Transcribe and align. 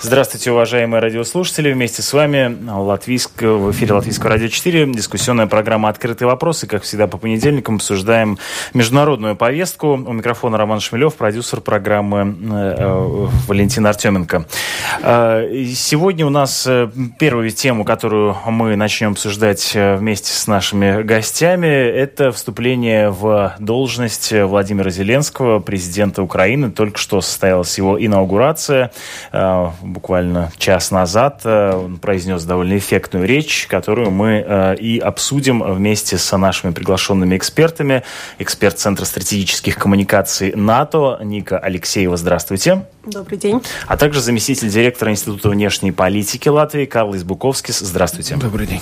Здравствуйте, 0.00 0.52
уважаемые 0.52 1.00
радиослушатели. 1.00 1.72
Вместе 1.72 2.02
с 2.02 2.12
вами 2.12 2.56
Латвийск, 2.70 3.42
в 3.42 3.72
эфире 3.72 3.94
Латвийского 3.94 4.30
радио 4.30 4.46
4. 4.46 4.92
Дискуссионная 4.92 5.48
программа 5.48 5.88
«Открытые 5.88 6.28
вопросы». 6.28 6.68
Как 6.68 6.84
всегда, 6.84 7.08
по 7.08 7.18
понедельникам 7.18 7.76
обсуждаем 7.76 8.38
международную 8.74 9.34
повестку. 9.34 9.94
У 9.94 10.12
микрофона 10.12 10.56
Роман 10.56 10.78
Шмелев, 10.78 11.16
продюсер 11.16 11.60
программы 11.60 12.36
э, 12.40 12.74
э 12.78 13.28
Валентин 13.48 13.86
Артеменко. 13.88 14.46
Э, 15.02 15.64
сегодня 15.74 16.24
у 16.26 16.30
нас 16.30 16.64
э, 16.68 16.88
первую 17.18 17.50
тему, 17.50 17.84
которую 17.84 18.36
мы 18.46 18.76
начнем 18.76 19.12
обсуждать 19.12 19.72
э, 19.74 19.96
вместе 19.96 20.30
с 20.30 20.46
нашими 20.46 21.02
гостями, 21.02 21.66
это 21.66 22.30
вступление 22.30 23.10
в 23.10 23.56
должность 23.58 24.32
Владимира 24.32 24.90
Зеленского, 24.90 25.58
президента 25.58 26.22
Украины. 26.22 26.70
Только 26.70 26.98
что 26.98 27.20
состоялась 27.20 27.76
его 27.78 27.98
инаугурация 27.98 28.92
буквально 29.88 30.52
час 30.58 30.90
назад. 30.90 31.40
Э, 31.44 31.74
он 31.74 31.98
произнес 31.98 32.44
довольно 32.44 32.78
эффектную 32.78 33.26
речь, 33.26 33.66
которую 33.68 34.10
мы 34.10 34.44
э, 34.46 34.76
и 34.76 34.98
обсудим 34.98 35.62
вместе 35.62 36.18
с 36.18 36.36
нашими 36.36 36.72
приглашенными 36.72 37.36
экспертами. 37.36 38.02
Эксперт 38.38 38.78
Центра 38.78 39.04
стратегических 39.04 39.76
коммуникаций 39.76 40.52
НАТО 40.54 41.18
Ника 41.22 41.58
Алексеева. 41.58 42.16
Здравствуйте. 42.16 42.84
Добрый 43.04 43.38
день. 43.38 43.62
А 43.86 43.96
также 43.96 44.20
заместитель 44.20 44.68
директора 44.68 45.10
Института 45.10 45.48
внешней 45.48 45.92
политики 45.92 46.48
Латвии 46.48 46.84
Карл 46.84 47.16
Избуковскис. 47.16 47.78
Здравствуйте. 47.80 48.36
Добрый 48.36 48.66
день. 48.66 48.80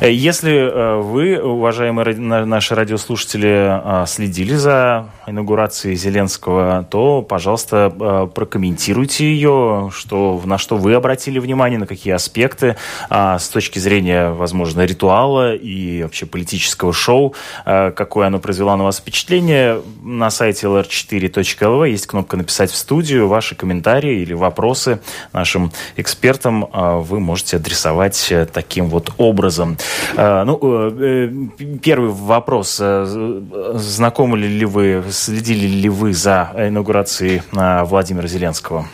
Э, 0.00 0.12
если 0.12 1.00
вы, 1.02 1.38
уважаемые 1.40 2.16
наши 2.44 2.74
радиослушатели, 2.74 4.06
следили 4.06 4.54
за 4.54 5.06
инаугурацией 5.26 5.96
Зеленского, 5.96 6.86
то, 6.90 7.22
пожалуйста, 7.22 8.28
прокомментируйте 8.34 9.26
ее, 9.26 9.90
что 9.92 10.31
на 10.44 10.58
что 10.58 10.76
вы 10.76 10.94
обратили 10.94 11.38
внимание, 11.38 11.78
на 11.78 11.86
какие 11.86 12.12
аспекты 12.14 12.76
а, 13.10 13.38
с 13.38 13.48
точки 13.48 13.78
зрения, 13.78 14.30
возможно, 14.30 14.84
ритуала 14.84 15.54
и 15.54 16.02
вообще 16.02 16.26
политического 16.26 16.92
шоу, 16.92 17.34
а, 17.64 17.90
какое 17.90 18.26
оно 18.26 18.38
произвело 18.38 18.76
на 18.76 18.84
вас 18.84 18.98
впечатление. 18.98 19.80
На 20.02 20.30
сайте 20.30 20.66
lr4.lv 20.66 21.90
есть 21.90 22.06
кнопка 22.06 22.36
«Написать 22.36 22.70
в 22.70 22.76
студию». 22.76 23.28
Ваши 23.28 23.54
комментарии 23.54 24.20
или 24.20 24.34
вопросы 24.34 25.00
нашим 25.32 25.72
экспертам 25.96 26.68
а, 26.72 26.98
вы 26.98 27.20
можете 27.20 27.56
адресовать 27.56 28.28
э, 28.30 28.46
таким 28.46 28.88
вот 28.88 29.12
образом. 29.18 29.78
А, 30.16 30.44
ну, 30.44 30.58
э, 30.62 31.28
э, 31.58 31.76
первый 31.82 32.10
вопрос. 32.10 32.76
Знакомы 32.76 34.38
ли 34.38 34.64
вы, 34.64 35.02
следили 35.10 35.66
ли 35.66 35.88
вы 35.88 36.14
за 36.14 36.52
инаугурацией 36.56 37.42
Владимира 37.52 38.26
Зеленского? 38.26 38.88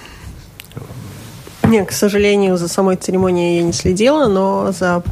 Нет, 1.68 1.88
к 1.88 1.92
сожалению, 1.92 2.56
за 2.56 2.66
самой 2.66 2.96
церемонией 2.96 3.58
я 3.58 3.62
не 3.62 3.74
следила, 3.74 4.26
но 4.26 4.72
за 4.72 5.02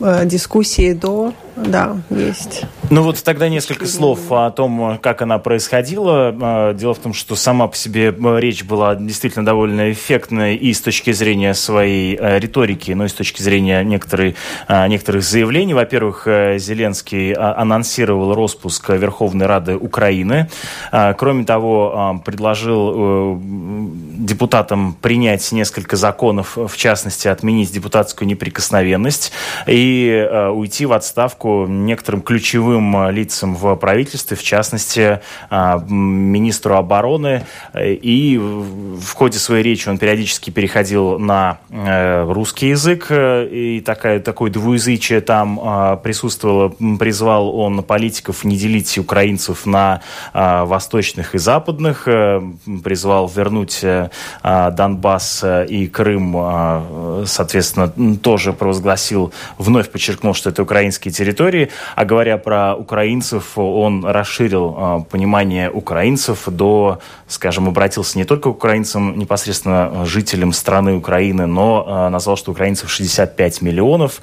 э, 0.00 0.24
дискуссии 0.24 0.94
до 0.94 1.34
да, 1.54 1.98
есть. 2.08 2.62
Ну 2.90 3.02
вот 3.02 3.22
тогда 3.22 3.50
несколько 3.50 3.86
слов 3.86 4.32
о 4.32 4.50
том, 4.50 4.98
как 5.02 5.20
она 5.20 5.38
происходила. 5.38 6.34
А, 6.40 6.72
дело 6.72 6.94
в 6.94 6.98
том, 6.98 7.12
что 7.12 7.36
сама 7.36 7.66
по 7.66 7.76
себе 7.76 8.14
э, 8.18 8.40
речь 8.40 8.64
была 8.64 8.94
действительно 8.94 9.44
довольно 9.44 9.92
эффектной 9.92 10.56
и 10.56 10.72
с 10.72 10.80
точки 10.80 11.12
зрения 11.12 11.52
своей 11.52 12.16
э, 12.18 12.38
риторики, 12.38 12.92
но 12.92 13.04
и 13.04 13.08
с 13.08 13.12
точки 13.12 13.42
зрения 13.42 13.84
некоторых, 13.84 14.36
а, 14.68 14.88
некоторых 14.88 15.22
заявлений. 15.22 15.74
Во-первых, 15.74 16.22
э, 16.26 16.58
Зеленский 16.58 17.34
а, 17.34 17.56
анонсировал 17.58 18.34
распуск 18.34 18.88
Верховной 18.88 19.44
Рады 19.44 19.76
Украины. 19.76 20.48
Кроме 20.90 21.44
того, 21.44 22.22
предложил 22.24 23.38
депутатам 23.40 24.94
принять 24.94 25.52
несколько 25.52 25.96
законов, 25.96 26.56
в 26.56 26.74
частности, 26.76 27.28
отменить 27.28 27.72
депутатскую 27.72 28.26
неприкосновенность 28.26 29.32
и 29.66 30.28
уйти 30.52 30.86
в 30.86 30.92
отставку 30.92 31.66
некоторым 31.66 32.22
ключевым 32.22 32.77
а, 32.96 33.10
лицам 33.10 33.54
в 33.54 33.74
правительстве, 33.76 34.36
в 34.36 34.42
частности, 34.42 35.20
а, 35.50 35.82
министру 35.88 36.76
обороны. 36.76 37.44
И 37.78 38.38
в 38.38 39.12
ходе 39.14 39.38
своей 39.38 39.62
речи 39.62 39.88
он 39.88 39.98
периодически 39.98 40.50
переходил 40.50 41.18
на 41.18 41.58
э, 41.70 42.24
русский 42.30 42.68
язык, 42.68 43.08
и 43.10 43.82
такая, 43.84 44.20
такое 44.20 44.50
двуязычие 44.50 45.20
там 45.20 46.00
присутствовало. 46.02 46.74
Призвал 46.98 47.54
он 47.56 47.82
политиков 47.82 48.44
не 48.44 48.56
делить 48.56 48.98
украинцев 48.98 49.66
на 49.66 50.00
восточных 50.32 51.34
и 51.34 51.38
западных, 51.38 52.04
э, 52.06 52.40
призвал 52.82 53.28
вернуть 53.28 53.80
э, 53.82 54.10
Донбасс 54.42 55.44
и 55.68 55.86
Крым, 55.86 57.26
соответственно, 57.26 57.92
тоже 58.22 58.52
провозгласил, 58.52 59.32
вновь 59.56 59.90
подчеркнул, 59.90 60.34
что 60.34 60.50
это 60.50 60.62
украинские 60.62 61.12
территории. 61.12 61.70
А 61.96 62.04
говоря 62.04 62.38
про 62.38 62.67
украинцев, 62.74 63.56
он 63.58 64.04
расширил 64.04 64.76
э, 64.76 65.00
понимание 65.10 65.70
украинцев 65.70 66.44
до, 66.46 66.98
скажем, 67.26 67.68
обратился 67.68 68.18
не 68.18 68.24
только 68.24 68.50
к 68.50 68.56
украинцам, 68.56 69.18
непосредственно 69.18 70.04
жителям 70.04 70.52
страны 70.52 70.96
Украины, 70.96 71.46
но 71.46 71.84
э, 71.86 72.08
назвал, 72.08 72.36
что 72.36 72.52
украинцев 72.52 72.90
65 72.90 73.62
миллионов, 73.62 74.20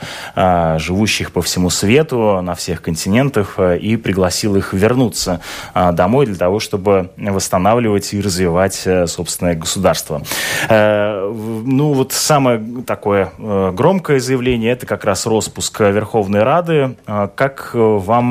живущих 0.77 1.31
по 1.31 1.41
всему 1.41 1.69
свету, 1.69 2.41
на 2.41 2.55
всех 2.55 2.81
континентах, 2.81 3.59
и 3.59 3.97
пригласил 3.97 4.55
их 4.55 4.73
вернуться 4.73 5.41
домой 5.73 6.25
для 6.25 6.35
того, 6.35 6.59
чтобы 6.59 7.09
восстанавливать 7.17 8.13
и 8.13 8.21
развивать 8.21 8.81
э, 8.85 9.07
собственное 9.07 9.55
государство. 9.55 10.21
Э, 10.69 11.31
ну 11.65 11.93
вот 11.93 12.11
самое 12.13 12.63
такое 12.85 13.31
э, 13.37 13.71
громкое 13.73 14.19
заявление, 14.19 14.71
это 14.71 14.85
как 14.85 15.05
раз 15.05 15.25
распуск 15.25 15.79
Верховной 15.79 16.43
Рады, 16.43 16.95
а, 17.05 17.27
как 17.27 17.71
э, 17.73 17.77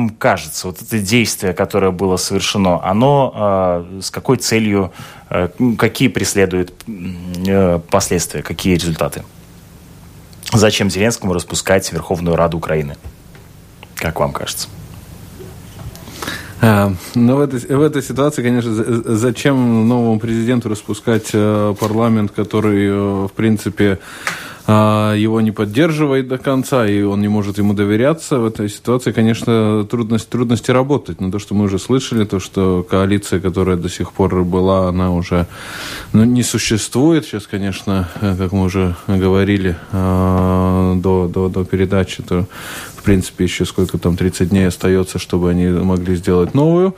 кажется, 0.09 0.67
вот 0.67 0.81
это 0.81 0.99
действие, 0.99 1.53
которое 1.53 1.91
было 1.91 2.17
совершено, 2.17 2.83
оно 2.83 3.31
а, 3.35 3.99
с 4.01 4.11
какой 4.11 4.37
целью, 4.37 4.91
э, 5.29 5.49
какие 5.77 6.07
преследует 6.07 6.73
э, 6.87 7.79
последствия, 7.89 8.41
какие 8.41 8.75
результаты? 8.75 9.23
Зачем 10.53 10.89
Зеленскому 10.89 11.33
распускать 11.33 11.91
Верховную 11.91 12.35
Раду 12.35 12.57
Украины? 12.57 12.95
Как 13.95 14.19
вам 14.19 14.31
кажется? 14.31 14.67
А, 16.61 16.93
ну, 17.13 17.35
в 17.35 17.41
этой, 17.41 17.59
в 17.59 17.81
этой 17.81 18.01
ситуации, 18.01 18.43
конечно, 18.43 18.71
зачем 18.73 19.87
новому 19.87 20.19
президенту 20.19 20.69
распускать 20.69 21.31
парламент, 21.31 22.31
который, 22.31 23.27
в 23.27 23.31
принципе, 23.35 23.99
его 24.67 25.41
не 25.41 25.51
поддерживает 25.51 26.27
до 26.27 26.39
конца, 26.39 26.87
и 26.87 27.03
он 27.03 27.21
не 27.21 27.27
может 27.27 27.59
ему 27.59 27.73
доверяться, 27.73 28.39
в 28.39 28.45
этой 28.45 28.67
ситуации, 28.67 29.11
конечно, 29.11 29.85
трудность, 29.89 30.27
трудности 30.29 30.71
работать. 30.71 31.21
Но 31.21 31.29
то, 31.29 31.37
что 31.37 31.53
мы 31.53 31.65
уже 31.65 31.77
слышали, 31.77 32.25
то, 32.25 32.39
что 32.39 32.85
коалиция, 32.89 33.39
которая 33.39 33.77
до 33.77 33.89
сих 33.89 34.11
пор 34.11 34.43
была, 34.43 34.89
она 34.89 35.13
уже 35.13 35.45
ну, 36.13 36.23
не 36.23 36.41
существует. 36.41 37.25
Сейчас, 37.25 37.45
конечно, 37.45 38.09
как 38.19 38.51
мы 38.51 38.63
уже 38.63 38.95
говорили 39.07 39.77
а, 39.91 40.95
до, 40.95 41.27
до, 41.27 41.49
до 41.49 41.63
передачи, 41.63 42.23
то, 42.23 42.47
в 42.95 43.03
принципе, 43.03 43.43
еще 43.43 43.65
сколько 43.65 43.99
там, 43.99 44.17
30 44.17 44.49
дней 44.49 44.67
остается, 44.67 45.19
чтобы 45.19 45.51
они 45.51 45.67
могли 45.67 46.15
сделать 46.15 46.55
новую. 46.55 46.95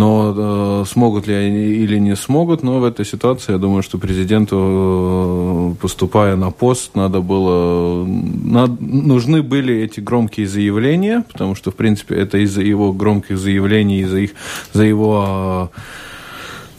Но 0.00 0.34
э, 0.34 0.84
смогут 0.88 1.26
ли 1.26 1.34
они 1.34 1.84
или 1.84 1.98
не 1.98 2.16
смогут, 2.16 2.62
но 2.62 2.80
в 2.80 2.84
этой 2.84 3.04
ситуации 3.04 3.52
я 3.52 3.58
думаю, 3.58 3.82
что 3.82 3.98
президенту, 3.98 4.56
э, 4.56 5.82
поступая 5.82 6.36
на 6.36 6.50
пост, 6.50 6.94
надо 6.94 7.20
было, 7.20 8.06
над, 8.06 8.80
нужны 8.80 9.42
были 9.42 9.74
эти 9.74 10.00
громкие 10.00 10.46
заявления, 10.46 11.22
потому 11.30 11.54
что, 11.54 11.70
в 11.70 11.74
принципе, 11.74 12.14
это 12.14 12.38
из-за 12.38 12.62
его 12.62 12.94
громких 12.94 13.36
заявлений, 13.36 14.00
из-за 14.00 14.20
их, 14.20 14.30
за 14.72 14.84
его 14.84 15.70
э, 15.74 15.78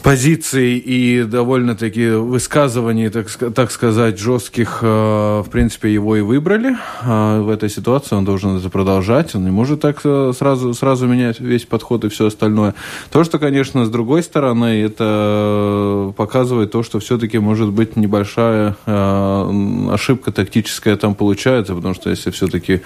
позиций 0.04 0.78
и 0.78 1.24
довольно-таки 1.24 2.10
высказываний, 2.10 3.10
так, 3.10 3.30
так 3.54 3.72
сказать, 3.72 4.18
жестких, 4.18 4.80
э, 4.82 5.44
в 5.46 5.50
принципе, 5.50 5.94
его 5.94 6.16
и 6.16 6.22
выбрали. 6.22 6.76
А 7.04 7.42
в 7.42 7.50
этой 7.50 7.70
ситуации 7.70 8.16
он 8.16 8.26
должен 8.26 8.58
это 8.58 8.70
продолжать. 8.70 9.36
Он 9.36 9.44
не 9.44 9.52
может 9.52 9.82
так 9.82 10.02
э, 10.04 10.34
сразу, 10.38 10.74
сразу 10.74 11.08
менять 11.08 11.40
весь 11.40 11.66
подход 11.66 12.04
и 12.06 12.10
все 12.10 12.28
остальное. 12.28 12.74
То, 13.12 13.24
что, 13.24 13.38
конечно, 13.38 13.86
с 13.86 13.90
другой 13.90 14.24
стороны, 14.24 14.84
это 14.84 16.14
показывает 16.18 16.72
то, 16.72 16.82
что 16.84 17.00
все-таки 17.00 17.38
может 17.38 17.70
быть 17.70 17.96
небольшая 17.96 18.76
э, 18.86 19.90
ошибка 19.92 20.32
тактическая 20.32 20.96
там 20.96 21.14
получается, 21.14 21.76
потому 21.76 21.94
что 21.94 22.10
если 22.10 22.32
все-таки 22.32 22.82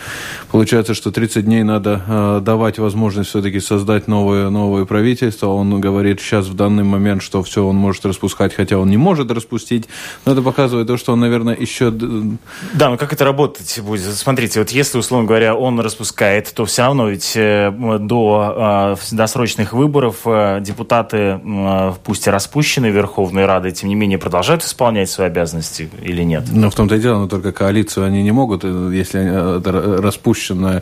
получается, 0.51 0.93
что 0.93 1.11
30 1.11 1.45
дней 1.45 1.63
надо 1.63 2.41
давать 2.41 2.77
возможность 2.77 3.29
все-таки 3.29 3.59
создать 3.59 4.07
новое, 4.07 4.49
новое 4.49 4.85
правительство, 4.85 5.47
он 5.47 5.79
говорит 5.79 6.19
сейчас 6.19 6.47
в 6.47 6.55
данный 6.55 6.83
момент 6.83 7.04
момент, 7.05 7.21
что 7.21 7.43
все 7.43 7.63
он 7.65 7.75
может 7.75 8.05
распускать, 8.05 8.53
хотя 8.53 8.77
он 8.79 8.89
не 8.89 8.97
может 8.97 9.29
распустить. 9.31 9.85
Но 10.25 10.31
это 10.31 10.41
показывает 10.41 10.87
то, 10.87 10.97
что 10.97 11.13
он, 11.13 11.19
наверное, 11.19 11.55
еще... 11.55 11.91
Да, 11.91 12.89
но 12.89 12.97
как 12.97 13.13
это 13.13 13.23
работать 13.23 13.79
будет? 13.81 14.15
Смотрите, 14.15 14.59
вот 14.59 14.71
если, 14.71 14.97
условно 14.97 15.27
говоря, 15.27 15.55
он 15.55 15.79
распускает, 15.79 16.51
то 16.53 16.65
все 16.65 16.81
равно 16.81 17.09
ведь 17.09 17.33
э, 17.35 17.71
до 17.99 18.95
э, 18.97 19.15
досрочных 19.15 19.73
выборов 19.73 20.21
э, 20.25 20.59
депутаты, 20.61 21.39
пусть 22.03 22.25
и 22.25 22.29
распущенные 22.31 22.91
Верховной 22.91 23.45
Рады, 23.45 23.71
тем 23.71 23.89
не 23.89 23.95
менее 23.95 24.17
продолжают 24.17 24.63
исполнять 24.63 25.09
свои 25.09 25.27
обязанности 25.27 25.89
или 26.01 26.23
нет? 26.23 26.45
Ну, 26.51 26.69
в 26.71 26.75
том-то 26.75 26.95
и 26.95 26.99
дело, 26.99 27.19
но 27.19 27.27
только 27.27 27.51
коалицию 27.51 28.05
они 28.07 28.23
не 28.23 28.31
могут, 28.31 28.63
если 28.63 29.19
распущенная, 30.01 30.81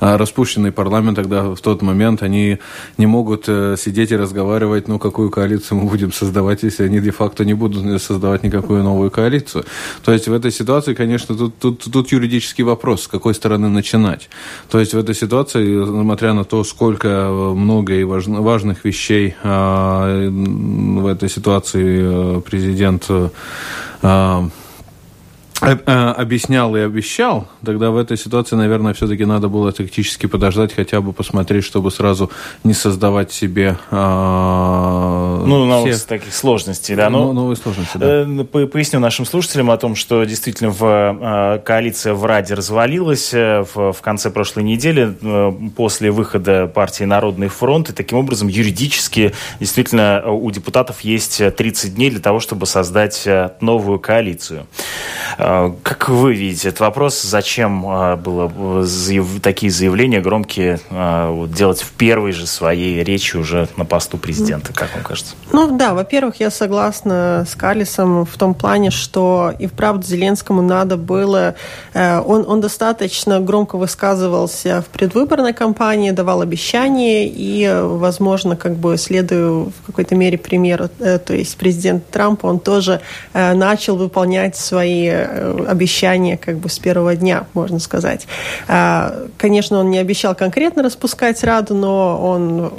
распущенный 0.00 0.70
парламент, 0.70 1.16
тогда 1.16 1.42
в 1.42 1.60
тот 1.60 1.82
момент 1.82 2.22
они 2.22 2.58
не 2.96 3.06
могут 3.06 3.46
сидеть 3.46 4.12
и 4.12 4.16
разговаривать, 4.16 4.88
ну, 4.88 4.98
какую 4.98 5.30
коалицию 5.30 5.63
мы 5.70 5.88
будем 5.88 6.12
создавать, 6.12 6.62
если 6.62 6.84
они 6.84 7.00
де-факто 7.00 7.44
не 7.44 7.54
будут 7.54 8.02
создавать 8.02 8.42
никакую 8.42 8.82
новую 8.82 9.10
коалицию. 9.10 9.64
То 10.04 10.12
есть 10.12 10.28
в 10.28 10.32
этой 10.32 10.50
ситуации, 10.50 10.94
конечно, 10.94 11.34
тут, 11.36 11.58
тут, 11.58 11.84
тут 11.92 12.12
юридический 12.12 12.64
вопрос, 12.64 13.02
с 13.02 13.08
какой 13.08 13.34
стороны 13.34 13.68
начинать. 13.68 14.28
То 14.68 14.80
есть 14.80 14.94
в 14.94 14.98
этой 14.98 15.14
ситуации, 15.14 15.64
несмотря 15.64 16.32
на 16.32 16.44
то, 16.44 16.64
сколько 16.64 17.30
много 17.54 17.94
и 17.94 18.04
важных 18.04 18.84
вещей 18.84 19.34
а, 19.42 20.28
в 20.30 21.06
этой 21.06 21.28
ситуации 21.28 22.38
э, 22.38 22.40
президент 22.40 23.06
а, 23.08 23.30
Э, 24.04 24.48
объяснял 25.64 26.76
и 26.76 26.80
обещал, 26.80 27.48
тогда 27.64 27.90
в 27.90 27.96
этой 27.96 28.16
ситуации, 28.16 28.56
наверное, 28.56 28.92
все-таки 28.92 29.24
надо 29.24 29.48
было 29.48 29.72
тактически 29.72 30.26
подождать, 30.26 30.74
хотя 30.74 31.00
бы 31.00 31.12
посмотреть, 31.12 31.64
чтобы 31.64 31.90
сразу 31.90 32.30
не 32.64 32.74
создавать 32.74 33.32
себе... 33.32 33.76
Э, 33.90 35.42
ну, 35.46 35.64
новых 35.64 35.94
все... 35.94 36.06
таких 36.06 36.34
сложностей, 36.34 36.94
да. 36.96 37.08
Ну, 37.10 37.32
новые 37.32 37.56
сложности, 37.56 37.96
да. 37.96 38.26
Э, 38.26 38.66
поясню 38.66 39.00
нашим 39.00 39.24
слушателям 39.24 39.70
о 39.70 39.76
том, 39.76 39.94
что 39.96 40.24
действительно 40.24 40.70
в, 40.70 40.84
э, 40.84 41.58
коалиция 41.64 42.14
в 42.14 42.24
Раде 42.24 42.54
развалилась 42.54 43.32
э, 43.32 43.64
в, 43.74 43.92
в 43.92 44.00
конце 44.02 44.30
прошлой 44.30 44.64
недели 44.64 45.16
э, 45.20 45.52
после 45.76 46.10
выхода 46.10 46.66
партии 46.66 47.04
Народный 47.04 47.48
фронт, 47.48 47.90
и 47.90 47.92
таким 47.92 48.18
образом 48.18 48.48
юридически 48.48 49.32
действительно 49.60 50.22
у 50.30 50.50
депутатов 50.50 51.00
есть 51.00 51.42
30 51.54 51.94
дней 51.94 52.10
для 52.10 52.20
того, 52.20 52.40
чтобы 52.40 52.66
создать 52.66 53.26
новую 53.60 53.98
коалицию. 53.98 54.66
А, 55.38 55.53
как 55.82 56.08
вы 56.08 56.34
видите 56.34 56.68
этот 56.68 56.80
вопрос? 56.80 57.22
Зачем 57.22 57.84
а, 57.86 58.16
было 58.16 58.84
заяв... 58.84 59.26
такие 59.42 59.72
заявления 59.72 60.20
громкие 60.20 60.78
а, 60.90 61.30
вот, 61.30 61.52
делать 61.52 61.80
в 61.80 61.92
первой 61.92 62.32
же 62.32 62.46
своей 62.46 63.02
речи 63.02 63.36
уже 63.36 63.68
на 63.76 63.84
посту 63.84 64.18
президента, 64.18 64.72
как 64.72 64.94
вам 64.94 65.02
кажется? 65.02 65.34
Ну 65.52 65.76
да, 65.76 65.94
во-первых, 65.94 66.40
я 66.40 66.50
согласна 66.50 67.46
с 67.48 67.54
Калисом 67.54 68.26
в 68.26 68.36
том 68.36 68.54
плане, 68.54 68.90
что 68.90 69.52
и 69.58 69.66
вправду 69.66 70.06
Зеленскому 70.06 70.62
надо 70.62 70.96
было... 70.96 71.54
Э, 71.94 72.20
он, 72.20 72.44
он 72.46 72.60
достаточно 72.60 73.40
громко 73.40 73.76
высказывался 73.76 74.82
в 74.82 74.86
предвыборной 74.86 75.52
кампании, 75.52 76.10
давал 76.10 76.42
обещания 76.42 77.26
и, 77.26 77.68
возможно, 77.82 78.56
как 78.56 78.76
бы 78.76 78.96
следуя 78.98 79.48
в 79.48 79.72
какой-то 79.86 80.14
мере 80.14 80.38
примеру, 80.38 80.88
э, 81.00 81.18
то 81.18 81.34
есть 81.34 81.56
президент 81.56 82.08
Трамп, 82.10 82.44
он 82.44 82.60
тоже 82.60 83.00
э, 83.32 83.54
начал 83.54 83.96
выполнять 83.96 84.56
свои 84.56 85.24
Э, 85.24 85.33
обещание 85.66 86.36
как 86.36 86.58
бы 86.58 86.68
с 86.68 86.78
первого 86.78 87.16
дня, 87.16 87.46
можно 87.54 87.78
сказать. 87.78 88.26
А, 88.68 89.26
конечно, 89.38 89.78
он 89.78 89.90
не 89.90 89.98
обещал 89.98 90.34
конкретно 90.34 90.82
распускать 90.82 91.42
Раду, 91.44 91.74
но 91.74 92.18
он 92.20 92.72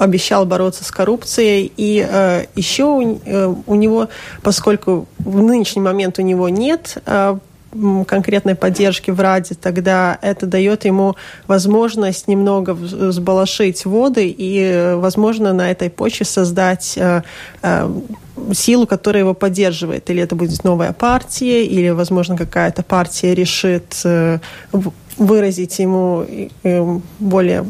обещал 0.00 0.46
бороться 0.46 0.82
с 0.82 0.90
коррупцией. 0.90 1.70
И 1.76 2.06
э, 2.08 2.46
еще 2.54 2.84
у, 2.84 3.20
э, 3.24 3.54
у 3.66 3.74
него, 3.74 4.08
поскольку 4.42 5.06
в 5.18 5.42
нынешний 5.42 5.82
момент 5.82 6.18
у 6.18 6.22
него 6.22 6.48
нет 6.48 6.96
э, 7.04 7.36
конкретной 8.06 8.54
поддержки 8.54 9.10
в 9.10 9.20
Раде, 9.20 9.54
тогда 9.54 10.18
это 10.22 10.46
дает 10.46 10.84
ему 10.84 11.16
возможность 11.46 12.28
немного 12.28 12.74
взбалошить 12.74 13.84
воды 13.84 14.34
и, 14.36 14.94
возможно, 14.96 15.52
на 15.52 15.70
этой 15.70 15.90
почве 15.90 16.26
создать 16.26 16.94
э, 16.96 17.22
э, 17.62 18.00
силу, 18.52 18.86
которая 18.86 19.22
его 19.22 19.34
поддерживает. 19.34 20.10
Или 20.10 20.22
это 20.22 20.34
будет 20.34 20.64
новая 20.64 20.92
партия, 20.92 21.64
или, 21.64 21.90
возможно, 21.90 22.36
какая-то 22.36 22.82
партия 22.82 23.34
решит 23.34 24.00
э, 24.04 24.38
выразить 25.16 25.78
ему 25.78 26.26
более... 27.18 27.66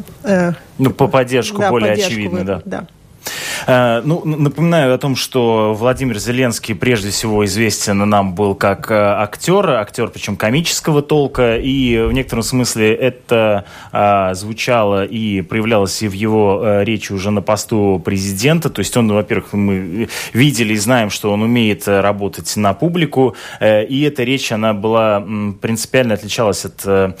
Ну, 0.77 0.89
по 0.91 1.07
поддержку 1.07 1.59
да, 1.59 1.69
более 1.69 1.91
поддержку, 1.91 2.13
очевидно, 2.13 2.43
да. 2.43 2.61
да. 2.65 2.87
Э, 3.67 4.01
ну, 4.03 4.23
напоминаю 4.25 4.93
о 4.93 4.97
том, 4.97 5.15
что 5.15 5.73
Владимир 5.73 6.17
Зеленский 6.17 6.75
прежде 6.75 7.09
всего 7.09 7.45
известен 7.45 7.97
нам 7.97 8.33
был 8.33 8.55
как 8.55 8.89
э, 8.91 8.95
актер, 8.95 9.69
актер 9.71 10.07
причем 10.09 10.35
комического 10.35 11.01
толка, 11.01 11.57
и 11.57 11.99
в 11.99 12.11
некотором 12.11 12.43
смысле 12.43 12.93
это 12.93 13.65
а, 13.91 14.33
звучало 14.33 15.05
и 15.05 15.41
проявлялось 15.41 16.01
и 16.01 16.07
в 16.07 16.13
его 16.13 16.81
речи 16.81 17.11
уже 17.11 17.31
на 17.31 17.41
посту 17.41 18.01
президента. 18.03 18.69
То 18.69 18.79
есть 18.79 18.95
он, 18.97 19.11
во-первых, 19.11 19.53
мы 19.53 20.09
видели 20.33 20.73
и 20.73 20.77
знаем, 20.77 21.09
что 21.09 21.31
он 21.31 21.41
умеет 21.41 21.87
работать 21.87 22.55
на 22.55 22.73
публику, 22.73 23.35
и 23.61 24.05
эта 24.07 24.23
речь, 24.23 24.51
она 24.51 24.73
была 24.73 25.23
принципиально 25.61 26.15
отличалась 26.15 26.65
от 26.65 27.15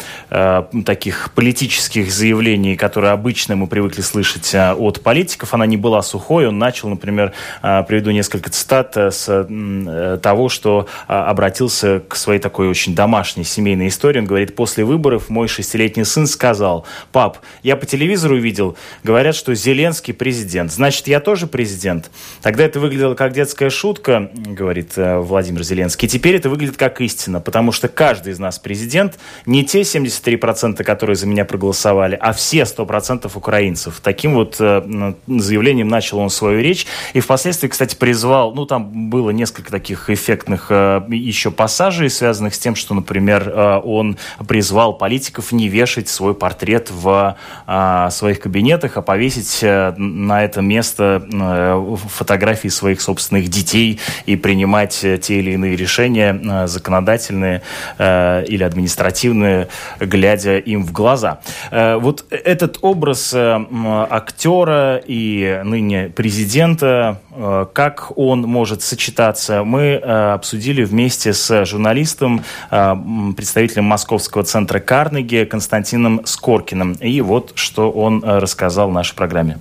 таких 0.85 1.31
политических 1.35 2.11
заявлений, 2.11 2.75
которые 2.75 3.11
обычно 3.11 3.55
мы 3.55 3.67
привыкли 3.67 4.01
слышать 4.01 4.53
от 4.55 5.01
политиков. 5.01 5.53
Она 5.53 5.65
не 5.65 5.77
была 5.77 5.90
сухой 5.99 6.21
сухой. 6.21 6.47
Он 6.47 6.57
начал, 6.57 6.89
например, 6.89 7.33
а, 7.61 7.83
приведу 7.83 8.11
несколько 8.11 8.49
цитат 8.49 8.95
э, 8.95 9.11
с 9.11 9.27
э, 9.27 10.19
того, 10.21 10.49
что 10.49 10.87
а, 11.07 11.29
обратился 11.29 12.01
к 12.07 12.15
своей 12.15 12.39
такой 12.39 12.67
очень 12.67 12.95
домашней 12.95 13.43
семейной 13.43 13.87
истории. 13.87 14.19
Он 14.19 14.25
говорит, 14.25 14.55
после 14.55 14.83
выборов 14.83 15.29
мой 15.29 15.47
шестилетний 15.47 16.05
сын 16.05 16.27
сказал, 16.27 16.85
пап, 17.11 17.39
я 17.63 17.75
по 17.75 17.85
телевизору 17.85 18.37
видел, 18.37 18.77
говорят, 19.03 19.35
что 19.35 19.55
Зеленский 19.55 20.13
президент. 20.13 20.71
Значит, 20.71 21.07
я 21.07 21.19
тоже 21.19 21.47
президент. 21.47 22.11
Тогда 22.41 22.63
это 22.63 22.79
выглядело 22.79 23.15
как 23.15 23.33
детская 23.33 23.69
шутка, 23.69 24.29
говорит 24.33 24.93
э, 24.97 25.17
Владимир 25.17 25.63
Зеленский. 25.63 26.07
теперь 26.07 26.35
это 26.35 26.49
выглядит 26.49 26.77
как 26.77 27.01
истина, 27.01 27.41
потому 27.41 27.71
что 27.71 27.87
каждый 27.87 28.33
из 28.33 28.39
нас 28.39 28.59
президент, 28.59 29.17
не 29.45 29.65
те 29.65 29.81
73%, 29.81 30.83
которые 30.83 31.15
за 31.15 31.27
меня 31.27 31.45
проголосовали, 31.45 32.17
а 32.19 32.31
все 32.31 32.61
100% 32.61 33.29
украинцев. 33.33 33.99
Таким 34.01 34.35
вот 34.35 34.55
заявлением 34.57 35.80
начал 35.83 36.19
он 36.19 36.29
свою 36.29 36.61
речь. 36.61 36.85
И 37.13 37.19
впоследствии, 37.19 37.67
кстати, 37.67 37.95
призвал, 37.95 38.53
ну, 38.53 38.65
там 38.65 39.09
было 39.09 39.31
несколько 39.31 39.71
таких 39.71 40.09
эффектных 40.09 40.67
э, 40.69 41.01
еще 41.09 41.51
пассажей, 41.51 42.09
связанных 42.09 42.55
с 42.55 42.59
тем, 42.59 42.75
что, 42.75 42.93
например, 42.93 43.49
э, 43.49 43.81
он 43.83 44.17
призвал 44.47 44.93
политиков 44.93 45.51
не 45.51 45.67
вешать 45.67 46.09
свой 46.09 46.33
портрет 46.33 46.89
в 46.91 47.37
э, 47.67 48.07
своих 48.11 48.39
кабинетах, 48.39 48.97
а 48.97 49.01
повесить 49.01 49.59
э, 49.61 49.93
на 49.97 50.43
это 50.43 50.61
место 50.61 51.27
э, 51.31 51.95
фотографии 52.09 52.69
своих 52.69 53.01
собственных 53.01 53.49
детей 53.49 53.99
и 54.25 54.35
принимать 54.35 55.03
э, 55.03 55.17
те 55.17 55.39
или 55.39 55.51
иные 55.51 55.75
решения 55.75 56.39
э, 56.41 56.67
законодательные 56.67 57.61
э, 57.97 58.45
или 58.47 58.63
административные, 58.63 59.67
глядя 59.99 60.57
им 60.57 60.83
в 60.83 60.91
глаза. 60.91 61.41
Э, 61.71 61.97
вот 61.97 62.25
этот 62.29 62.79
образ 62.81 63.33
э, 63.33 63.65
актера 64.09 65.01
и 65.05 65.61
ныне 65.71 66.09
президента, 66.09 67.21
э, 67.31 67.65
как 67.73 68.11
он 68.17 68.41
может 68.41 68.81
сочетаться, 68.81 69.63
мы 69.63 69.81
э, 69.81 70.33
обсудили 70.33 70.83
вместе 70.83 71.33
с 71.33 71.65
журналистом, 71.65 72.41
э, 72.69 72.93
представителем 73.35 73.85
Московского 73.85 74.43
центра 74.43 74.79
Карнеги 74.79 75.45
Константином 75.45 76.25
Скоркиным. 76.25 76.93
И 76.99 77.21
вот 77.21 77.53
что 77.55 77.91
он 77.91 78.21
рассказал 78.23 78.89
в 78.89 78.93
нашей 78.93 79.15
программе. 79.15 79.57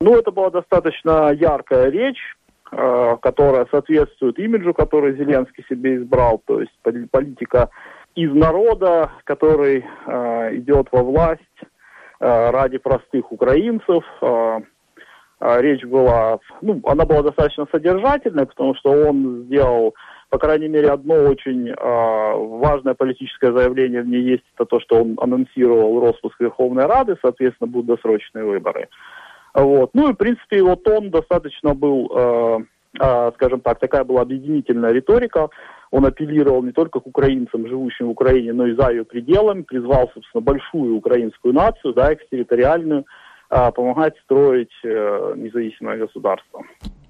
Ну, 0.00 0.16
это 0.16 0.30
была 0.30 0.50
достаточно 0.50 1.32
яркая 1.32 1.90
речь, 1.90 2.36
которая 2.70 3.66
соответствует 3.70 4.38
имиджу, 4.38 4.74
который 4.74 5.16
Зеленский 5.16 5.64
себе 5.68 5.96
избрал, 5.96 6.42
то 6.46 6.60
есть 6.60 6.72
политика 7.10 7.70
из 8.14 8.32
народа, 8.32 9.10
который 9.24 9.78
идет 10.58 10.88
во 10.92 11.02
власть 11.02 11.58
ради 12.20 12.78
простых 12.78 13.32
украинцев, 13.32 14.04
речь 15.40 15.84
была, 15.84 16.40
ну, 16.62 16.80
она 16.84 17.04
была 17.04 17.22
достаточно 17.22 17.66
содержательной, 17.70 18.46
потому 18.46 18.74
что 18.74 18.90
он 18.90 19.44
сделал, 19.44 19.94
по 20.30 20.38
крайней 20.38 20.68
мере, 20.68 20.90
одно 20.90 21.14
очень 21.14 21.68
э, 21.68 21.74
важное 21.76 22.94
политическое 22.94 23.52
заявление 23.52 24.02
в 24.02 24.08
ней 24.08 24.22
есть, 24.22 24.44
это 24.54 24.66
то, 24.66 24.80
что 24.80 25.00
он 25.00 25.16
анонсировал 25.20 26.00
распуск 26.00 26.40
Верховной 26.40 26.86
Рады, 26.86 27.16
соответственно, 27.22 27.70
будут 27.70 27.96
досрочные 27.96 28.44
выборы. 28.44 28.88
Вот. 29.54 29.90
Ну 29.94 30.10
и, 30.10 30.12
в 30.12 30.16
принципе, 30.16 30.58
его 30.58 30.76
тон 30.76 31.10
достаточно 31.10 31.74
был, 31.74 32.10
э, 32.14 32.58
э, 33.00 33.32
скажем 33.36 33.60
так, 33.60 33.78
такая 33.78 34.04
была 34.04 34.22
объединительная 34.22 34.92
риторика. 34.92 35.48
Он 35.90 36.04
апеллировал 36.04 36.62
не 36.62 36.72
только 36.72 37.00
к 37.00 37.06
украинцам, 37.06 37.66
живущим 37.66 38.08
в 38.08 38.10
Украине, 38.10 38.52
но 38.52 38.66
и 38.66 38.74
за 38.74 38.90
ее 38.90 39.04
пределами, 39.04 39.62
призвал, 39.62 40.10
собственно, 40.12 40.42
большую 40.42 40.96
украинскую 40.96 41.54
нацию, 41.54 41.94
да, 41.94 42.12
экстерриториальную, 42.12 43.06
помогать 43.48 44.14
строить 44.24 44.72
э, 44.84 45.34
независимое 45.36 45.98
государство. 45.98 46.62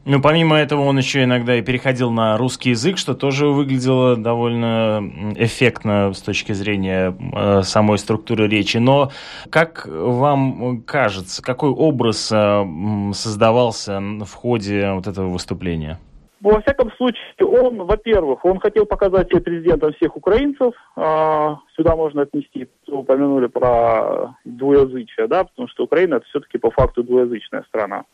Ну, 0.04 0.23
помимо 0.23 0.57
этого, 0.57 0.83
он 0.83 0.97
еще 0.97 1.25
иногда 1.25 1.57
и 1.57 1.62
переходил 1.62 2.11
на 2.11 2.38
русский 2.38 2.71
язык, 2.71 2.97
что 2.97 3.14
тоже 3.14 3.49
выглядело 3.49 4.16
довольно 4.16 5.02
эффектно 5.37 6.14
с 6.14 6.23
точки 6.23 6.52
зрения 6.52 7.14
э, 7.35 7.62
самой 7.62 7.99
структуры 7.99 8.49
речи. 8.49 8.78
Но 8.78 9.11
как 9.50 9.87
вам 9.87 10.83
кажется, 10.83 11.42
какой 11.42 11.71
образ 11.71 12.30
э, 12.33 12.64
создавался 13.12 14.00
в 14.00 14.33
ходе 14.33 14.92
вот 14.92 15.07
этого 15.07 15.28
выступления? 15.28 15.99
Во 16.40 16.61
всяком 16.61 16.92
случае, 16.92 17.21
он, 17.40 17.85
во-первых, 17.85 18.45
он 18.45 18.61
хотел 18.61 18.87
показать 18.87 19.28
себя 19.28 19.40
президентом 19.40 19.92
всех 19.95 20.16
украинцев. 20.16 20.73
А, 20.95 21.59
сюда 21.76 21.97
можно 21.97 22.23
отнести, 22.23 22.68
упомянули 22.87 23.47
про 23.47 24.35
двуязычие, 24.45 25.26
да, 25.26 25.45
потому 25.45 25.68
что 25.68 25.85
Украина 25.85 26.16
это 26.16 26.26
все-таки 26.26 26.59
по 26.59 26.71
факту 26.71 27.02
двуязычная 27.02 27.64
страна. 27.68 28.04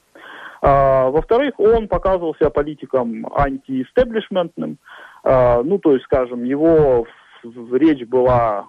А, 0.62 1.11
во-вторых, 1.11 1.54
он 1.59 1.87
показывал 1.87 2.35
себя 2.37 2.49
политиком 2.49 3.26
антиэстеблишментным. 3.26 4.78
А, 5.23 5.62
ну, 5.62 5.78
то 5.78 5.93
есть, 5.93 6.04
скажем, 6.04 6.45
его 6.45 7.07
речь 7.73 8.07
была, 8.07 8.69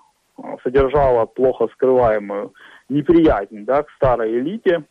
содержала 0.64 1.26
плохо 1.26 1.70
скрываемую 1.72 2.54
неприязнь 2.90 3.64
да, 3.64 3.84
к 3.84 3.90
старой 3.92 4.38
элите, 4.38 4.84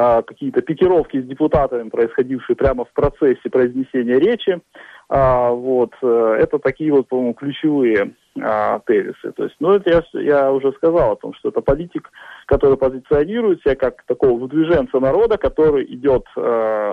а, 0.00 0.22
какие-то 0.22 0.62
пикировки 0.62 1.20
с 1.20 1.26
депутатами, 1.26 1.88
происходившие 1.88 2.54
прямо 2.54 2.84
в 2.84 2.92
процессе 2.92 3.50
произнесения 3.50 4.20
речи. 4.20 4.60
А, 5.08 5.50
вот, 5.50 5.90
э, 6.00 6.36
это 6.38 6.60
такие 6.60 6.92
вот, 6.92 7.08
по-моему, 7.08 7.34
ключевые 7.34 8.14
а, 8.40 8.78
тезисы. 8.86 9.32
То 9.32 9.42
есть, 9.42 9.56
ну, 9.58 9.72
это 9.72 9.90
я, 9.90 10.20
я 10.20 10.52
уже 10.52 10.70
сказал 10.74 11.10
о 11.10 11.16
том, 11.16 11.34
что 11.34 11.48
это 11.48 11.62
политик, 11.62 12.12
который 12.46 12.76
позиционирует 12.76 13.60
себя 13.62 13.74
как 13.74 14.04
такого 14.04 14.38
выдвиженца 14.38 15.00
народа, 15.00 15.36
который 15.36 15.84
идет 15.92 16.24
э, 16.36 16.40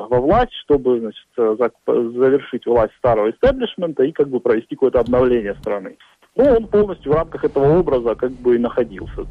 во 0.10 0.20
власть, 0.20 0.54
чтобы, 0.64 1.00
значит, 1.00 1.28
за, 1.38 1.72
завершить 1.86 2.66
власть 2.66 2.94
старого 2.98 3.30
истеблишмента 3.30 4.04
и 4.04 4.14
как 4.14 4.30
бы 4.30 4.40
провести 4.40 4.74
какое-то 4.74 5.02
обновление 5.02 5.54
страны. 5.54 5.98
Ну, 6.36 6.46
он 6.46 6.66
полностью 6.66 7.12
в 7.12 7.16
рамках 7.16 7.44
этого 7.44 7.78
образа 7.78 8.16
как 8.16 8.32
бы 8.32 8.56
и 8.56 8.60
находился. 8.60 9.28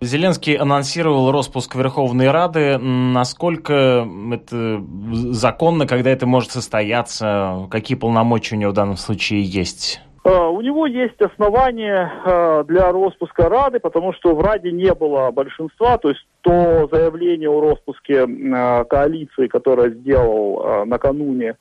Зеленский 0.00 0.54
анонсировал 0.56 1.32
распуск 1.32 1.74
Верховной 1.74 2.30
Рады. 2.30 2.76
Насколько 2.78 4.06
это 4.30 4.84
законно, 5.32 5.86
когда 5.86 6.10
это 6.10 6.26
может 6.26 6.50
состояться? 6.50 7.66
Какие 7.70 7.96
полномочия 7.96 8.56
у 8.56 8.58
него 8.58 8.72
в 8.72 8.74
данном 8.74 8.96
случае 8.96 9.42
есть? 9.42 10.02
А, 10.22 10.48
у 10.48 10.60
него 10.60 10.86
есть 10.86 11.20
основания 11.20 12.12
а, 12.24 12.64
для 12.64 12.92
распуска 12.92 13.48
Рады, 13.48 13.80
потому 13.80 14.12
что 14.12 14.34
в 14.34 14.40
Раде 14.40 14.70
не 14.70 14.92
было 14.92 15.30
большинства, 15.30 15.96
то 15.96 16.10
есть 16.10 16.26
то 16.42 16.88
заявление 16.92 17.48
о 17.48 17.60
распуске 17.60 18.26
а, 18.26 18.84
коалиции, 18.84 19.46
которое 19.46 19.90
сделал 19.90 20.84
накануне 20.84 21.56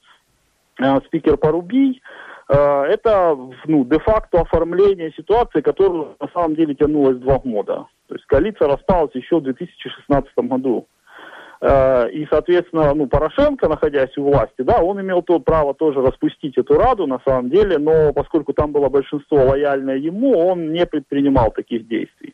спикер 1.06 1.38
Порубий, 1.38 2.02
это 2.48 3.38
ну, 3.66 3.86
де-факто 3.86 4.42
оформление 4.42 5.12
ситуации, 5.12 5.62
которая 5.62 6.10
на 6.20 6.28
самом 6.34 6.56
деле 6.56 6.76
тянулась 6.76 7.18
два 7.18 7.40
года. 7.40 7.88
То 8.08 8.16
есть 8.16 8.26
коалиция 8.28 8.68
распалась 8.68 9.16
еще 9.16 9.40
в 9.40 9.44
2016 9.44 10.32
году. 10.38 10.88
Э, 11.62 12.10
и, 12.12 12.28
соответственно, 12.30 12.94
ну, 12.94 13.08
Порошенко, 13.08 13.68
находясь 13.68 14.16
у 14.18 14.24
власти, 14.24 14.62
да, 14.62 14.82
он 14.82 15.02
имел 15.02 15.22
то 15.22 15.40
право 15.40 15.74
тоже 15.74 16.02
распустить 16.02 16.58
эту 16.58 16.76
Раду, 16.76 17.08
на 17.08 17.20
самом 17.26 17.50
деле, 17.50 17.78
но 17.78 18.14
поскольку 18.14 18.54
там 18.54 18.72
было 18.72 18.90
большинство 18.90 19.38
лояльное 19.38 19.98
ему, 19.98 20.38
он 20.38 20.74
не 20.74 20.86
предпринимал 20.86 21.52
таких 21.52 21.88
действий. 21.88 22.34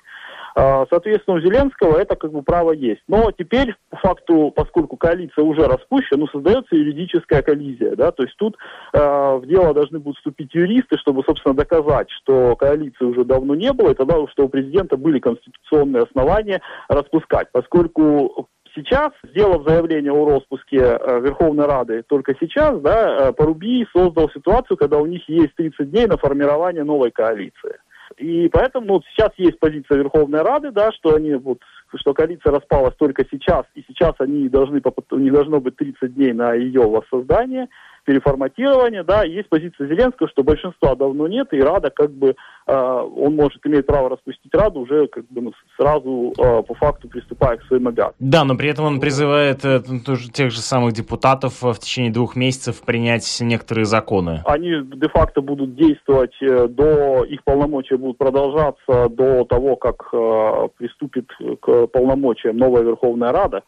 А, 0.56 0.86
соответственно, 0.90 1.38
у 1.38 1.42
Зеленского 1.42 1.98
это 1.98 2.16
как 2.16 2.32
бы 2.32 2.42
право 2.44 2.72
есть. 2.72 3.02
Но 3.08 3.32
теперь, 3.32 3.76
по 3.90 3.98
факту, 3.98 4.52
поскольку 4.56 4.98
коалиция 4.98 5.44
уже 5.44 5.68
распущена, 5.68 6.20
ну, 6.20 6.28
создается 6.28 6.76
юридическая 6.76 7.42
коллизия, 7.42 7.96
да, 7.96 8.12
то 8.12 8.24
есть 8.24 8.36
тут 8.38 8.58
э, 8.94 9.00
в 9.00 9.46
дело 9.46 9.74
должны 9.74 10.00
будут 10.00 10.18
вступить 10.18 10.54
юристы, 10.54 10.98
чтобы, 10.98 11.24
собственно, 11.24 11.56
доказать, 11.56 12.10
что 12.12 12.56
коалиции 12.56 13.06
уже 13.06 13.24
давно 13.24 13.56
не 13.56 13.72
было, 13.74 13.92
и 13.92 13.96
тогда, 13.96 14.16
что 14.28 14.46
у 14.46 14.50
президента 14.50 14.98
были 14.98 15.20
конституционные 15.20 16.04
основания 16.04 16.62
распускать, 16.90 17.48
поскольку 17.52 18.48
Сейчас, 18.74 19.12
сделав 19.24 19.68
заявление 19.68 20.14
о 20.14 20.26
распуске 20.26 20.78
э, 20.78 21.20
Верховной 21.20 21.66
Рады 21.66 22.04
только 22.04 22.34
сейчас, 22.40 22.80
да, 22.80 23.18
э, 23.18 23.34
Порубий 23.34 23.86
создал 23.94 24.30
ситуацию, 24.30 24.78
когда 24.78 24.98
у 24.98 25.06
них 25.06 25.28
есть 25.28 25.54
30 25.56 25.92
дней 25.92 26.06
на 26.06 26.18
формирование 26.18 26.86
новой 26.86 27.12
коалиции. 27.12 27.80
И 28.18 28.50
поэтому 28.50 28.86
ну, 28.86 29.02
сейчас 29.12 29.32
есть 29.38 29.60
позиция 29.60 29.98
Верховной 29.98 30.42
Рады, 30.42 30.72
да, 30.72 30.92
что 30.92 31.16
они 31.16 31.34
вот 31.36 31.60
что 31.96 32.14
коалиция 32.14 32.54
распалась 32.54 32.96
только 32.96 33.26
сейчас, 33.30 33.66
и 33.76 33.84
сейчас 33.88 34.16
они 34.20 34.48
должны, 34.48 34.82
у 35.12 35.18
них 35.18 35.34
должно 35.34 35.60
быть 35.60 35.76
30 35.76 36.14
дней 36.14 36.32
на 36.32 36.54
ее 36.54 36.88
воссоздание 36.88 37.68
переформатирования, 38.04 39.04
да, 39.04 39.24
есть 39.24 39.50
позиция 39.50 39.88
Зеленского, 39.88 40.30
что 40.30 40.44
большинства 40.44 40.96
давно 40.96 41.28
нет, 41.28 41.48
и 41.52 41.62
Рада 41.62 41.90
как 41.90 42.12
бы, 42.12 42.36
э, 42.68 42.74
он 42.74 43.36
может 43.36 43.66
иметь 43.66 43.86
право 43.86 44.10
распустить 44.10 44.54
Раду 44.54 44.82
уже 44.82 45.08
как 45.08 45.26
бы 45.30 45.42
ну, 45.42 45.54
сразу 45.78 46.34
э, 46.38 46.64
по 46.64 46.74
факту 46.76 47.08
приступая 47.08 47.58
к 47.58 47.64
своим 47.66 47.88
обязанностям. 47.88 48.30
Да, 48.30 48.44
но 48.44 48.56
при 48.56 48.70
этом 48.70 48.86
он 48.86 49.00
призывает 49.00 49.64
э, 49.66 49.82
тоже 50.06 50.30
тех 50.30 50.52
же 50.52 50.60
самых 50.60 50.94
депутатов 50.94 51.62
в 51.62 51.76
течение 51.80 52.12
двух 52.12 52.36
месяцев 52.36 52.82
принять 52.82 53.26
некоторые 53.42 53.86
законы. 53.86 54.42
Они 54.46 54.72
де-факто 54.96 55.42
будут 55.42 55.76
действовать 55.76 56.36
э, 56.42 56.68
до, 56.68 57.24
их 57.24 57.44
полномочия 57.44 57.98
будут 57.98 58.18
продолжаться 58.18 59.10
до 59.10 59.46
того, 59.46 59.76
как 59.76 60.10
э, 60.14 60.68
приступит 60.78 61.30
к 61.62 61.88
полномочиям 61.88 62.58
новая 62.58 62.84
Верховная 62.84 63.32
Рада. 63.32 63.64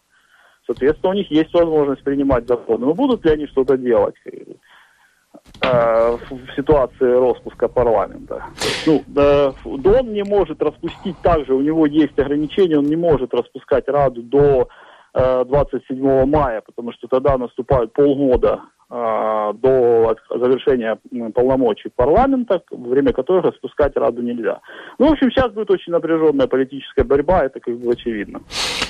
Соответственно, 0.65 1.11
у 1.11 1.15
них 1.15 1.29
есть 1.29 1.53
возможность 1.53 2.03
принимать 2.03 2.47
законы. 2.47 2.85
Но 2.85 2.93
будут 2.93 3.25
ли 3.25 3.31
они 3.31 3.47
что-то 3.47 3.77
делать 3.77 4.15
э, 4.25 6.17
в 6.29 6.55
ситуации 6.55 7.11
распуска 7.11 7.67
парламента? 7.67 8.45
Ну, 8.85 9.03
э, 9.15 9.51
он 9.65 10.13
не 10.13 10.23
может 10.23 10.61
распустить 10.61 11.17
также, 11.21 11.53
у 11.53 11.61
него 11.61 11.85
есть 11.85 12.17
ограничения, 12.17 12.77
он 12.77 12.85
не 12.85 12.95
может 12.95 13.33
распускать 13.33 13.87
Раду 13.87 14.21
до 14.23 14.69
27 15.13 16.07
э, 16.07 16.25
мая, 16.25 16.61
потому 16.65 16.91
что 16.93 17.07
тогда 17.07 17.37
наступают 17.37 17.93
полгода 17.93 18.61
а, 18.95 19.53
до 19.53 20.15
завершения 20.29 20.99
полномочий 21.33 21.89
парламента, 21.89 22.61
время 22.69 23.11
которых 23.11 23.45
распускать 23.45 23.95
Раду 23.95 24.21
нельзя. 24.21 24.59
Ну, 24.99 25.07
в 25.07 25.13
общем, 25.13 25.31
сейчас 25.31 25.51
будет 25.51 25.71
очень 25.71 25.91
напряженная 25.91 26.45
политическая 26.45 27.03
борьба, 27.03 27.45
это 27.45 27.59
как 27.59 27.75
бы 27.79 27.91
очевидно. 27.91 28.41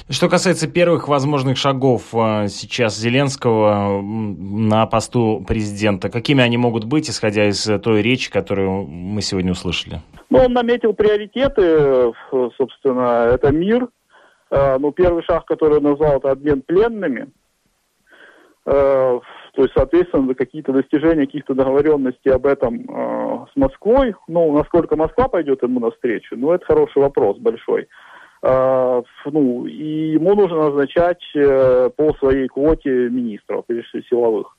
Что 0.10 0.28
касается 0.28 0.68
первых 0.68 1.08
возможных 1.08 1.58
шагов 1.58 2.14
а, 2.14 2.48
сейчас 2.48 2.98
Зеленского 2.98 4.02
на 4.02 4.86
посту 4.88 5.42
президента, 5.48 6.10
какими 6.10 6.44
они 6.44 6.58
могут 6.58 6.84
быть, 6.84 7.10
исходя 7.10 7.48
из 7.48 7.64
той 7.82 8.02
речи, 8.02 8.30
которую 8.30 8.84
мы 8.86 9.22
сегодня 9.22 9.54
услышали? 9.54 10.02
Ну, 10.30 10.40
он 10.40 10.52
наметил 10.52 10.94
приоритеты, 10.94 12.12
собственно, 12.58 13.30
это 13.34 13.52
мир. 13.52 13.88
А, 14.54 14.78
ну, 14.78 14.92
первый 14.92 15.24
шаг, 15.24 15.46
который 15.46 15.78
он 15.78 15.84
назвал, 15.84 16.18
это 16.18 16.32
обмен 16.32 16.62
пленными 16.62 17.32
то 19.54 19.62
есть, 19.62 19.74
соответственно, 19.76 20.34
какие-то 20.34 20.72
достижения, 20.74 21.28
каких-то 21.28 21.54
договоренностей 21.54 22.32
об 22.32 22.48
этом 22.48 22.82
э, 22.82 23.46
с 23.54 23.56
Москвой, 23.56 24.16
ну, 24.28 24.52
насколько 24.52 24.96
Москва 24.96 25.28
пойдет 25.28 25.62
ему 25.62 25.80
навстречу, 25.80 26.36
ну, 26.36 26.52
это 26.52 26.66
хороший 26.66 27.04
вопрос 27.04 27.38
большой. 27.38 27.88
Э, 28.42 29.04
ну, 29.26 29.68
и 29.68 30.14
ему 30.14 30.34
нужно 30.34 30.70
назначать 30.70 31.22
э, 31.36 31.92
по 31.96 32.14
своей 32.16 32.48
квоте 32.48 32.90
министров, 32.90 33.66
прежде 33.68 34.02
всего 34.02 34.02
силовых. 34.10 34.58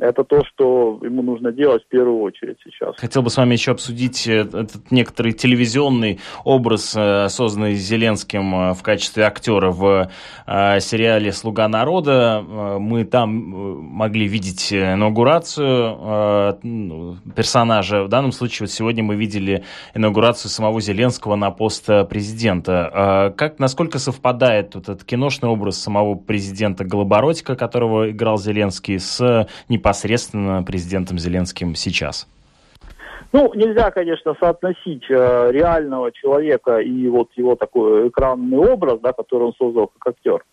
Это 0.00 0.22
то, 0.22 0.44
что 0.44 1.00
ему 1.02 1.22
нужно 1.22 1.50
делать 1.50 1.82
в 1.84 1.88
первую 1.88 2.20
очередь 2.20 2.58
сейчас. 2.64 2.94
Хотел 2.98 3.22
бы 3.22 3.30
с 3.30 3.36
вами 3.36 3.54
еще 3.54 3.72
обсудить 3.72 4.28
э, 4.28 4.42
этот 4.42 4.92
некоторый 4.92 5.32
телевизионный 5.32 6.20
образ, 6.44 6.94
э, 6.96 7.28
созданный 7.28 7.74
Зеленским 7.74 8.54
э, 8.54 8.74
в 8.74 8.82
качестве 8.82 9.24
актера 9.24 9.70
в 9.72 10.08
сериале 10.46 11.32
«Слуга 11.32 11.68
народа». 11.68 12.42
Мы 12.78 13.04
там 13.04 13.28
могли 13.30 14.26
видеть 14.26 14.72
инаугурацию 14.72 16.58
ну, 16.62 17.16
персонажа. 17.36 18.04
В 18.04 18.08
данном 18.08 18.32
случае 18.32 18.66
вот 18.66 18.72
сегодня 18.72 19.02
мы 19.02 19.16
видели 19.16 19.64
инаугурацию 19.94 20.50
самого 20.50 20.80
Зеленского 20.80 21.36
на 21.36 21.50
пост 21.50 21.86
президента. 22.08 23.34
Как, 23.36 23.58
насколько 23.58 23.98
совпадает 23.98 24.74
вот 24.74 24.88
этот 24.88 25.04
киношный 25.04 25.48
образ 25.50 25.78
самого 25.78 26.14
президента 26.14 26.84
Голобородька, 26.84 27.56
которого 27.56 28.10
играл 28.10 28.38
Зеленский, 28.38 28.98
с 28.98 29.46
непосредственно 29.68 29.87
непосредственно 29.88 30.62
президентом 30.62 31.18
Зеленским 31.18 31.74
сейчас? 31.74 32.26
Ну, 33.32 33.52
нельзя, 33.54 33.90
конечно, 33.90 34.34
соотносить 34.40 35.04
э, 35.10 35.50
реального 35.52 36.12
человека 36.12 36.78
и 36.78 37.08
вот 37.08 37.28
его 37.36 37.56
такой 37.56 38.08
экранный 38.08 38.56
образ, 38.58 39.00
да, 39.00 39.12
который 39.12 39.44
он 39.48 39.54
создал 39.58 39.90
как 39.98 40.14
актер. 40.14 40.44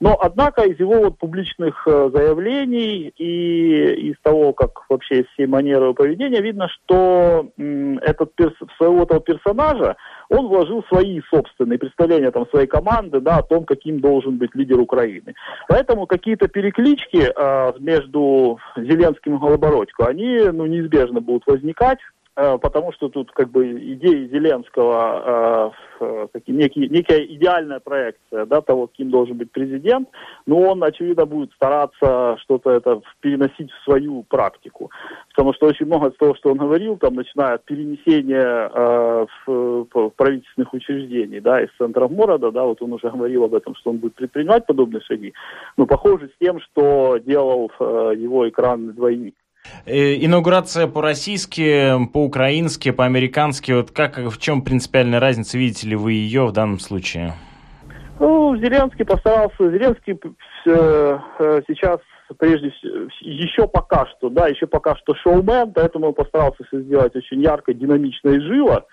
Но, 0.00 0.16
однако, 0.20 0.62
из 0.62 0.78
его 0.80 0.94
вот 1.00 1.18
публичных 1.18 1.86
э, 1.86 2.10
заявлений 2.14 3.12
и 3.16 4.10
из 4.10 4.16
того, 4.22 4.52
как 4.52 4.70
вообще 4.88 5.24
всей 5.24 5.46
манеры 5.46 5.92
поведения, 5.92 6.40
видно, 6.40 6.68
что 6.68 7.48
м, 7.58 7.98
этот 7.98 8.34
перс- 8.34 8.76
своего 8.76 9.02
этого 9.02 9.20
персонажа 9.20 9.96
он 10.30 10.46
вложил 10.46 10.84
свои 10.84 11.20
собственные 11.28 11.78
представления 11.78 12.30
там, 12.30 12.46
своей 12.48 12.66
команды 12.66 13.20
да, 13.20 13.38
о 13.38 13.42
том, 13.42 13.64
каким 13.64 14.00
должен 14.00 14.38
быть 14.38 14.54
лидер 14.54 14.78
Украины. 14.78 15.34
Поэтому 15.68 16.06
какие-то 16.06 16.48
переклички 16.48 17.30
э, 17.34 17.72
между 17.80 18.58
Зеленским 18.76 19.36
и 19.36 19.38
Голобородько, 19.38 20.06
они 20.06 20.38
ну, 20.52 20.66
неизбежно 20.66 21.20
будут 21.20 21.46
возникать. 21.46 21.98
Э, 22.40 22.56
потому 22.56 22.90
что 22.92 23.10
тут 23.10 23.30
как 23.32 23.50
бы 23.50 23.70
идеи 23.94 24.26
Зеленского, 24.28 25.74
э, 26.00 26.26
некий, 26.46 26.88
некая 26.88 27.20
идеальная 27.26 27.80
проекция 27.80 28.46
да, 28.46 28.62
того, 28.62 28.86
кем 28.86 29.10
должен 29.10 29.36
быть 29.36 29.52
президент, 29.52 30.08
но 30.46 30.58
он, 30.58 30.82
очевидно, 30.82 31.26
будет 31.26 31.52
стараться 31.52 32.38
что-то 32.38 32.70
это 32.70 33.02
переносить 33.20 33.70
в 33.70 33.84
свою 33.84 34.22
практику. 34.22 34.90
Потому 35.28 35.52
что 35.52 35.66
очень 35.66 35.84
много 35.84 36.08
из 36.08 36.16
того, 36.16 36.34
что 36.34 36.50
он 36.50 36.56
говорил, 36.56 36.96
там, 36.96 37.14
начиная 37.14 37.56
от 37.56 37.64
перенесения 37.66 38.70
э, 38.72 39.26
в, 39.46 39.86
в 39.92 40.10
правительственных 40.16 40.72
учреждений, 40.72 41.40
да, 41.40 41.60
из 41.60 41.68
центров 41.76 42.10
города, 42.10 42.50
да, 42.50 42.64
вот 42.64 42.80
он 42.80 42.94
уже 42.94 43.10
говорил 43.10 43.44
об 43.44 43.54
этом, 43.54 43.74
что 43.74 43.90
он 43.90 43.98
будет 43.98 44.14
предпринимать 44.14 44.64
подобные 44.64 45.02
шаги, 45.02 45.34
но 45.76 45.84
похоже 45.84 46.28
с 46.28 46.38
тем, 46.42 46.58
что 46.60 47.18
делал 47.18 47.70
э, 47.78 48.14
его 48.16 48.48
экранный 48.48 48.94
двойник. 48.94 49.34
Э, 49.86 50.14
инаугурация 50.24 50.86
по-российски, 50.86 52.06
по-украински, 52.12 52.90
по-американски. 52.90 53.72
Вот 53.72 53.90
как, 53.90 54.18
в 54.18 54.38
чем 54.38 54.62
принципиальная 54.62 55.20
разница? 55.20 55.58
Видите 55.58 55.88
ли 55.88 55.96
вы 55.96 56.12
ее 56.12 56.46
в 56.46 56.52
данном 56.52 56.78
случае? 56.78 57.34
Ну, 58.18 58.56
Зеленский 58.56 59.04
постарался. 59.04 59.56
Зеленский 59.58 60.18
э, 60.66 61.18
э, 61.38 61.60
сейчас 61.66 62.00
прежде 62.38 62.70
всего, 62.70 63.08
еще 63.20 63.66
пока 63.66 64.06
что, 64.06 64.28
да, 64.28 64.46
еще 64.48 64.66
пока 64.66 64.94
что 64.96 65.14
шоумен, 65.14 65.72
поэтому 65.72 66.08
он 66.08 66.14
постарался 66.14 66.62
все 66.64 66.80
сделать 66.82 67.14
очень 67.16 67.42
ярко, 67.42 67.74
динамично 67.74 68.30
и 68.30 68.40
живо. 68.40 68.86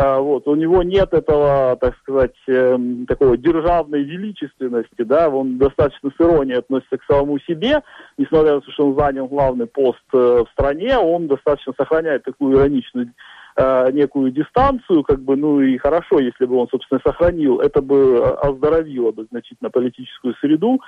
А, 0.00 0.20
вот, 0.20 0.46
у 0.46 0.54
него 0.54 0.84
нет 0.84 1.12
этого, 1.12 1.76
так 1.80 1.96
сказать, 1.96 2.36
э, 2.46 2.78
такого 3.08 3.36
державной 3.36 4.04
величественности, 4.04 5.02
да, 5.02 5.28
он 5.28 5.58
достаточно 5.58 6.10
с 6.10 6.20
иронией 6.20 6.58
относится 6.58 6.98
к 6.98 7.04
самому 7.10 7.40
себе, 7.40 7.82
несмотря 8.16 8.54
на 8.54 8.60
то, 8.60 8.70
что 8.70 8.86
он 8.86 8.96
занял 8.96 9.26
главный 9.26 9.66
пост 9.66 9.98
э, 10.12 10.44
в 10.46 10.52
стране, 10.52 10.96
он 10.96 11.26
достаточно 11.26 11.72
сохраняет 11.76 12.22
такую 12.22 12.56
ироничную 12.56 13.12
э, 13.56 13.90
некую 13.90 14.30
дистанцию, 14.30 15.02
как 15.02 15.20
бы, 15.20 15.34
ну 15.36 15.60
и 15.60 15.76
хорошо, 15.78 16.20
если 16.20 16.44
бы 16.44 16.54
он, 16.58 16.68
собственно, 16.68 17.00
сохранил, 17.04 17.58
это 17.58 17.82
бы 17.82 18.24
оздоровило 18.24 19.10
бы 19.10 19.26
значительно 19.32 19.70
политическую 19.70 20.34
среду, 20.36 20.80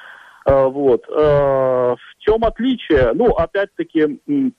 э, 0.46 0.66
вот. 0.66 1.02
Э, 1.08 1.96
в 1.96 2.18
чем 2.20 2.44
отличие? 2.44 3.10
Ну, 3.14 3.32
опять-таки, 3.32 4.20
Э, 4.28 4.50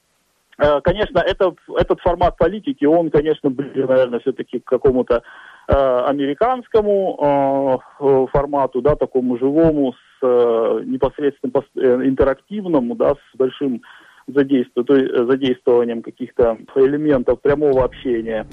конечно, 0.58 1.20
это, 1.20 1.56
этот 1.78 2.00
формат 2.02 2.38
политики, 2.38 2.86
он, 2.86 3.10
конечно, 3.10 3.50
ближе, 3.50 3.88
наверное, 3.88 4.20
все-таки 4.20 4.60
к 4.60 4.66
какому-то 4.66 5.24
э, 5.68 5.74
американскому 5.74 7.82
э, 8.00 8.26
формату, 8.32 8.82
да, 8.82 8.96
такому 8.96 9.38
живому, 9.38 9.94
с 9.94 10.20
э, 10.22 10.82
непосредственно 10.86 11.54
э, 11.76 12.08
интерактивному, 12.08 12.96
да, 12.96 13.16
с 13.16 13.38
большим 13.38 13.82
задействованием 14.28 16.02
каких-то 16.02 16.58
элементов 16.76 17.42
прямого 17.42 17.84
общения 17.84 18.48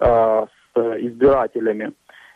э, 0.00 0.46
с 0.74 0.78
избирателями. 1.00 1.92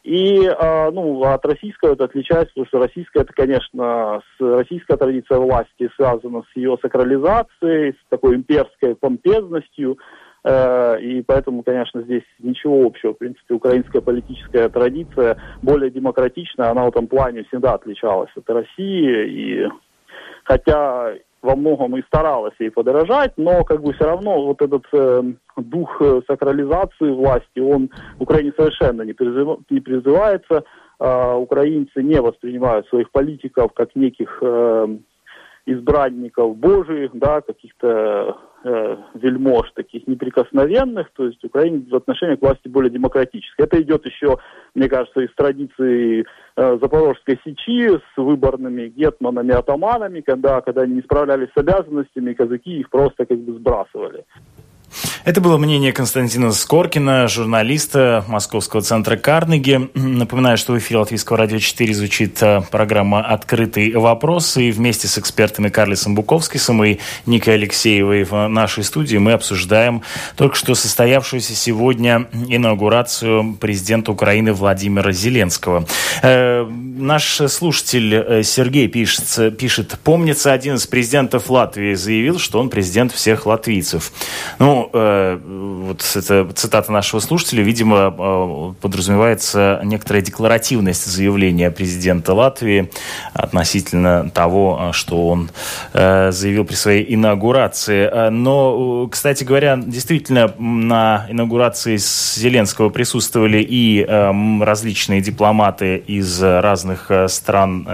И 0.07 0.45
э, 0.47 0.91
ну, 0.93 1.21
от 1.25 1.45
российского 1.45 1.95
это 1.95 2.05
отличается, 2.05 2.53
потому 2.55 2.67
что 2.67 2.79
российская, 2.79 3.23
это, 3.23 3.33
конечно, 3.33 4.23
российская 4.39 4.97
традиция 4.97 5.39
власти 5.39 5.91
связана 5.97 6.45
с 6.53 6.57
ее 6.57 6.79
сакрализацией, 6.81 7.93
с 7.95 8.09
такой 8.09 8.37
имперской 8.37 8.95
помпезностью. 8.95 9.99
Э, 10.45 11.01
и 11.01 11.23
поэтому, 11.23 11.65
конечно, 11.65 12.03
здесь 12.03 12.23
ничего 12.39 12.87
общего. 12.87 13.15
В 13.15 13.19
принципе, 13.19 13.55
украинская 13.55 14.01
политическая 14.01 14.69
традиция 14.69 15.39
более 15.61 15.91
демократичная, 15.91 16.71
она 16.71 16.85
в 16.85 16.91
этом 16.91 17.09
плане 17.09 17.43
всегда 17.43 17.75
отличалась 17.75 18.31
от 18.37 18.49
России. 18.49 19.27
И 19.27 19.69
хотя 20.45 21.15
во 21.43 21.55
многом 21.55 21.97
и 21.97 22.03
старалась 22.03 22.55
ей 22.59 22.71
подорожать, 22.71 23.33
но 23.37 23.65
как 23.65 23.83
бы 23.83 23.93
все 23.93 24.05
равно 24.05 24.43
вот 24.47 24.63
этот 24.63 24.85
э, 24.93 25.23
дух 25.57 26.01
э, 26.01 26.21
сакрализации 26.27 27.11
власти, 27.11 27.61
он 27.61 27.91
в 28.19 28.23
Украине 28.23 28.53
совершенно 28.57 29.03
не, 29.03 29.13
призыв, 29.13 29.59
не 29.71 29.81
призывается. 29.81 30.65
Э, 30.99 31.35
украинцы 31.35 32.03
не 32.03 32.21
воспринимают 32.21 32.89
своих 32.89 33.11
политиков 33.11 33.73
как 33.75 33.95
неких 33.95 34.39
э, 34.41 34.97
избранников 35.67 36.57
божьих, 36.57 37.11
да, 37.15 37.41
каких-то 37.41 38.37
э, 38.67 38.97
вельмож 39.15 39.71
таких 39.73 40.07
неприкосновенных, 40.07 41.11
то 41.15 41.27
есть 41.27 41.43
Украина 41.45 41.83
в 41.89 41.95
отношении 41.95 42.37
к 42.37 42.43
власти 42.43 42.69
более 42.69 42.91
демократическая. 42.91 43.65
Это 43.65 43.81
идет 43.81 44.05
еще, 44.05 44.39
мне 44.75 44.89
кажется, 44.89 45.21
из 45.21 45.33
традиции 45.35 46.25
э, 46.57 46.79
Запорожской 46.81 47.39
сечи 47.45 47.89
с 47.89 48.17
выборными 48.17 48.89
гетманами, 48.89 49.53
атаманами, 49.53 50.21
когда, 50.21 50.61
когда 50.61 50.83
они 50.83 50.97
не 50.97 51.03
справлялись 51.03 51.49
с 51.55 51.59
обязанностями, 51.59 52.35
казаки 52.35 52.81
их 52.81 52.91
просто 52.91 53.25
как 53.25 53.39
бы 53.39 53.53
сбрасывали. 53.55 54.25
Это 55.27 55.41
было 55.41 55.57
мнение 55.59 55.93
Константина 55.93 56.53
Скоркина, 56.53 57.27
журналиста 57.27 58.25
Московского 58.29 58.81
центра 58.81 59.17
Карнеги. 59.17 59.91
Напоминаю, 59.95 60.57
что 60.57 60.73
в 60.73 60.79
эфире 60.79 61.01
Латвийского 61.01 61.37
радио 61.37 61.59
4 61.59 61.95
звучит 61.95 62.41
э, 62.45 62.63
программа 62.71 63.23
«Открытый 63.23 63.93
вопрос». 63.95 64.57
И 64.57 64.71
вместе 64.71 65.09
с 65.09 65.19
экспертами 65.19 65.69
Карлисом 65.69 66.15
Буковскисом 66.15 66.85
и 66.85 66.99
Никой 67.27 67.55
Алексеевой 67.55 68.23
в 68.23 68.47
нашей 68.47 68.85
студии 68.85 69.17
мы 69.17 69.33
обсуждаем 69.33 70.03
только 70.37 70.55
что 70.55 70.77
состоявшуюся 70.77 71.57
сегодня 71.57 72.29
инаугурацию 72.47 73.55
президента 73.55 74.13
Украины 74.13 74.53
Владимира 74.53 75.11
Зеленского. 75.11 75.87
Э, 76.23 76.65
наш 76.71 77.43
слушатель 77.49 78.15
э, 78.15 78.43
Сергей 78.45 78.87
пишет, 78.87 79.59
пишет, 79.59 79.99
помнится, 80.05 80.53
один 80.53 80.77
из 80.77 80.87
президентов 80.87 81.51
Латвии 81.51 81.95
заявил, 81.95 82.39
что 82.39 82.61
он 82.61 82.71
президент 82.71 83.11
всех 83.11 83.45
латвийцев. 83.45 84.13
Ну, 84.61 84.89
э, 84.93 85.16
вот 85.87 86.05
это 86.15 86.49
цитата 86.55 86.93
нашего 86.93 87.21
слушателя, 87.21 87.63
видимо, 87.63 88.15
э, 88.17 88.73
подразумевается 88.81 89.81
некоторая 89.85 90.23
декларативность 90.23 91.07
заявления 91.07 91.71
президента 91.71 92.35
Латвии 92.35 92.91
относительно 93.33 94.31
того, 94.31 94.91
что 94.93 95.29
он 95.29 95.51
э, 95.93 96.31
заявил 96.33 96.65
при 96.65 96.75
своей 96.75 97.15
инаугурации. 97.15 98.31
Но, 98.31 99.09
кстати 99.09 99.45
говоря, 99.45 99.77
действительно, 99.77 100.53
на 100.59 101.27
инаугурации 101.29 101.97
Зеленского 101.97 102.89
присутствовали 102.89 103.59
и 103.59 104.05
э, 104.07 104.65
различные 104.65 105.21
дипломаты 105.21 105.97
из 105.97 106.43
разных 106.43 107.11
стран 107.29 107.87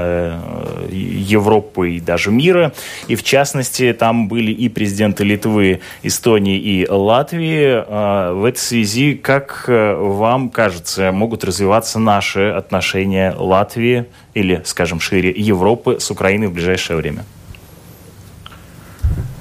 Европы 0.90 1.92
и 1.92 2.00
даже 2.00 2.30
мира. 2.30 2.72
И, 3.08 3.14
в 3.14 3.22
частности, 3.22 3.92
там 3.92 4.28
были 4.28 4.52
и 4.52 4.68
президенты 4.68 5.24
Литвы, 5.24 5.80
Эстонии 6.02 6.58
и 6.58 6.88
Латвии. 6.88 7.11
А, 7.88 8.32
в 8.32 8.46
этой 8.46 8.56
связи, 8.56 9.14
как 9.14 9.64
э, 9.66 9.94
вам 9.94 10.48
кажется, 10.48 11.12
могут 11.12 11.44
развиваться 11.44 11.98
наши 11.98 12.48
отношения 12.48 13.34
Латвии 13.36 14.06
или, 14.32 14.62
скажем 14.64 14.98
шире, 14.98 15.30
Европы 15.30 15.98
с 16.00 16.10
Украиной 16.10 16.46
в 16.46 16.54
ближайшее 16.54 16.96
время? 16.96 17.26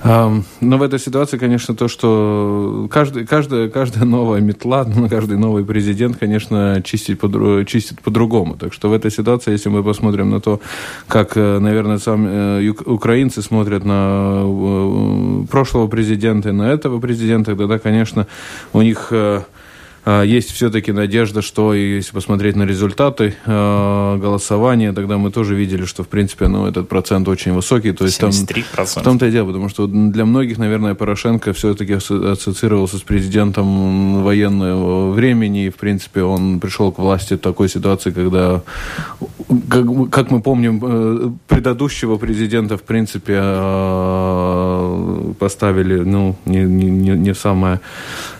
Но 0.04 0.78
в 0.78 0.82
этой 0.82 1.00
ситуации, 1.00 1.38
конечно, 1.38 1.76
то, 1.76 1.88
что 1.88 2.88
каждый, 2.90 3.28
каждая, 3.28 3.70
каждая 3.70 4.06
новая 4.06 4.42
метла, 4.42 4.84
ну, 4.96 5.08
каждый 5.08 5.38
новый 5.38 5.64
президент, 5.64 6.18
конечно, 6.18 6.82
чистит, 6.84 7.20
по, 7.20 7.64
чистит 7.66 8.02
по-другому. 8.02 8.56
Так 8.56 8.74
что 8.74 8.90
в 8.90 8.94
этой 8.94 9.12
ситуации, 9.12 9.52
если 9.52 9.70
мы 9.70 9.84
посмотрим 9.84 10.32
на 10.32 10.42
то, 10.42 10.60
как, 11.08 11.38
э, 11.38 11.60
наверное, 11.60 12.00
сами 12.00 12.68
э, 12.68 12.70
украинцы 12.86 13.42
смотрят 13.42 13.86
на 13.86 14.42
э, 14.44 15.46
прошлого 15.50 15.88
президента 15.88 16.50
и 16.50 16.52
на 16.52 16.72
этого 16.72 17.00
президента, 17.00 17.56
тогда, 17.56 17.78
конечно, 17.78 18.28
у 18.74 18.82
них 18.82 19.14
есть 20.06 20.52
все-таки 20.52 20.92
надежда, 20.92 21.42
что 21.42 21.74
если 21.74 22.12
посмотреть 22.12 22.56
на 22.56 22.64
результаты 22.64 23.36
э, 23.46 24.18
голосования, 24.18 24.94
тогда 24.94 25.18
мы 25.18 25.32
тоже 25.32 25.56
видели, 25.56 25.86
что 25.86 26.04
в 26.04 26.08
принципе 26.08 26.48
ну, 26.48 26.66
этот 26.66 26.90
процент 26.90 27.28
очень 27.28 27.54
высокий. 27.54 27.92
То 27.92 28.06
есть 28.06 28.20
73%. 28.20 28.66
Там, 28.76 28.86
в 28.86 29.04
том-то 29.04 29.28
и 29.28 29.32
дело, 29.32 29.48
потому 29.48 29.70
что 29.70 29.88
для 29.88 30.26
многих, 30.26 30.58
наверное, 30.58 30.96
Порошенко 30.96 31.54
все-таки 31.54 31.94
ассоциировался 31.94 32.98
с 32.98 33.02
президентом 33.02 34.24
военного 34.24 35.12
времени, 35.12 35.66
и 35.66 35.70
в 35.70 35.76
принципе 35.76 36.24
он 36.24 36.60
пришел 36.60 36.92
к 36.92 36.98
власти 36.98 37.36
в 37.36 37.40
такой 37.40 37.70
ситуации, 37.70 38.12
когда, 38.12 38.64
как, 39.70 40.10
как 40.10 40.32
мы 40.32 40.42
помним, 40.42 40.82
э, 40.84 41.32
предыдущего 41.48 42.18
президента 42.18 42.78
в 42.78 42.84
принципе 42.84 43.40
э, 43.40 45.34
поставили 45.38 45.98
ну, 46.00 46.36
не, 46.46 46.64
не, 46.64 47.12
не 47.12 47.36
самое 47.36 47.80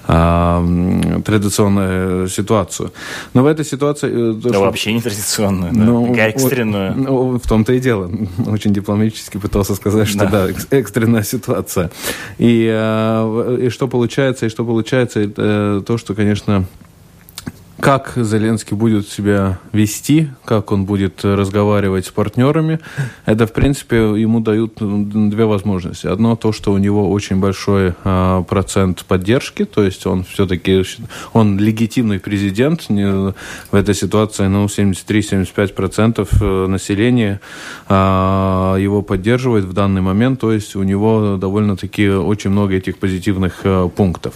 традиционную 0.06 2.28
ситуацию. 2.28 2.92
Но 3.34 3.44
в 3.44 3.46
этой 3.46 3.66
ситуации... 3.66 4.32
Э, 4.32 4.34
да, 4.34 4.50
что... 4.50 4.62
вообще 4.62 4.94
не 4.94 5.02
традиционную, 5.02 5.74
да. 5.74 5.84
ну, 5.84 6.16
экстренную. 6.16 6.96
Ну, 6.96 7.40
в 7.40 7.48
том-то 7.48 7.74
и 7.74 7.80
дело. 7.80 8.12
Очень 8.48 8.74
дипломатически 8.74 9.38
пытался 9.38 9.76
сказать, 9.76 10.08
что 10.08 10.20
да, 10.20 10.48
да 10.48 10.78
экстренная 10.78 11.24
ситуация. 11.24 11.92
И, 12.40 12.68
э, 12.72 13.58
и 13.62 13.70
что 13.70 13.88
получается, 13.88 14.46
и 14.46 14.50
что 14.50 14.66
получается, 14.66 15.20
это 15.20 15.84
то, 15.86 15.98
что, 15.98 16.16
конечно, 16.16 16.66
как 17.82 18.14
Зеленский 18.16 18.78
будет 18.78 19.10
себя 19.10 19.60
вести, 19.74 20.30
как 20.46 20.72
он 20.72 20.86
будет 20.86 21.26
разговаривать 21.26 22.06
с 22.06 22.12
партнерами, 22.12 22.80
это, 23.26 23.48
в 23.48 23.54
принципе, 23.54 23.98
ему 23.98 24.40
дают 24.40 24.76
две 24.80 25.46
возможности. 25.46 26.06
Одно 26.06 26.36
то, 26.36 26.52
что 26.52 26.74
у 26.74 26.78
него 26.78 27.10
очень 27.12 27.38
большой 27.38 27.94
а, 28.04 28.44
процент 28.44 29.04
поддержки, 29.06 29.66
то 29.66 29.84
есть 29.84 30.06
он 30.06 30.24
все-таки 30.24 30.84
он 31.34 31.58
легитимный 31.58 32.20
президент. 32.20 32.88
В 32.90 33.34
этой 33.72 33.96
ситуации 33.96 34.48
ну, 34.48 34.66
73-75% 34.66 36.28
э, 36.40 36.68
населения 36.68 37.42
а, 37.88 38.76
его 38.76 39.02
поддерживает 39.02 39.66
в 39.66 39.74
данный 39.74 40.02
момент, 40.02 40.40
то 40.40 40.52
есть 40.52 40.76
у 40.76 40.84
него 40.84 41.38
довольно-таки 41.38 42.10
очень 42.10 42.52
много 42.52 42.76
этих 42.76 43.00
позитивных 43.00 43.62
а, 43.64 43.88
пунктов. 43.90 44.36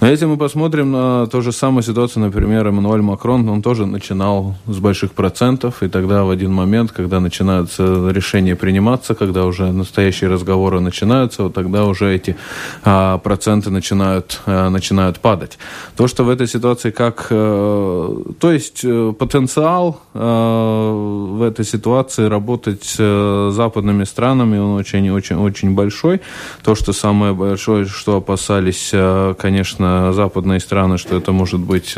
Но 0.00 0.08
если 0.08 0.26
мы 0.26 0.36
посмотрим 0.36 0.92
на 0.92 1.26
ту 1.26 1.40
же 1.40 1.52
самую 1.52 1.82
ситуацию, 1.82 2.22
например, 2.24 2.66
Эммануэль 2.82 3.02
Макрон, 3.02 3.48
он 3.48 3.62
тоже 3.62 3.86
начинал 3.86 4.56
с 4.66 4.78
больших 4.78 5.12
процентов, 5.12 5.84
и 5.84 5.88
тогда 5.88 6.24
в 6.24 6.30
один 6.30 6.52
момент, 6.52 6.90
когда 6.90 7.20
начинаются 7.20 8.10
решения 8.10 8.56
приниматься, 8.56 9.14
когда 9.14 9.44
уже 9.44 9.70
настоящие 9.70 10.28
разговоры 10.28 10.80
начинаются, 10.80 11.44
вот 11.44 11.54
тогда 11.54 11.84
уже 11.84 12.12
эти 12.12 12.36
а, 12.82 13.18
проценты 13.18 13.70
начинают, 13.70 14.40
а, 14.46 14.68
начинают 14.68 15.20
падать. 15.20 15.58
То, 15.96 16.08
что 16.08 16.24
в 16.24 16.28
этой 16.28 16.48
ситуации 16.48 16.90
как... 16.90 17.28
А, 17.30 18.22
то 18.40 18.50
есть 18.50 18.80
э, 18.84 19.12
потенциал 19.16 20.00
а, 20.14 21.36
в 21.36 21.42
этой 21.42 21.64
ситуации 21.64 22.24
работать 22.24 22.82
с 22.82 23.50
западными 23.52 24.02
странами, 24.02 24.58
он 24.58 24.76
очень-очень 24.76 25.36
очень 25.36 25.74
большой. 25.74 26.20
То, 26.64 26.74
что 26.74 26.92
самое 26.92 27.32
большое, 27.32 27.84
что 27.84 28.16
опасались, 28.16 28.92
конечно, 29.38 30.12
западные 30.12 30.58
страны, 30.58 30.98
что 30.98 31.16
это 31.16 31.30
может 31.30 31.60
быть 31.60 31.94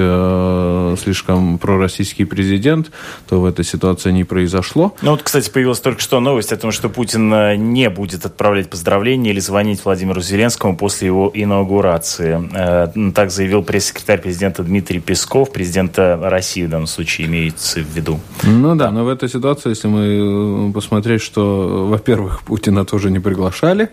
а, 0.75 0.97
слишком 0.97 1.59
пророссийский 1.59 2.27
президент, 2.27 2.91
то 3.29 3.41
в 3.41 3.45
этой 3.45 3.65
ситуации 3.65 4.11
не 4.11 4.25
произошло. 4.25 4.95
Ну 5.03 5.13
вот, 5.13 5.23
кстати, 5.23 5.51
появилась 5.51 5.81
только 5.81 6.01
что 6.01 6.21
новость 6.21 6.53
о 6.53 6.57
том, 6.57 6.73
что 6.73 6.89
Путин 6.89 7.33
э, 7.33 7.57
не 7.57 7.89
будет 7.91 8.27
отправлять 8.27 8.71
поздравления 8.71 9.31
или 9.31 9.41
звонить 9.41 9.85
Владимиру 9.85 10.21
Зеленскому 10.21 10.77
после 10.77 11.07
его 11.07 11.31
инаугурации. 11.33 12.51
Э, 12.55 13.13
так 13.13 13.31
заявил 13.31 13.63
пресс-секретарь 13.63 14.21
президента 14.21 14.63
Дмитрий 14.63 15.01
Песков, 15.01 15.53
президента 15.53 16.19
России 16.23 16.65
в 16.65 16.71
данном 16.71 16.87
случае 16.87 17.27
имеется 17.27 17.81
в 17.81 17.89
виду. 17.95 18.21
Ну 18.43 18.75
да, 18.75 18.91
но 18.91 19.05
в 19.05 19.09
этой 19.09 19.29
ситуации, 19.29 19.71
если 19.71 19.89
мы 19.89 20.73
посмотреть, 20.73 21.23
что, 21.23 21.87
во-первых, 21.89 22.43
Путина 22.43 22.85
тоже 22.85 23.11
не 23.11 23.21
приглашали, 23.21 23.91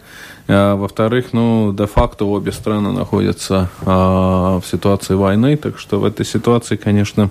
во-вторых, 0.52 1.34
ну, 1.34 1.74
де-факто 1.74 2.26
обе 2.26 2.52
страны 2.52 2.92
находятся 2.92 3.70
а, 3.86 4.60
в 4.60 4.66
ситуации 4.66 5.16
войны, 5.16 5.56
так 5.58 5.78
что 5.80 6.00
в 6.00 6.06
этой 6.06 6.26
ситуации, 6.26 6.76
конечно, 6.76 7.30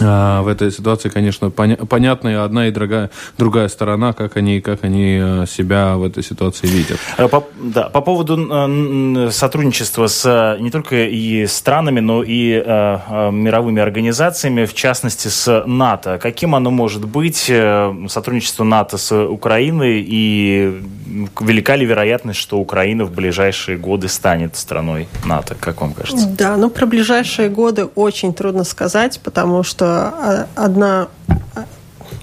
а, 0.00 0.42
в 0.42 0.48
этой 0.48 0.70
ситуации, 0.70 1.08
конечно, 1.08 1.46
поня- 1.46 1.84
понятна 1.86 2.28
и 2.28 2.34
одна 2.34 2.68
и 2.68 2.70
другая, 2.70 3.10
другая 3.38 3.68
сторона, 3.68 4.12
как 4.12 4.36
они, 4.36 4.60
как 4.60 4.84
они 4.84 5.18
э, 5.20 5.46
себя 5.48 5.96
в 5.96 6.04
этой 6.04 6.22
ситуации 6.22 6.66
видят. 6.66 6.98
Э, 7.16 7.28
по, 7.28 7.44
да, 7.58 7.84
по 7.88 8.00
поводу 8.02 8.36
э, 8.36 9.30
сотрудничества 9.30 10.06
с 10.06 10.56
не 10.60 10.70
только 10.70 11.06
и 11.06 11.46
странами, 11.46 12.00
но 12.00 12.22
и 12.22 12.52
э, 12.52 13.30
мировыми 13.30 13.80
организациями, 13.80 14.66
в 14.66 14.74
частности 14.74 15.28
с 15.28 15.64
НАТО. 15.66 16.18
Каким 16.18 16.54
оно 16.54 16.70
может 16.70 17.06
быть, 17.06 17.50
сотрудничество 18.08 18.64
НАТО 18.64 18.98
с 18.98 19.12
Украиной, 19.14 20.04
и 20.06 20.82
велика 21.40 21.76
ли 21.76 21.86
вероятность, 21.86 22.40
что 22.40 22.58
Украина 22.58 23.04
в 23.04 23.12
ближайшие 23.12 23.78
годы 23.78 24.08
станет 24.08 24.56
страной 24.56 25.08
НАТО, 25.24 25.56
как 25.58 25.80
вам 25.80 25.92
кажется? 25.92 26.26
Да, 26.26 26.56
ну 26.56 26.70
про 26.70 26.86
ближайшие 26.86 27.48
годы 27.48 27.84
очень 27.84 28.34
трудно 28.34 28.64
сказать, 28.64 29.20
потому 29.22 29.62
что 29.62 29.76
что 29.76 30.48
одна 30.54 31.08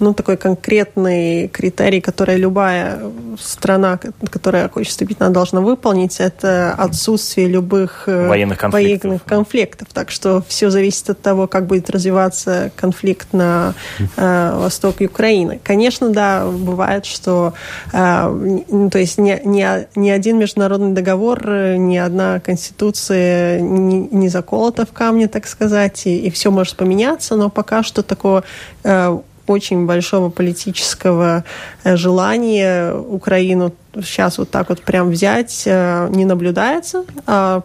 ну, 0.04 0.14
такой 0.14 0.38
конкретный 0.38 1.48
критерий, 1.48 2.02
который 2.02 2.38
любая 2.38 3.00
страна, 3.40 4.00
которая 4.30 4.70
хочет 4.70 4.92
вступить, 4.92 5.18
она 5.20 5.30
должна 5.30 5.62
выполнить, 5.62 6.20
это 6.20 6.74
отсутствие 6.78 7.48
любых 7.48 8.04
э, 8.08 8.28
военных 8.28 8.58
конфликтов. 8.58 9.04
военных 9.04 9.24
конфликтов. 9.24 9.88
Так 9.94 10.12
что 10.12 10.44
все 10.48 10.70
зависит 10.70 11.10
от 11.10 11.22
того, 11.22 11.48
как 11.48 11.66
будет 11.68 11.90
развиваться 11.90 12.72
конфликт 12.76 13.34
на 13.34 13.74
э, 14.18 14.58
востоке 14.58 15.06
Украины. 15.06 15.60
Конечно, 15.64 16.10
да, 16.10 16.46
бывает, 16.46 17.06
что 17.06 17.54
э, 17.92 18.64
ну, 18.70 18.90
то 18.90 19.00
есть 19.00 19.18
ни, 19.18 19.40
ни, 19.46 20.00
ни 20.00 20.10
один 20.10 20.38
международный 20.38 20.94
договор, 20.94 21.48
ни 21.78 21.98
одна 21.98 22.40
конституция 22.40 23.60
не, 23.60 24.08
не 24.12 24.30
заколота 24.30 24.86
в 24.86 24.92
камне, 24.92 25.28
так 25.28 25.48
сказать, 25.48 26.06
и, 26.06 26.20
и 26.20 26.30
все 26.30 26.52
может 26.52 26.76
поменяться, 26.76 27.36
но 27.36 27.50
пока 27.50 27.84
что 27.84 28.04
такого 28.04 28.44
э, 28.84 29.18
очень 29.48 29.86
большого 29.86 30.30
политического 30.30 31.44
э, 31.84 31.96
желания 31.96 32.94
Украину 32.94 33.74
сейчас 33.96 34.38
вот 34.38 34.50
так 34.50 34.70
вот 34.70 34.82
прям 34.82 35.10
взять 35.10 35.64
э, 35.66 36.08
не 36.12 36.26
наблюдается. 36.26 37.06
А 37.28 37.62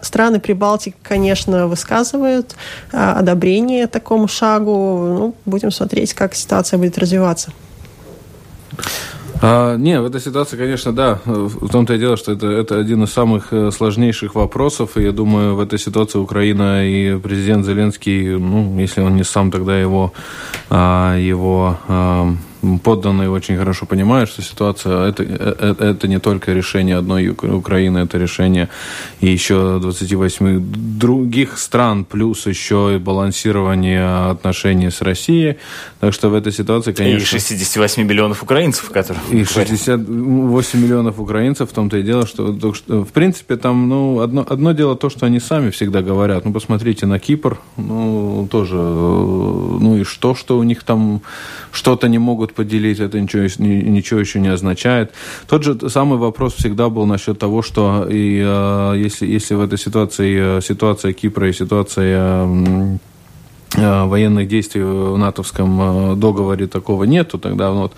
страны 0.00 0.40
Прибалтики, 0.40 0.96
конечно, 1.02 1.66
высказывают 1.66 2.56
э, 2.92 2.96
одобрение 2.96 3.86
такому 3.86 4.28
шагу. 4.28 4.70
Ну, 4.72 5.34
будем 5.44 5.70
смотреть, 5.70 6.14
как 6.14 6.34
ситуация 6.34 6.78
будет 6.78 6.98
развиваться. 6.98 7.52
А, 9.42 9.76
не, 9.76 10.00
в 10.00 10.06
этой 10.06 10.20
ситуации, 10.20 10.56
конечно, 10.56 10.92
да. 10.92 11.20
В 11.24 11.68
том-то 11.68 11.94
и 11.94 11.98
дело, 11.98 12.16
что 12.16 12.32
это, 12.32 12.46
это 12.46 12.78
один 12.78 13.04
из 13.04 13.12
самых 13.12 13.52
э, 13.52 13.70
сложнейших 13.70 14.34
вопросов. 14.34 14.96
И 14.96 15.02
я 15.02 15.12
думаю, 15.12 15.54
в 15.54 15.60
этой 15.60 15.78
ситуации 15.78 16.18
Украина 16.18 16.86
и 16.86 17.18
президент 17.18 17.66
Зеленский, 17.66 18.36
ну, 18.36 18.78
если 18.78 19.00
он 19.00 19.16
не 19.16 19.24
сам, 19.24 19.50
тогда 19.50 19.78
его, 19.78 20.12
а, 20.70 21.18
его 21.18 21.78
подданные 22.82 23.30
очень 23.30 23.56
хорошо 23.56 23.86
понимают, 23.86 24.30
что 24.30 24.42
ситуация 24.42 25.08
это, 25.08 25.22
это, 25.22 25.84
это 25.84 26.08
не 26.08 26.18
только 26.18 26.52
решение 26.52 26.96
одной 26.96 27.28
Украины, 27.28 27.98
это 27.98 28.18
решение 28.18 28.68
и 29.20 29.28
еще 29.28 29.78
28 29.80 30.98
других 30.98 31.58
стран, 31.58 32.04
плюс 32.04 32.46
еще 32.46 32.92
и 32.94 32.98
балансирование 32.98 34.30
отношений 34.30 34.90
с 34.90 35.02
Россией. 35.02 35.56
Так 36.00 36.14
что 36.14 36.28
в 36.28 36.34
этой 36.34 36.52
ситуации, 36.52 36.92
конечно... 36.92 37.36
И 37.36 37.40
68 37.40 38.02
миллионов 38.04 38.42
украинцев, 38.42 38.90
которые... 38.90 39.22
И 39.30 39.44
68 39.44 40.80
миллионов 40.80 41.18
украинцев, 41.18 41.70
в 41.70 41.72
том-то 41.72 41.96
и 41.98 42.02
дело, 42.02 42.26
что, 42.26 42.74
что 42.74 43.04
в 43.04 43.12
принципе 43.12 43.56
там, 43.56 43.88
ну, 43.88 44.20
одно, 44.20 44.46
одно 44.48 44.72
дело 44.72 44.96
то, 44.96 45.10
что 45.10 45.26
они 45.26 45.40
сами 45.40 45.70
всегда 45.70 46.02
говорят. 46.02 46.44
Ну, 46.44 46.52
посмотрите 46.52 47.06
на 47.06 47.18
Кипр, 47.18 47.58
ну, 47.76 48.48
тоже, 48.50 48.76
ну 48.76 49.96
и 49.96 50.04
что, 50.04 50.34
что 50.34 50.58
у 50.58 50.62
них 50.62 50.82
там 50.84 51.22
что-то 51.72 52.08
не 52.08 52.18
могут 52.18 52.53
поделить, 52.54 53.00
это 53.00 53.20
ничего, 53.20 53.42
ничего 53.58 54.20
еще 54.20 54.40
не 54.40 54.48
означает. 54.48 55.12
Тот 55.46 55.64
же 55.64 55.90
самый 55.90 56.18
вопрос 56.18 56.54
всегда 56.54 56.88
был 56.88 57.06
насчет 57.06 57.38
того, 57.38 57.62
что 57.62 58.06
и, 58.08 58.42
э, 58.44 58.94
если, 58.96 59.26
если 59.26 59.54
в 59.54 59.60
этой 59.60 59.78
ситуации 59.78 60.58
э, 60.58 60.60
ситуация 60.62 61.12
Кипра 61.12 61.48
и 61.48 61.52
ситуация 61.52 62.98
военных 63.76 64.48
действий 64.48 64.82
в 64.82 65.16
натовском 65.16 66.18
договоре 66.18 66.66
такого 66.66 67.04
нету, 67.04 67.38
тогда 67.38 67.70
вот 67.70 67.92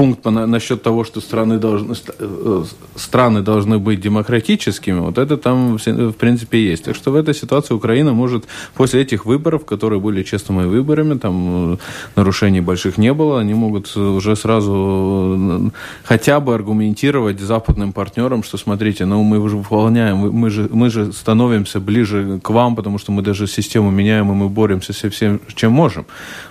пункт 0.00 0.22
по, 0.22 0.30
насчет 0.30 0.82
того, 0.82 1.04
что 1.04 1.20
страны 1.20 1.58
должны, 1.58 1.94
э, 2.18 2.64
страны 2.96 3.42
должны 3.42 3.78
быть 3.78 4.00
демократическими, 4.00 4.98
вот 5.00 5.18
это 5.18 5.36
там 5.36 5.76
в 5.76 6.12
принципе 6.12 6.70
есть. 6.70 6.84
Так 6.84 6.96
что 6.96 7.12
в 7.12 7.16
этой 7.16 7.34
ситуации 7.34 7.74
Украина 7.74 8.12
может 8.12 8.44
после 8.74 9.02
этих 9.02 9.26
выборов, 9.26 9.64
которые 9.64 10.00
были 10.00 10.22
честными 10.22 10.64
выборами, 10.64 11.18
там 11.18 11.74
э, 11.74 11.76
нарушений 12.16 12.62
больших 12.62 12.98
не 12.98 13.12
было, 13.12 13.40
они 13.40 13.54
могут 13.54 13.94
уже 13.96 14.36
сразу 14.36 15.36
э, 15.38 15.70
хотя 16.04 16.40
бы 16.40 16.54
аргументировать 16.54 17.38
западным 17.40 17.92
партнерам, 17.92 18.42
что 18.42 18.56
смотрите, 18.56 19.04
ну 19.04 19.22
мы 19.22 19.38
уже 19.38 19.56
выполняем, 19.56 20.16
мы 20.16 20.50
же, 20.50 20.68
мы 20.72 20.90
же 20.90 21.12
становимся 21.12 21.78
ближе 21.78 22.40
к 22.42 22.50
вам, 22.50 22.74
потому 22.74 22.98
что 22.98 23.12
мы 23.12 23.22
даже 23.22 23.46
систему 23.46 23.90
меняем, 23.90 24.30
и 24.30 24.34
мы 24.34 24.48
боремся 24.48 24.92
всем, 25.10 25.40
чем 25.54 25.72
можем. 25.72 26.06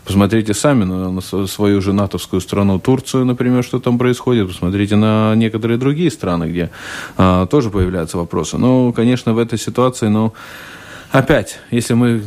Посмотрите 0.05 0.53
сами 0.53 0.83
на, 0.83 1.11
на 1.11 1.21
свою 1.21 1.81
же 1.81 1.93
натовскую 1.93 2.41
страну 2.41 2.79
Турцию, 2.79 3.25
например, 3.25 3.63
что 3.63 3.79
там 3.79 3.97
происходит. 3.97 4.47
Посмотрите 4.47 4.95
на 4.95 5.35
некоторые 5.35 5.77
другие 5.77 6.11
страны, 6.11 6.45
где 6.45 6.69
а, 7.17 7.45
тоже 7.47 7.69
появляются 7.69 8.17
вопросы. 8.17 8.57
Ну, 8.57 8.93
конечно, 8.93 9.33
в 9.33 9.37
этой 9.37 9.57
ситуации, 9.57 10.07
ну, 10.07 10.33
Опять, 11.11 11.59
если 11.71 11.95
мы 11.95 12.21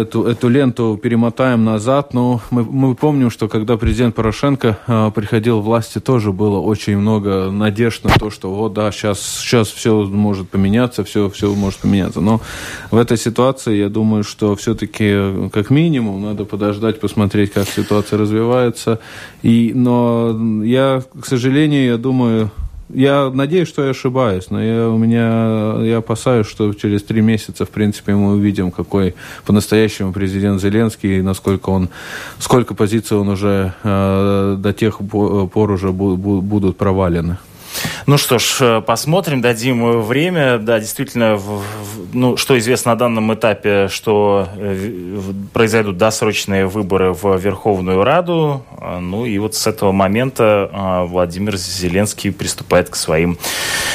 эту, 0.00 0.24
эту 0.24 0.48
ленту 0.48 0.98
перемотаем 1.02 1.64
назад, 1.64 2.14
но 2.14 2.40
мы, 2.50 2.62
мы 2.62 2.94
помним, 2.94 3.28
что 3.28 3.48
когда 3.48 3.76
президент 3.76 4.14
Порошенко 4.14 4.78
э, 4.86 5.10
приходил 5.12 5.60
к 5.60 5.64
власти, 5.64 5.98
тоже 5.98 6.32
было 6.32 6.60
очень 6.60 6.96
много 6.96 7.50
надежд 7.50 8.04
на 8.04 8.10
то, 8.10 8.30
что 8.30 8.54
вот 8.54 8.72
да, 8.72 8.92
сейчас, 8.92 9.20
сейчас 9.20 9.68
все 9.68 10.04
может 10.04 10.48
поменяться, 10.48 11.02
все, 11.02 11.28
все 11.28 11.52
может 11.54 11.80
поменяться. 11.80 12.20
Но 12.20 12.40
в 12.92 12.96
этой 12.96 13.16
ситуации 13.16 13.76
я 13.76 13.88
думаю, 13.88 14.22
что 14.22 14.54
все-таки 14.54 15.48
как 15.52 15.70
минимум 15.70 16.22
надо 16.22 16.44
подождать, 16.44 17.00
посмотреть, 17.00 17.52
как 17.52 17.68
ситуация 17.68 18.16
развивается. 18.16 19.00
И, 19.42 19.72
но 19.74 20.62
я, 20.62 21.02
к 21.20 21.26
сожалению, 21.26 21.86
я 21.86 21.96
думаю, 21.96 22.52
Я 22.92 23.30
надеюсь, 23.34 23.68
что 23.68 23.82
я 23.84 23.90
ошибаюсь, 23.90 24.48
но 24.50 24.62
я, 24.62 24.88
у 24.88 24.96
меня, 24.96 25.76
я 25.84 25.98
опасаюсь, 25.98 26.46
что 26.46 26.72
через 26.72 27.02
три 27.02 27.20
месяца, 27.20 27.64
в 27.64 27.70
принципе, 27.70 28.14
мы 28.14 28.34
увидим, 28.34 28.70
какой 28.70 29.14
по-настоящему 29.44 30.12
президент 30.12 30.60
Зеленский, 30.60 31.18
и 31.18 31.22
насколько 31.22 31.70
он, 31.70 31.88
сколько 32.38 32.74
позиций 32.74 33.16
он 33.16 33.28
уже 33.28 33.72
э, 33.82 34.56
до 34.58 34.72
тех 34.72 34.98
пор 34.98 35.70
уже 35.70 35.88
бу- 35.88 36.16
бу- 36.16 36.40
будут 36.40 36.76
провалены. 36.76 37.38
Ну 38.06 38.16
что 38.18 38.38
ж, 38.38 38.58
э, 38.60 38.80
посмотрим, 38.80 39.40
дадим 39.40 40.00
время. 40.02 40.58
Да, 40.58 40.78
действительно, 40.78 41.34
в, 41.36 41.40
в, 41.58 42.05
ну, 42.16 42.36
что 42.38 42.58
известно 42.58 42.92
на 42.92 42.98
данном 42.98 43.34
этапе, 43.34 43.88
что 43.88 44.48
э, 44.56 45.20
произойдут 45.52 45.98
досрочные 45.98 46.66
выборы 46.66 47.12
в 47.12 47.36
Верховную 47.36 48.02
Раду. 48.02 48.64
А, 48.78 49.00
ну 49.00 49.26
и 49.26 49.36
вот 49.38 49.54
с 49.54 49.66
этого 49.66 49.92
момента 49.92 50.70
э, 50.72 51.06
Владимир 51.06 51.56
Зеленский 51.56 52.32
приступает 52.32 52.88
к 52.88 52.96
своим 52.96 53.38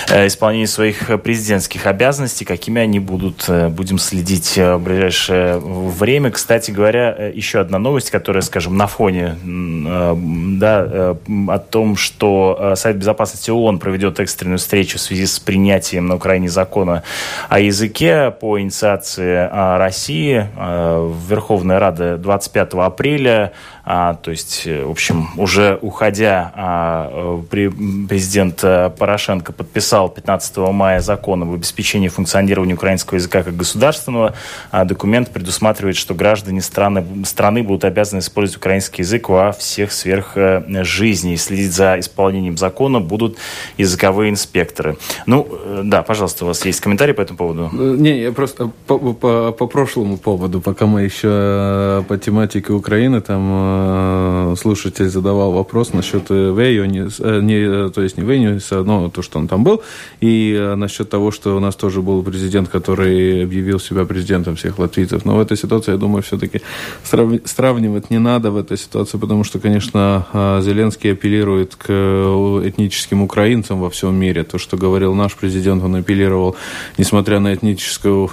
э, 0.08 0.28
исполнению 0.28 0.68
своих 0.68 1.22
президентских 1.24 1.88
обязанностей. 1.88 2.46
Какими 2.46 2.80
они 2.80 3.00
будут, 3.00 3.46
э, 3.48 3.70
будем 3.70 3.98
следить 3.98 4.56
в 4.56 4.78
ближайшее 4.78 5.58
время. 5.60 6.30
Кстати 6.30 6.70
говоря, 6.70 7.32
еще 7.34 7.60
одна 7.60 7.80
новость, 7.80 8.12
которая, 8.12 8.44
скажем, 8.44 8.78
на 8.78 8.86
фоне 8.86 9.36
да, 9.44 11.16
о 11.24 11.60
том, 11.60 11.96
что 11.96 12.74
Совет 12.76 12.98
Безопасности 12.98 13.50
ООН 13.50 13.80
проведет 13.80 14.20
экстренную 14.20 14.60
встречу 14.60 14.98
в 15.00 15.02
связи 15.02 15.26
с 15.26 15.40
принятием 15.40 16.08
на 16.08 16.16
Украине 16.16 16.50
закона 16.50 17.04
о 17.50 17.60
языке 17.60 18.11
по 18.40 18.60
инициации 18.60 19.48
а, 19.50 19.78
России. 19.78 20.48
А, 20.58 21.12
Верховная 21.30 21.80
Рада 21.80 22.18
25 22.18 22.74
апреля 22.74 23.54
а, 23.84 24.14
то 24.14 24.32
есть, 24.32 24.64
э, 24.66 24.84
в 24.86 24.92
общем, 24.92 25.30
уже 25.38 25.80
уходя, 25.82 26.52
а, 26.56 27.42
президент 27.50 28.64
э, 28.64 28.92
Порошенко 28.98 29.54
подписал 29.54 30.10
15 30.10 30.58
мая 30.72 31.02
закон 31.02 31.44
об 31.44 31.54
обеспечении 31.54 32.08
функционирования 32.08 32.76
украинского 32.76 33.16
языка 33.18 33.44
как 33.44 33.56
государственного. 33.56 34.36
А 34.70 34.86
документ 34.86 35.32
предусматривает, 35.32 35.96
что 35.96 36.14
граждане 36.14 36.62
страны, 36.62 37.04
страны 37.26 37.64
будут 37.64 37.84
обязаны 37.84 38.20
использовать 38.20 38.58
украинский 38.58 39.02
язык 39.04 39.30
во 39.30 39.52
всех 39.52 39.92
сферах 39.92 40.34
э, 40.36 40.84
жизни. 40.84 41.34
И 41.34 41.38
следить 41.38 41.74
за 41.74 42.00
исполнением 42.00 42.58
закона 42.58 43.00
будут 43.00 43.38
языковые 43.78 44.30
инспекторы. 44.30 44.98
Ну, 45.26 45.48
да, 45.84 46.04
пожалуйста, 46.04 46.46
у 46.46 46.48
вас 46.48 46.64
есть 46.66 46.82
комментарии 46.82 47.14
по 47.14 47.22
этому 47.22 47.38
поводу? 47.38 47.70
Не, 47.74 48.22
я 48.22 48.32
просто 48.32 48.72
по, 48.86 48.98
по, 48.98 49.52
по 49.52 49.68
прошлому 49.68 50.18
поводу, 50.18 50.62
пока 50.62 50.86
мы 50.86 51.02
еще 51.02 52.04
по 52.08 52.18
тематике 52.18 52.74
Украины 52.74 53.22
там 53.22 53.71
Э, 53.72 54.56
слушатель 54.58 55.10
задавал 55.10 55.52
вопрос 55.52 55.94
насчет 55.94 56.30
э, 56.30 56.54
Вейонис, 56.54 57.20
э, 57.20 57.42
не, 57.42 57.90
то 57.90 58.02
есть 58.02 58.18
не 58.18 58.24
Вейониса, 58.24 58.84
но 58.84 59.10
то, 59.10 59.22
что 59.22 59.40
он 59.40 59.48
там 59.48 59.64
был, 59.64 59.82
и 60.20 60.74
насчет 60.76 61.10
того, 61.10 61.32
что 61.32 61.56
у 61.58 61.60
нас 61.60 61.76
тоже 61.76 62.02
был 62.02 62.24
президент, 62.24 62.70
который 62.70 63.44
объявил 63.44 63.80
себя 63.80 64.06
президентом 64.06 64.56
всех 64.56 64.80
латвийцев. 64.80 65.26
Но 65.26 65.36
в 65.36 65.40
этой 65.40 65.58
ситуации, 65.58 65.92
я 65.92 65.98
думаю, 65.98 66.22
все-таки 66.22 66.62
сравнивать 67.46 68.10
не 68.10 68.20
надо 68.20 68.52
в 68.52 68.58
этой 68.58 68.78
ситуации, 68.78 69.18
потому 69.18 69.44
что, 69.44 69.60
конечно, 69.60 70.26
Зеленский 70.62 71.14
апеллирует 71.14 71.76
к 71.76 71.90
этническим 72.64 73.22
украинцам 73.22 73.80
во 73.80 73.90
всем 73.90 74.16
мире. 74.16 74.44
То, 74.44 74.58
что 74.58 74.78
говорил 74.78 75.14
наш 75.14 75.36
президент, 75.36 75.84
он 75.84 75.96
апеллировал, 75.96 76.56
несмотря 76.98 77.40
на 77.40 77.54
этническую 77.54 78.30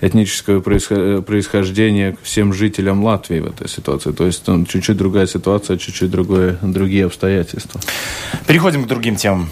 этническое 0.00 0.60
происхождение 0.60 2.12
к 2.12 2.22
всем 2.22 2.52
жителям 2.52 3.04
Латвии 3.04 3.40
в 3.40 3.46
этой 3.46 3.68
ситуации. 3.68 4.12
То 4.12 4.26
есть 4.26 4.46
ну, 4.46 4.64
чуть-чуть 4.64 4.96
другая 4.96 5.26
ситуация, 5.26 5.78
чуть-чуть 5.78 6.10
другое, 6.10 6.58
другие 6.62 7.06
обстоятельства. 7.06 7.80
Переходим 8.46 8.84
к 8.84 8.86
другим 8.86 9.16
темам. 9.16 9.48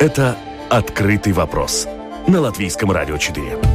Это 0.00 0.36
«Открытый 0.68 1.32
вопрос» 1.32 1.86
на 2.26 2.40
Латвийском 2.40 2.90
радио 2.90 3.18
4. 3.18 3.71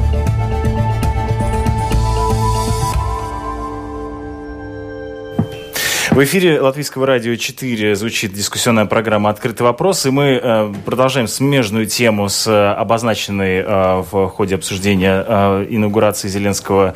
В 6.18 6.24
эфире 6.24 6.60
Латвийского 6.60 7.06
радио 7.06 7.36
4 7.36 7.96
звучит 7.96 8.34
дискуссионная 8.34 8.86
программа 8.86 9.30
«Открытый 9.30 9.68
вопрос», 9.68 10.04
и 10.08 10.10
мы 10.10 10.42
э, 10.42 10.74
продолжаем 10.84 11.28
смежную 11.28 11.86
тему 11.86 12.28
с 12.28 12.48
э, 12.48 12.72
обозначенной 12.72 13.58
э, 13.58 14.04
в 14.12 14.28
ходе 14.30 14.56
обсуждения 14.56 15.22
инаугурации 15.70 16.28
Зеленского 16.28 16.96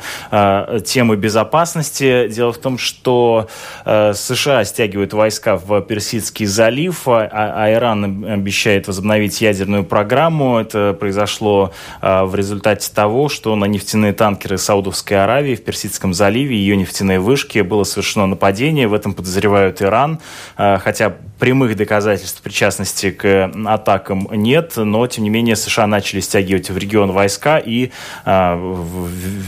темы 0.84 1.14
безопасности. 1.14 2.26
Дело 2.26 2.52
в 2.52 2.58
том, 2.58 2.78
что 2.78 3.46
США 3.84 4.64
стягивают 4.64 5.12
войска 5.12 5.56
в 5.56 5.80
Персидский 5.82 6.46
залив, 6.46 7.06
а, 7.06 7.28
а 7.30 7.72
Иран 7.72 8.24
обещает 8.24 8.88
возобновить 8.88 9.40
ядерную 9.40 9.84
программу. 9.84 10.58
Это 10.58 10.96
произошло 10.98 11.72
в 12.00 12.34
результате 12.34 12.90
того, 12.92 13.28
что 13.28 13.54
на 13.54 13.66
нефтяные 13.66 14.14
танкеры 14.14 14.58
Саудовской 14.58 15.22
Аравии 15.22 15.54
в 15.54 15.62
Персидском 15.62 16.12
заливе, 16.14 16.56
ее 16.56 16.76
нефтяные 16.76 17.20
вышки, 17.20 17.60
было 17.60 17.84
совершено 17.84 18.26
нападение. 18.26 18.88
В 18.88 18.94
этом 18.94 19.11
этом 19.12 19.14
подозревают 19.14 19.82
Иран, 19.82 20.18
э, 20.58 20.78
хотя 20.78 21.12
прямых 21.38 21.76
доказательств 21.76 22.40
причастности 22.42 23.10
к 23.10 23.50
атакам 23.66 24.28
нет, 24.32 24.74
но, 24.76 25.06
тем 25.06 25.24
не 25.24 25.30
менее, 25.30 25.56
США 25.56 25.86
начали 25.86 26.20
стягивать 26.20 26.70
в 26.70 26.78
регион 26.78 27.12
войска, 27.12 27.58
и 27.58 27.90
э, 28.24 28.74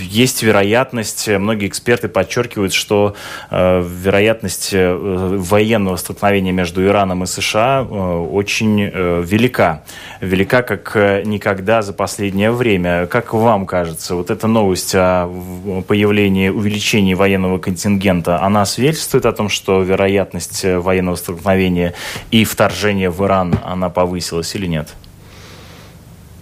есть 0.01 0.43
вероятность, 0.43 1.29
многие 1.29 1.69
эксперты 1.69 2.09
подчеркивают, 2.09 2.73
что 2.73 3.15
э, 3.51 3.83
вероятность 3.83 4.75
военного 4.75 5.97
столкновения 5.97 6.53
между 6.53 6.85
Ираном 6.85 7.23
и 7.23 7.27
США 7.27 7.83
очень 7.83 8.85
велика. 8.85 9.83
Велика 10.21 10.63
как 10.63 10.97
никогда 11.25 11.83
за 11.83 11.93
последнее 11.93 12.51
время. 12.51 13.07
Как 13.07 13.33
вам 13.35 13.67
кажется, 13.67 14.15
вот 14.15 14.31
эта 14.31 14.47
новость 14.47 14.95
о 14.95 15.29
появлении, 15.87 16.49
увеличении 16.49 17.15
военного 17.15 17.59
контингента, 17.59 18.43
она 18.43 18.65
свидетельствует 18.65 19.27
о 19.27 19.33
том, 19.33 19.44
что 19.49 19.83
вероятность 19.83 20.65
э, 20.65 20.79
военного 20.79 21.17
столкновения 21.17 21.95
и 22.31 22.45
вторжения 22.45 23.11
в 23.11 23.25
Иран, 23.25 23.59
она 23.65 23.91
повысилась 23.91 24.55
или 24.55 24.67
нет? 24.67 24.89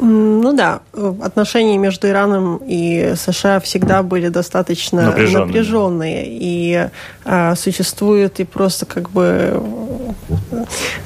Ну 0.04 0.52
да, 0.52 0.80
отношения 1.22 1.78
между 1.78 2.08
Ираном 2.08 2.60
и 2.66 3.14
США 3.16 3.60
всегда 3.60 4.02
были 4.02 4.28
достаточно 4.28 5.02
напряженные, 5.02 5.46
напряженные 5.46 6.24
и 6.26 6.88
э, 7.24 7.54
существует 7.54 8.40
и 8.40 8.44
просто 8.44 8.84
как 8.84 9.10
бы 9.10 9.62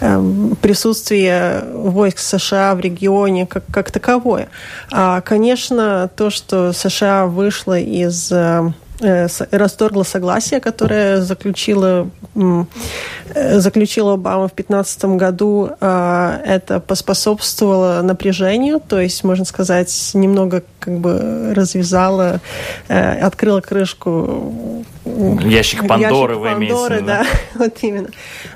э, 0.00 0.52
присутствие 0.62 1.62
войск 1.74 2.20
США 2.20 2.74
в 2.74 2.80
регионе 2.80 3.46
как, 3.46 3.64
как 3.70 3.90
таковое. 3.90 4.48
А, 4.90 5.20
конечно, 5.20 6.08
то, 6.16 6.30
что 6.30 6.72
США 6.72 7.26
вышла 7.26 7.78
из 7.78 8.32
э, 8.32 8.72
Э, 8.72 8.85
расторгла 8.98 10.02
согласие, 10.02 10.60
которое 10.60 11.20
заключила, 11.20 12.08
э, 12.34 13.58
заключила 13.58 14.14
Обама 14.14 14.48
в 14.48 14.54
2015 14.54 15.16
году. 15.16 15.70
А, 15.80 16.40
это 16.44 16.80
поспособствовало 16.80 18.02
напряжению, 18.02 18.80
то 18.80 19.00
есть, 19.00 19.24
можно 19.24 19.44
сказать, 19.44 20.10
немного 20.14 20.62
как 20.80 20.98
бы 20.98 21.52
развязала, 21.54 22.40
э, 22.88 23.18
открыла 23.18 23.60
крышку 23.60 24.84
Ящик 25.06 25.86
Пандоры 25.86 26.34
Ящик 26.34 26.42
вы 26.42 26.66
Пандоры, 26.66 27.00
да, 27.00 27.26
вот 27.54 27.78
именно. 27.82 28.08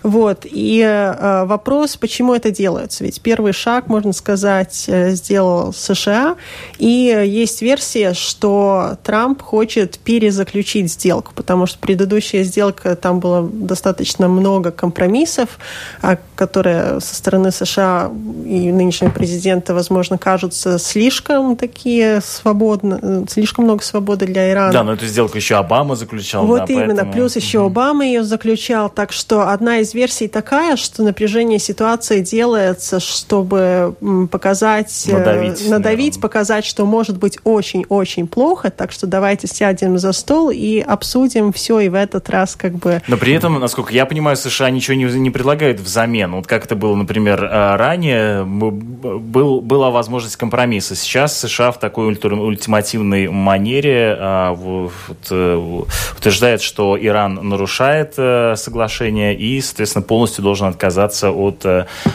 Вот, 0.03 0.44
и 0.44 0.81
э, 0.81 1.44
вопрос, 1.44 1.96
почему 1.96 2.35
это 2.35 2.50
делается? 2.50 3.05
Ведь 3.05 3.20
первый 3.20 3.53
шаг, 3.53 3.87
можно 3.87 4.12
сказать, 4.12 4.85
э, 4.88 5.11
сделал 5.11 5.72
США, 5.72 6.37
и 6.79 7.24
есть 7.26 7.62
версия, 7.62 8.14
что 8.14 8.96
Трамп 9.05 9.42
хочет 9.42 9.98
перезаключить 10.31 10.93
сделку, 10.93 11.33
потому 11.35 11.66
что 11.66 11.79
предыдущая 11.81 12.45
сделка, 12.45 12.95
там 12.95 13.19
было 13.19 13.49
достаточно 13.53 14.29
много 14.29 14.71
компромиссов, 14.71 15.59
а, 16.03 16.19
которые 16.37 17.01
со 17.01 17.16
стороны 17.16 17.51
США 17.51 18.11
и 18.47 18.71
нынешнего 18.71 19.11
президента, 19.11 19.75
возможно, 19.75 20.19
кажутся 20.19 20.79
слишком 20.79 21.57
такие 21.57 22.21
свободно, 22.21 23.27
слишком 23.29 23.64
много 23.64 23.83
свободы 23.83 24.27
для 24.27 24.53
Ирана. 24.53 24.73
Да, 24.73 24.85
но 24.85 24.93
эту 24.93 25.07
сделку 25.07 25.37
еще 25.37 25.57
Обама 25.57 25.97
заключал. 25.97 26.47
Вот 26.47 26.66
да, 26.66 26.73
именно. 26.73 26.87
Поэтому... 26.87 27.12
Плюс 27.12 27.35
еще 27.35 27.66
Обама 27.66 28.07
ее 28.07 28.23
заключал. 28.23 28.88
Так 28.88 29.11
что 29.11 29.49
одна 29.49 29.79
из 29.79 29.95
версий 29.95 30.29
такая, 30.29 30.77
что 30.77 31.03
напряжение 31.03 31.59
ситуации 31.59 32.21
делается, 32.21 33.01
чтобы 33.01 33.97
показать, 34.31 35.09
э, 35.09 35.12
надавить, 35.12 35.69
надавить 35.69 36.21
показать, 36.21 36.64
что 36.64 36.87
может 36.87 37.19
быть 37.19 37.38
очень-очень 37.43 38.29
плохо. 38.29 38.71
Так 38.71 38.93
что 38.93 39.09
давайте 39.09 39.49
сядем 39.49 39.99
за 39.99 40.12
стол 40.21 40.51
и 40.51 40.79
обсудим 40.81 41.53
все 41.53 41.81
и 41.81 41.89
в 41.89 41.95
этот 41.95 42.31
раз 42.31 42.55
как 42.57 42.75
бы... 42.75 43.03
Но 43.09 43.17
при 43.17 43.33
этом, 43.33 43.59
насколько 43.59 43.93
я 43.93 44.07
понимаю, 44.07 44.37
США 44.37 44.71
ничего 44.71 44.97
не, 44.97 45.05
не 45.05 45.31
предлагают 45.31 45.81
взамен. 45.81 46.33
Вот 46.33 46.47
как 46.47 46.65
это 46.65 46.77
было, 46.77 46.95
например, 46.95 47.43
э, 47.43 47.77
ранее, 47.77 48.45
был, 48.45 49.61
была 49.61 49.91
возможность 49.91 50.37
компромисса. 50.37 50.95
Сейчас 50.95 51.39
США 51.39 51.73
в 51.73 51.81
такой 51.81 52.07
ультимативной 52.07 53.29
манере 53.29 54.17
а, 54.19 54.53
вот, 54.53 54.93
э, 55.31 55.83
утверждает, 56.19 56.63
что 56.63 56.99
Иран 57.01 57.35
нарушает 57.49 58.15
соглашение 58.15 59.35
и, 59.35 59.61
соответственно, 59.61 60.03
полностью 60.03 60.45
должен 60.45 60.69
отказаться 60.69 61.31
от 61.31 61.65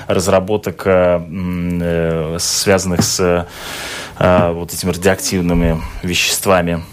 разработок, 0.08 0.82
связанных 2.40 3.04
с 3.04 3.48
вот 4.20 4.74
этими 4.74 4.92
радиоактивными 4.92 5.82
веществами. 6.04 6.84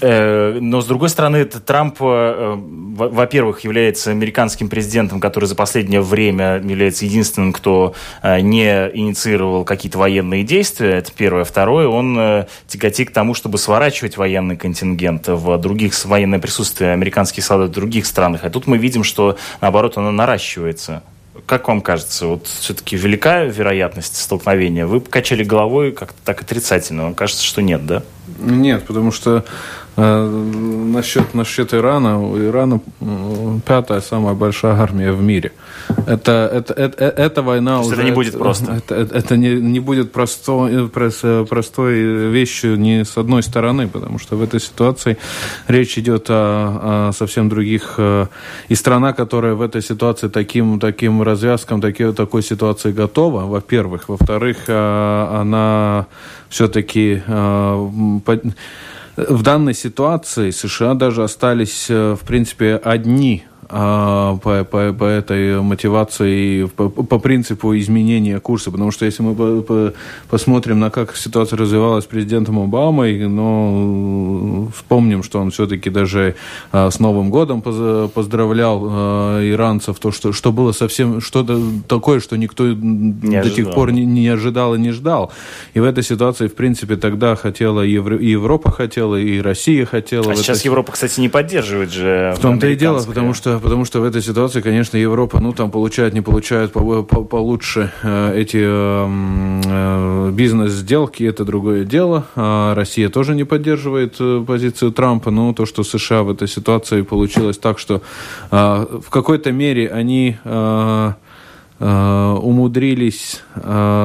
Э, 0.00 0.58
но, 0.60 0.80
с 0.80 0.86
другой 0.86 1.08
стороны, 1.08 1.44
Трамп, 1.44 1.96
э, 2.00 2.54
во-первых, 2.56 3.60
является 3.60 4.10
американским 4.10 4.68
президентом, 4.68 5.20
который 5.20 5.46
за 5.46 5.54
последнее 5.54 6.00
время 6.00 6.60
является 6.62 7.04
единственным, 7.04 7.52
кто 7.52 7.94
э, 8.22 8.40
не 8.40 8.90
инициировал 8.94 9.64
какие-то 9.64 9.98
военные 9.98 10.44
действия. 10.44 10.96
Это 10.96 11.12
первое. 11.12 11.44
Второе, 11.44 11.88
он 11.88 12.46
тяготит 12.66 13.10
к 13.10 13.12
тому, 13.12 13.34
чтобы 13.34 13.58
сворачивать 13.58 14.16
военный 14.16 14.56
контингент 14.56 15.28
в 15.28 15.58
других, 15.58 15.92
военное 16.04 16.38
присутствие 16.38 16.92
американских 16.92 17.44
солдат 17.44 17.70
в 17.70 17.72
других 17.72 18.06
странах. 18.06 18.44
А 18.44 18.50
тут 18.50 18.66
мы 18.66 18.78
видим, 18.78 19.04
что, 19.04 19.36
наоборот, 19.60 19.96
оно 19.96 20.10
наращивается. 20.10 21.02
Как 21.44 21.68
вам 21.68 21.80
кажется, 21.80 22.26
вот 22.26 22.46
все-таки 22.46 22.96
велика 22.96 23.44
вероятность 23.44 24.16
столкновения? 24.16 24.86
Вы 24.86 25.00
качали 25.00 25.44
головой 25.44 25.92
как-то 25.92 26.18
так 26.24 26.40
отрицательно. 26.40 27.04
Вам 27.04 27.14
кажется, 27.14 27.44
что 27.44 27.60
нет, 27.60 27.84
да? 27.84 28.02
Нет, 28.38 28.86
потому 28.86 29.12
что 29.12 29.44
насчет, 29.96 31.34
насчет 31.34 31.72
Ирана, 31.72 32.20
у 32.20 32.38
Ирана 32.38 32.80
пятая 33.64 34.00
самая 34.00 34.34
большая 34.34 34.74
армия 34.74 35.12
в 35.12 35.22
мире. 35.22 35.52
Это, 36.06 36.50
это, 36.52 36.74
это, 36.74 37.04
э, 37.04 37.12
эта 37.16 37.42
война 37.42 37.80
уже... 37.80 37.94
Это 37.94 38.04
не 38.04 38.10
будет 38.10 38.38
просто. 38.38 38.72
Это, 38.72 38.94
это, 38.94 39.16
это 39.16 39.36
не, 39.36 39.54
не 39.54 39.80
будет 39.80 40.12
простой, 40.12 40.88
простой 40.88 42.30
вещью 42.30 42.78
ни 42.78 43.02
с 43.02 43.16
одной 43.16 43.42
стороны, 43.42 43.88
потому 43.88 44.18
что 44.18 44.36
в 44.36 44.42
этой 44.42 44.60
ситуации 44.60 45.16
речь 45.68 45.96
идет 45.98 46.26
о, 46.28 47.08
о 47.08 47.12
совсем 47.12 47.48
других... 47.48 47.94
Э, 47.98 48.26
и 48.68 48.74
страна, 48.74 49.14
которая 49.14 49.54
в 49.54 49.62
этой 49.62 49.82
ситуации 49.82 50.28
таким, 50.28 50.78
таким 50.78 51.22
развязкам, 51.22 51.80
таки, 51.80 52.12
такой 52.12 52.42
ситуации 52.42 52.92
готова, 52.92 53.46
во-первых. 53.46 54.08
Во-вторых, 54.08 54.64
э, 54.66 55.40
она 55.40 56.06
все-таки 56.48 57.22
в 59.16 59.42
данной 59.42 59.74
ситуации 59.74 60.50
США 60.50 60.94
даже 60.94 61.24
остались, 61.24 61.88
в 61.88 62.20
принципе, 62.26 62.76
одни 62.76 63.44
по, 63.68 64.66
по, 64.70 64.92
по 64.92 65.04
этой 65.04 65.60
мотивации, 65.60 66.64
по, 66.64 66.88
по 66.88 67.18
принципу 67.18 67.76
изменения 67.76 68.40
курса. 68.40 68.70
Потому 68.70 68.90
что 68.90 69.04
если 69.04 69.22
мы 69.22 69.34
по, 69.34 69.62
по, 69.62 69.92
посмотрим 70.28 70.80
на 70.80 70.90
как 70.90 71.16
ситуация 71.16 71.56
развивалась 71.56 72.04
с 72.04 72.06
президентом 72.06 72.58
Обамой, 72.58 73.26
но 73.28 74.68
вспомним, 74.74 75.22
что 75.22 75.40
он 75.40 75.50
все-таки 75.50 75.90
даже 75.90 76.36
а, 76.72 76.90
с 76.90 77.00
Новым 77.00 77.30
годом 77.30 77.62
поздравлял 77.62 78.86
а, 78.88 79.50
иранцев, 79.50 79.98
то, 79.98 80.12
что, 80.12 80.32
что 80.32 80.52
было 80.52 80.72
совсем 80.72 81.20
что-то 81.20 81.60
такое, 81.88 82.20
что 82.20 82.36
никто 82.36 82.66
не 82.66 83.42
до 83.42 83.50
тех 83.50 83.72
пор 83.72 83.92
не, 83.92 84.04
не 84.04 84.28
ожидал 84.28 84.74
и 84.74 84.78
не 84.78 84.92
ждал. 84.92 85.32
И 85.74 85.80
в 85.80 85.84
этой 85.84 86.02
ситуации, 86.02 86.46
в 86.46 86.54
принципе, 86.54 86.96
тогда 86.96 87.36
хотела 87.36 87.82
и 87.82 87.90
Европа 87.90 88.70
хотела, 88.70 89.16
и 89.16 89.40
Россия 89.40 89.86
хотела. 89.86 90.32
А 90.32 90.36
сейчас 90.36 90.58
этой... 90.58 90.66
Европа, 90.66 90.92
кстати, 90.92 91.20
не 91.20 91.28
поддерживает 91.28 91.92
же 91.92 92.34
В 92.36 92.40
том-то 92.40 92.66
и 92.66 92.76
дело, 92.76 93.02
потому 93.02 93.34
что 93.34 93.55
потому 93.60 93.84
что 93.84 94.00
в 94.00 94.04
этой 94.04 94.22
ситуации, 94.22 94.60
конечно, 94.60 94.96
Европа, 94.96 95.40
ну, 95.40 95.52
там 95.52 95.70
получает, 95.70 96.14
не 96.14 96.20
получает 96.20 96.72
по, 96.72 97.02
по, 97.02 97.24
получше 97.24 97.92
э, 98.02 98.40
эти 98.40 98.58
э, 98.62 99.06
э, 99.64 100.30
бизнес-сделки, 100.32 101.24
это 101.24 101.44
другое 101.44 101.84
дело. 101.84 102.26
А 102.36 102.74
Россия 102.74 103.08
тоже 103.08 103.34
не 103.34 103.44
поддерживает 103.44 104.18
позицию 104.46 104.92
Трампа, 104.92 105.30
но 105.30 105.52
то, 105.52 105.66
что 105.66 105.82
США 105.84 106.22
в 106.22 106.30
этой 106.30 106.48
ситуации 106.48 107.02
получилось 107.02 107.58
так, 107.58 107.78
что 107.78 108.02
э, 108.50 108.86
в 109.04 109.10
какой-то 109.10 109.52
мере 109.52 109.88
они 109.88 110.36
умудрились 111.78 113.42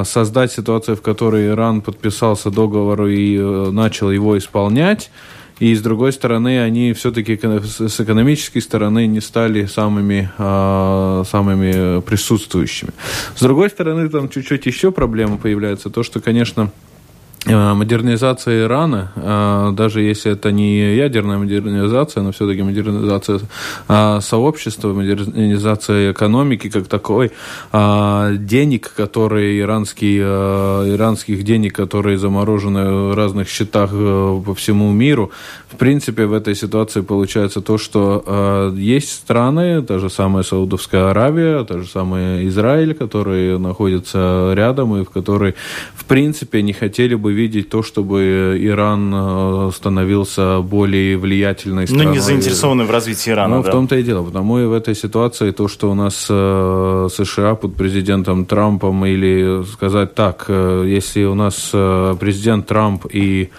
создать 0.04 0.52
ситуацию, 0.52 0.98
в 0.98 1.02
которой 1.02 1.48
Иран 1.48 1.80
подписался 1.80 2.52
договору 2.52 3.08
и 3.08 3.72
начал 3.72 4.12
его 4.12 4.38
исполнять 4.38 5.10
и 5.62 5.76
с 5.76 5.82
другой 5.82 6.12
стороны, 6.12 6.60
они 6.60 6.92
все-таки 6.94 7.38
с 7.38 8.00
экономической 8.00 8.62
стороны 8.62 9.06
не 9.06 9.22
стали 9.22 9.68
самыми, 9.68 10.32
а, 10.40 11.24
самыми 11.30 12.02
присутствующими. 12.02 12.90
С 13.36 13.42
другой 13.42 13.70
стороны, 13.70 14.10
там 14.10 14.28
чуть-чуть 14.28 14.66
еще 14.66 14.92
проблема 14.92 15.38
появляется, 15.38 15.92
то, 15.92 16.02
что, 16.02 16.20
конечно, 16.20 16.72
модернизация 17.48 18.66
Ирана, 18.66 19.12
э, 19.16 19.72
даже 19.74 20.02
если 20.02 20.32
это 20.32 20.52
не 20.52 20.96
ядерная 20.96 21.40
модернизация, 21.40 22.22
но 22.22 22.32
все-таки 22.32 22.62
модернизация 22.62 23.40
э, 23.88 24.20
сообщества, 24.22 24.94
модернизация 24.94 26.12
экономики 26.12 26.70
как 26.70 26.88
такой, 26.88 27.32
денег, 27.72 28.94
которые 28.94 29.60
иранские, 29.60 30.24
иранских 30.96 31.44
денег, 31.44 31.76
которые 31.76 32.18
заморожены 32.18 33.10
в 33.10 33.16
разных 33.16 33.50
счетах 33.50 33.92
по 33.92 34.54
всему 34.56 34.92
миру, 34.92 35.32
в 35.72 35.78
принципе, 35.78 36.26
в 36.26 36.34
этой 36.34 36.56
ситуации 36.56 37.02
получается 37.02 37.62
то, 37.62 37.78
что 37.78 38.72
есть 38.76 39.12
страны, 39.12 39.82
та 39.82 40.00
же 40.00 40.10
самая 40.10 40.44
Саудовская 40.44 41.10
Аравия, 41.10 41.64
та 41.64 41.80
же 41.80 41.88
самая 41.88 42.46
Израиль, 42.48 42.94
которые 42.94 43.58
находятся 43.58 44.54
рядом 44.56 44.96
и 44.98 45.04
в 45.04 45.10
которые, 45.10 45.56
в 45.96 46.06
принципе, 46.06 46.62
не 46.62 46.74
хотели 46.74 47.16
бы 47.16 47.31
видеть 47.32 47.70
то, 47.70 47.84
чтобы 47.84 48.58
Иран 48.60 49.12
э, 49.14 49.72
становился 49.76 50.60
более 50.62 51.18
влиятельной 51.18 51.88
страной. 51.88 52.06
Ну, 52.06 52.12
не 52.14 52.20
заинтересованы 52.20 52.84
в 52.84 52.92
развитии 52.92 53.32
Ирана, 53.32 53.58
Ну, 53.58 53.64
да. 53.64 53.70
в 53.70 53.72
том-то 53.72 53.96
и 53.96 54.04
дело. 54.04 54.24
Потому 54.24 54.60
и 54.60 54.66
в 54.66 54.74
этой 54.74 54.96
ситуации 54.96 55.52
то, 55.52 55.68
что 55.68 55.92
у 55.92 55.94
нас 55.96 56.28
э, 56.30 57.08
США 57.16 57.56
под 57.56 57.76
президентом 57.76 58.46
Трампом, 58.46 59.06
или 59.06 59.64
сказать 59.74 60.16
так, 60.16 60.46
э, 60.48 60.86
если 60.88 61.24
у 61.26 61.36
нас 61.36 61.72
президент 62.20 62.68
Трамп 62.68 63.06
и 63.12 63.50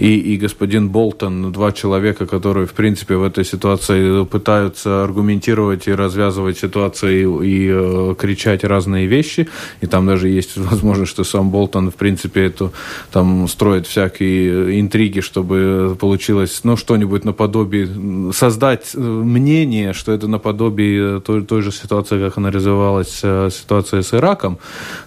и, 0.00 0.34
и 0.34 0.36
господин 0.38 0.88
Болтон, 0.88 1.52
два 1.52 1.72
человека, 1.72 2.26
которые, 2.26 2.66
в 2.66 2.72
принципе, 2.72 3.16
в 3.16 3.22
этой 3.22 3.44
ситуации 3.44 4.24
пытаются 4.24 5.04
аргументировать 5.04 5.88
и 5.88 5.92
развязывать 5.92 6.58
ситуацию 6.58 7.42
и, 7.42 7.50
и 7.50 7.68
э, 7.70 8.14
кричать 8.18 8.64
разные 8.64 9.06
вещи. 9.06 9.48
И 9.82 9.86
там 9.86 10.06
даже 10.06 10.28
есть 10.28 10.56
возможность, 10.56 11.10
что 11.10 11.24
сам 11.24 11.50
Болтон, 11.50 11.90
в 11.90 11.96
принципе, 11.96 12.46
эту, 12.46 12.72
там 13.12 13.46
строит 13.46 13.86
всякие 13.86 14.80
интриги, 14.80 15.20
чтобы 15.20 15.96
получилось, 16.00 16.60
ну, 16.64 16.76
что-нибудь 16.76 17.24
наподобие, 17.24 18.32
создать 18.32 18.92
э, 18.94 19.00
мнение, 19.00 19.92
что 19.92 20.12
это 20.12 20.28
наподобие 20.28 21.20
той, 21.20 21.42
той 21.42 21.60
же 21.60 21.72
ситуации, 21.72 22.18
как 22.18 22.38
она 22.38 22.50
развивалась, 22.50 23.20
э, 23.22 23.50
ситуация 23.52 24.00
с 24.02 24.14
Ираком 24.14 24.58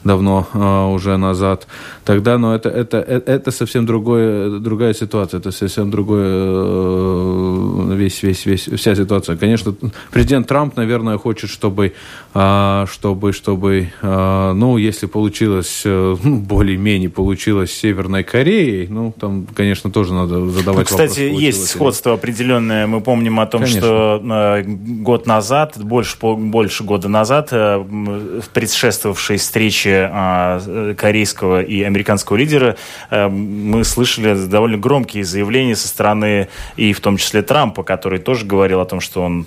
давно 0.03 0.47
э, 0.53 0.93
уже 0.93 1.17
назад. 1.17 1.67
Тогда, 2.05 2.37
но 2.37 2.53
это, 2.53 2.69
это, 2.69 2.97
это, 2.97 3.31
это 3.31 3.51
совсем 3.51 3.85
другое, 3.85 4.59
другая 4.59 4.82
другая 4.83 4.93
ситуация, 4.93 5.39
это 5.39 5.51
совсем 5.51 5.89
другое, 5.91 6.27
э, 6.27 7.95
весь, 7.95 8.23
весь, 8.23 8.45
весь, 8.45 8.67
вся 8.67 8.95
ситуация. 8.95 9.37
Конечно, 9.37 9.73
президент 10.11 10.47
Трамп, 10.47 10.75
наверное, 10.75 11.17
хочет, 11.17 11.49
чтобы, 11.49 11.93
а, 12.33 12.85
чтобы, 12.91 13.31
чтобы, 13.31 13.89
а, 14.01 14.53
ну, 14.53 14.77
если 14.77 15.05
получилось, 15.05 15.83
э, 15.85 16.15
ну, 16.23 16.37
более-менее 16.37 17.09
получилось 17.09 17.71
с 17.71 17.79
Северной 17.79 18.23
Кореей, 18.23 18.87
ну, 18.89 19.13
там, 19.17 19.47
конечно, 19.55 19.89
тоже 19.89 20.13
надо 20.13 20.49
задавать 20.49 20.91
ну, 20.91 20.97
Кстати, 20.97 21.27
вопрос, 21.27 21.41
есть 21.41 21.67
сходство 21.67 22.09
или... 22.09 22.17
определенное. 22.17 22.85
Мы 22.87 22.99
помним 22.99 23.39
о 23.39 23.45
том, 23.45 23.61
конечно. 23.61 23.81
что 23.81 24.21
э, 24.21 24.63
год 24.65 25.27
назад, 25.27 25.77
больше, 25.77 26.17
больше 26.21 26.83
года 26.83 27.07
назад, 27.07 27.51
в 27.51 28.49
предшествовавшей 28.53 29.37
встрече 29.37 30.09
а, 30.11 30.93
корейского 30.95 31.61
и 31.61 31.83
американского 31.83 32.37
лидера 32.37 32.75
мы 33.11 33.83
слышали 33.93 34.33
довольно 34.47 34.72
довольно 34.73 34.77
громкие 34.77 35.23
заявления 35.23 35.75
со 35.75 35.87
стороны 35.87 36.47
и 36.77 36.93
в 36.93 36.99
том 36.99 37.17
числе 37.17 37.41
Трампа, 37.41 37.83
который 37.83 38.19
тоже 38.19 38.45
говорил 38.45 38.79
о 38.79 38.85
том, 38.85 38.99
что 38.99 39.21
он 39.21 39.45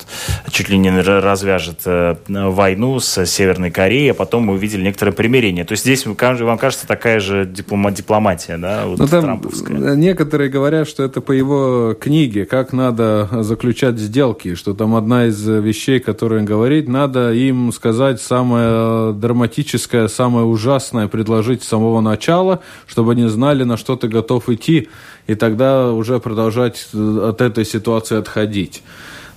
чуть 0.50 0.68
ли 0.68 0.78
не 0.78 0.90
развяжет 1.00 1.80
э, 1.84 2.16
войну 2.28 3.00
с 3.00 3.26
Северной 3.26 3.70
Кореей, 3.70 4.10
а 4.10 4.14
потом 4.14 4.44
мы 4.44 4.54
увидели 4.54 4.82
некоторое 4.82 5.12
примирение. 5.12 5.64
То 5.64 5.72
есть 5.72 5.84
здесь 5.84 6.06
вам 6.06 6.16
кажется 6.58 6.86
такая 6.86 7.20
же 7.20 7.44
диплома 7.46 7.90
дипломатия, 7.90 8.56
да, 8.58 8.86
вот 8.86 8.98
ну, 8.98 9.06
там 9.06 9.22
трамповская. 9.22 9.96
Некоторые 9.96 10.50
говорят, 10.50 10.88
что 10.88 11.02
это 11.04 11.20
по 11.20 11.32
его 11.32 11.94
книге, 11.94 12.44
как 12.44 12.72
надо 12.72 13.28
заключать 13.42 13.98
сделки, 13.98 14.54
что 14.54 14.74
там 14.74 14.94
одна 14.94 15.26
из 15.26 15.46
вещей, 15.46 16.00
которые 16.00 16.40
он 16.40 16.46
говорит, 16.46 16.88
надо 16.88 17.32
им 17.32 17.72
сказать 17.72 18.20
самое 18.20 19.12
драматическое, 19.12 20.08
самое 20.08 20.44
ужасное, 20.46 21.08
предложить 21.08 21.62
с 21.62 21.68
самого 21.68 22.00
начала, 22.00 22.60
чтобы 22.86 23.12
они 23.12 23.28
знали, 23.28 23.64
на 23.64 23.76
что 23.76 23.96
ты 23.96 24.08
готов 24.08 24.48
идти 24.48 24.88
и 25.26 25.34
тогда 25.34 25.92
уже 25.92 26.20
продолжать 26.20 26.88
от 26.94 27.40
этой 27.40 27.64
ситуации 27.64 28.18
отходить. 28.18 28.82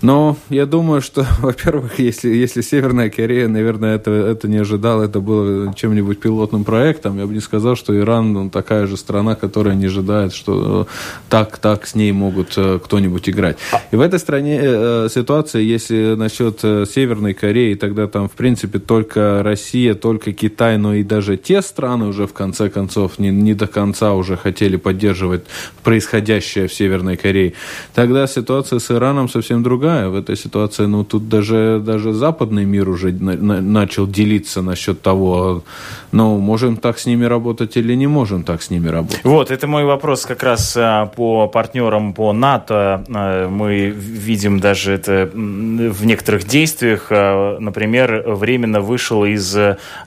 Но 0.01 0.37
я 0.49 0.65
думаю, 0.65 1.01
что, 1.01 1.25
во-первых, 1.39 1.99
если, 1.99 2.29
если 2.29 2.61
Северная 2.61 3.09
Корея, 3.09 3.47
наверное, 3.47 3.95
это, 3.95 4.11
это 4.11 4.47
не 4.47 4.57
ожидала, 4.57 5.03
это 5.03 5.19
было 5.19 5.73
чем-нибудь 5.73 6.19
пилотным 6.19 6.63
проектом, 6.63 7.19
я 7.19 7.25
бы 7.25 7.33
не 7.33 7.39
сказал, 7.41 7.75
что 7.75 7.97
Иран 7.97 8.33
ну, 8.33 8.49
такая 8.49 8.87
же 8.87 8.97
страна, 8.97 9.35
которая 9.35 9.75
не 9.75 9.87
ожидает, 9.87 10.33
что 10.33 10.87
так, 11.29 11.57
так 11.57 11.85
с 11.85 11.95
ней 11.95 12.11
могут 12.11 12.53
э, 12.57 12.79
кто-нибудь 12.83 13.29
играть. 13.29 13.57
И 13.91 13.95
в 13.95 14.01
этой 14.01 14.19
стране 14.19 14.59
э, 14.61 15.07
ситуация, 15.13 15.61
если 15.61 16.15
насчет 16.15 16.59
э, 16.63 16.85
Северной 16.89 17.33
Кореи, 17.33 17.73
тогда 17.75 18.07
там, 18.07 18.29
в 18.29 18.33
принципе, 18.33 18.79
только 18.79 19.43
Россия, 19.43 19.95
только 19.95 20.31
Китай, 20.31 20.77
но 20.77 20.93
и 20.93 21.03
даже 21.03 21.37
те 21.37 21.61
страны 21.61 22.07
уже, 22.07 22.25
в 22.27 22.33
конце 22.33 22.69
концов, 22.69 23.19
не, 23.19 23.29
не 23.29 23.53
до 23.53 23.67
конца 23.67 24.13
уже 24.13 24.37
хотели 24.37 24.77
поддерживать 24.77 25.43
происходящее 25.83 26.67
в 26.67 26.73
Северной 26.73 27.17
Корее. 27.17 27.53
Тогда 27.93 28.27
ситуация 28.27 28.79
с 28.79 28.91
Ираном 28.91 29.27
совсем 29.27 29.63
другая 29.63 29.88
другая 29.89 30.09
в 30.09 30.15
этой 30.15 30.35
ситуации. 30.35 30.85
Ну, 30.85 31.03
тут 31.03 31.29
даже, 31.29 31.81
даже 31.85 32.13
западный 32.13 32.65
мир 32.65 32.89
уже 32.89 33.11
на, 33.11 33.33
на, 33.33 33.61
начал 33.61 34.07
делиться 34.07 34.61
насчет 34.61 35.01
того, 35.01 35.63
ну, 36.11 36.37
можем 36.37 36.77
так 36.77 36.99
с 36.99 37.05
ними 37.05 37.25
работать 37.25 37.77
или 37.77 37.95
не 37.95 38.07
можем 38.07 38.43
так 38.43 38.61
с 38.61 38.69
ними 38.71 38.89
работать. 38.89 39.23
Вот, 39.23 39.51
это 39.51 39.67
мой 39.67 39.85
вопрос 39.85 40.25
как 40.25 40.43
раз 40.43 40.75
а, 40.77 41.05
по 41.05 41.47
партнерам 41.47 42.13
по 42.13 42.33
НАТО. 42.33 43.03
А, 43.13 43.49
мы 43.49 43.89
видим 43.89 44.59
даже 44.59 44.93
это 44.93 45.29
в 45.33 46.05
некоторых 46.05 46.45
действиях. 46.45 47.07
А, 47.09 47.57
например, 47.59 48.23
временно 48.27 48.81
вышел 48.81 49.25
из 49.25 49.57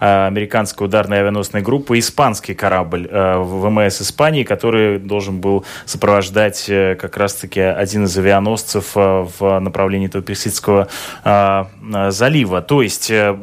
американской 0.00 0.86
ударной 0.86 1.20
авианосной 1.20 1.62
группы 1.62 1.98
испанский 1.98 2.54
корабль 2.54 3.08
ВМС 3.10 4.02
Испании, 4.02 4.44
который 4.44 4.98
должен 4.98 5.40
был 5.40 5.64
сопровождать 5.86 6.66
э, 6.68 6.96
как 7.00 7.16
раз-таки 7.16 7.60
один 7.60 8.04
из 8.04 8.18
авианосцев 8.18 8.94
в 8.94 9.60
направлении 9.60 9.71
этого 10.06 10.22
Персидского 10.22 10.88
э, 11.24 11.64
залива. 12.10 12.62
То 12.62 12.82
есть 12.82 13.10
э, 13.10 13.36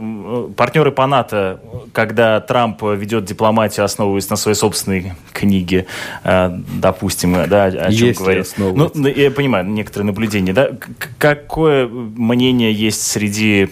партнеры 0.55 0.91
по 0.91 1.07
НАТО, 1.07 1.59
когда 1.93 2.39
Трамп 2.39 2.81
ведет 2.83 3.25
дипломатию, 3.25 3.85
основываясь 3.85 4.29
на 4.29 4.35
своей 4.35 4.55
собственной 4.55 5.13
книге, 5.33 5.85
э, 6.23 6.49
допустим, 6.81 7.33
да, 7.47 7.65
о 7.65 7.91
чем 7.91 8.07
есть 8.07 8.19
говорит. 8.19 8.53
Ну, 8.57 9.07
я 9.07 9.31
понимаю, 9.31 9.65
некоторые 9.65 10.07
наблюдения. 10.07 10.53
Да? 10.53 10.69
Какое 11.17 11.87
мнение 11.87 12.71
есть 12.73 13.01
среди 13.01 13.65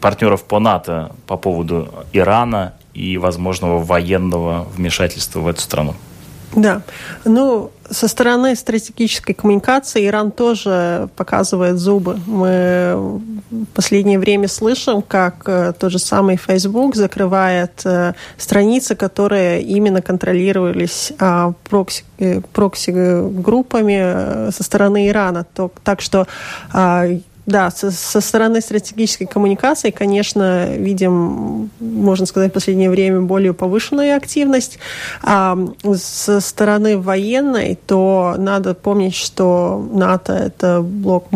партнеров 0.00 0.44
по 0.44 0.58
НАТО 0.58 1.12
по 1.26 1.36
поводу 1.36 1.88
Ирана 2.12 2.74
и 2.94 3.16
возможного 3.18 3.82
военного 3.82 4.66
вмешательства 4.76 5.40
в 5.40 5.48
эту 5.48 5.60
страну? 5.60 5.94
Да, 6.54 6.82
ну, 7.24 7.70
со 7.90 8.08
стороны 8.08 8.54
стратегической 8.56 9.34
коммуникации 9.34 10.06
Иран 10.06 10.30
тоже 10.30 11.08
показывает 11.16 11.78
зубы. 11.78 12.18
Мы 12.26 13.20
в 13.50 13.64
последнее 13.74 14.18
время 14.18 14.48
слышим, 14.48 15.02
как 15.02 15.42
э, 15.46 15.72
тот 15.78 15.92
же 15.92 15.98
самый 15.98 16.36
Facebook 16.36 16.96
закрывает 16.96 17.80
э, 17.84 18.12
страницы, 18.36 18.94
которые 18.94 19.62
именно 19.62 20.02
контролировались 20.02 21.12
а, 21.18 21.52
прокси, 21.68 22.04
э, 22.18 22.40
прокси-группами 22.52 24.50
со 24.50 24.62
стороны 24.62 25.08
Ирана. 25.08 25.46
Так 25.84 26.00
что 26.00 26.26
а, 26.72 27.06
да, 27.48 27.70
со, 27.70 27.90
со 27.90 28.20
стороны 28.20 28.60
стратегической 28.60 29.26
коммуникации, 29.26 29.90
конечно, 29.90 30.66
видим, 30.76 31.70
можно 31.80 32.26
сказать, 32.26 32.50
в 32.50 32.54
последнее 32.54 32.90
время 32.90 33.22
более 33.22 33.54
повышенную 33.54 34.14
активность. 34.14 34.78
А 35.22 35.58
со 35.96 36.40
стороны 36.40 36.98
военной, 36.98 37.78
то 37.86 38.34
надо 38.36 38.74
помнить, 38.74 39.14
что 39.14 39.88
НАТО– 39.90 40.34
это 40.34 40.82
блок, 40.82 41.28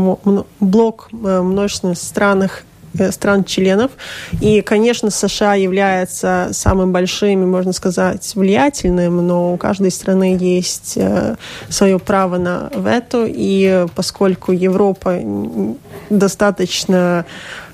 блок 0.61 1.09
э, 1.13 1.41
множественных 1.41 1.97
странах 1.97 2.65
Э, 2.65 2.72
стран-членов. 3.11 3.93
И, 4.41 4.61
конечно, 4.61 5.11
США 5.11 5.55
является 5.55 6.49
самым 6.53 6.93
большим 6.93 7.43
и, 7.43 7.47
можно 7.47 7.73
сказать, 7.73 8.33
влиятельным, 8.35 9.27
но 9.27 9.55
у 9.55 9.57
каждой 9.57 9.91
страны 9.91 10.37
есть 10.39 10.95
э, 10.97 11.37
свое 11.69 11.99
право 11.99 12.39
на 12.39 12.71
вето. 12.75 13.25
И 13.27 13.87
поскольку 13.95 14.53
Европа 14.53 15.19
достаточно 16.11 17.25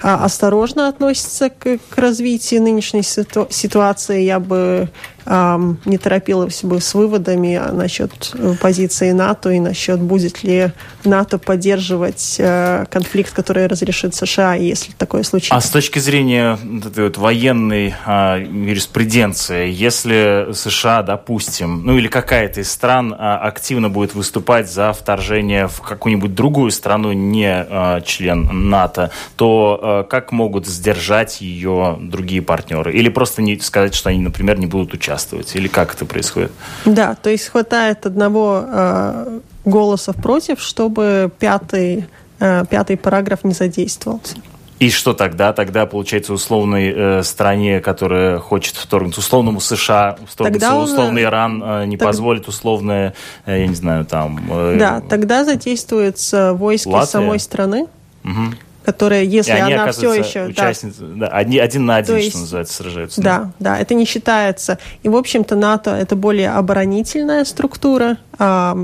а, 0.00 0.24
осторожно 0.24 0.88
относится 0.88 1.50
к, 1.50 1.78
развитию 1.96 2.62
нынешней 2.62 3.02
ситу 3.02 3.48
ситуации, 3.50 4.22
я 4.22 4.38
бы 4.38 4.88
не 5.28 5.98
торопилась 5.98 6.64
бы 6.64 6.80
с 6.80 6.94
выводами 6.94 7.60
насчет 7.72 8.32
э, 8.34 8.54
позиции 8.60 9.10
НАТО 9.12 9.50
и 9.50 9.60
насчет 9.60 10.00
будет 10.00 10.42
ли 10.42 10.72
НАТО 11.04 11.38
поддерживать 11.38 12.36
э, 12.38 12.86
конфликт, 12.90 13.34
который 13.34 13.66
разрешит 13.66 14.14
США, 14.14 14.54
если 14.54 14.92
такое 14.92 15.22
случится. 15.24 15.54
А 15.54 15.60
с 15.60 15.68
точки 15.68 15.98
зрения 15.98 16.58
вот 16.62 17.18
военной 17.18 17.94
а, 18.06 18.38
юриспруденции, 18.38 19.70
если 19.70 20.48
США, 20.54 21.02
допустим, 21.02 21.84
ну 21.84 21.98
или 21.98 22.08
какая-то 22.08 22.60
из 22.60 22.70
стран 22.72 23.14
а, 23.18 23.38
активно 23.38 23.90
будет 23.90 24.14
выступать 24.14 24.70
за 24.70 24.94
вторжение 24.94 25.68
в 25.68 25.82
какую-нибудь 25.82 26.34
другую 26.34 26.70
страну, 26.70 27.12
не 27.12 27.50
а, 27.50 28.00
член 28.00 28.70
НАТО, 28.70 29.10
то 29.36 29.78
а, 29.82 30.02
как 30.04 30.32
могут 30.32 30.66
сдержать 30.66 31.42
ее 31.42 31.98
другие 32.00 32.40
партнеры? 32.40 32.94
Или 32.94 33.10
просто 33.10 33.42
не 33.42 33.58
сказать, 33.60 33.94
что 33.94 34.08
они, 34.08 34.20
например, 34.20 34.58
не 34.58 34.66
будут 34.66 34.94
участвовать? 34.94 35.17
Участвовать? 35.18 35.54
Или 35.56 35.68
как 35.68 35.94
это 35.94 36.04
происходит? 36.04 36.52
Да, 36.84 37.14
то 37.14 37.30
есть 37.30 37.48
хватает 37.48 38.06
одного 38.06 38.64
э, 38.64 39.40
голоса 39.64 40.12
против, 40.12 40.60
чтобы 40.60 41.30
пятый, 41.38 42.06
э, 42.40 42.64
пятый 42.70 42.96
параграф 42.96 43.44
не 43.44 43.54
задействовался. 43.54 44.36
И 44.80 44.90
что 44.90 45.12
тогда? 45.12 45.52
Тогда, 45.52 45.86
получается, 45.86 46.32
условной 46.32 46.92
э, 46.94 47.22
стране, 47.24 47.80
которая 47.80 48.38
хочет 48.38 48.76
вторгнуться, 48.76 49.20
условному 49.20 49.60
США, 49.60 50.16
вторгнуться, 50.24 50.74
он, 50.74 50.84
условный 50.84 51.24
Иран 51.24 51.62
э, 51.64 51.86
не 51.86 51.96
так... 51.96 52.08
позволит 52.08 52.46
условное, 52.46 53.12
э, 53.44 53.60
я 53.60 53.66
не 53.66 53.74
знаю, 53.74 54.04
там... 54.04 54.38
Э, 54.48 54.76
да, 54.78 55.00
тогда 55.00 55.44
задействуются 55.44 56.52
войска 56.54 56.90
Латвия. 56.90 57.10
самой 57.10 57.40
страны. 57.40 57.86
Угу 58.24 58.54
которая, 58.88 59.22
если 59.22 59.52
и 59.52 59.54
они, 59.56 59.74
она 59.74 59.92
все 59.92 60.14
еще... 60.14 60.46
Участницы, 60.46 61.00
да, 61.00 61.26
да, 61.26 61.28
один, 61.28 61.60
один 61.60 61.84
на 61.84 61.96
один, 61.96 62.16
есть, 62.16 62.30
что 62.30 62.38
называется, 62.38 62.74
сражаются. 62.74 63.20
Да, 63.20 63.38
да, 63.58 63.74
да, 63.74 63.78
это 63.78 63.92
не 63.92 64.06
считается. 64.06 64.78
И, 65.02 65.10
в 65.10 65.16
общем-то, 65.16 65.56
НАТО– 65.56 65.90
это 66.00 66.16
более 66.16 66.52
оборонительная 66.52 67.44
структура. 67.44 68.16
А, 68.38 68.74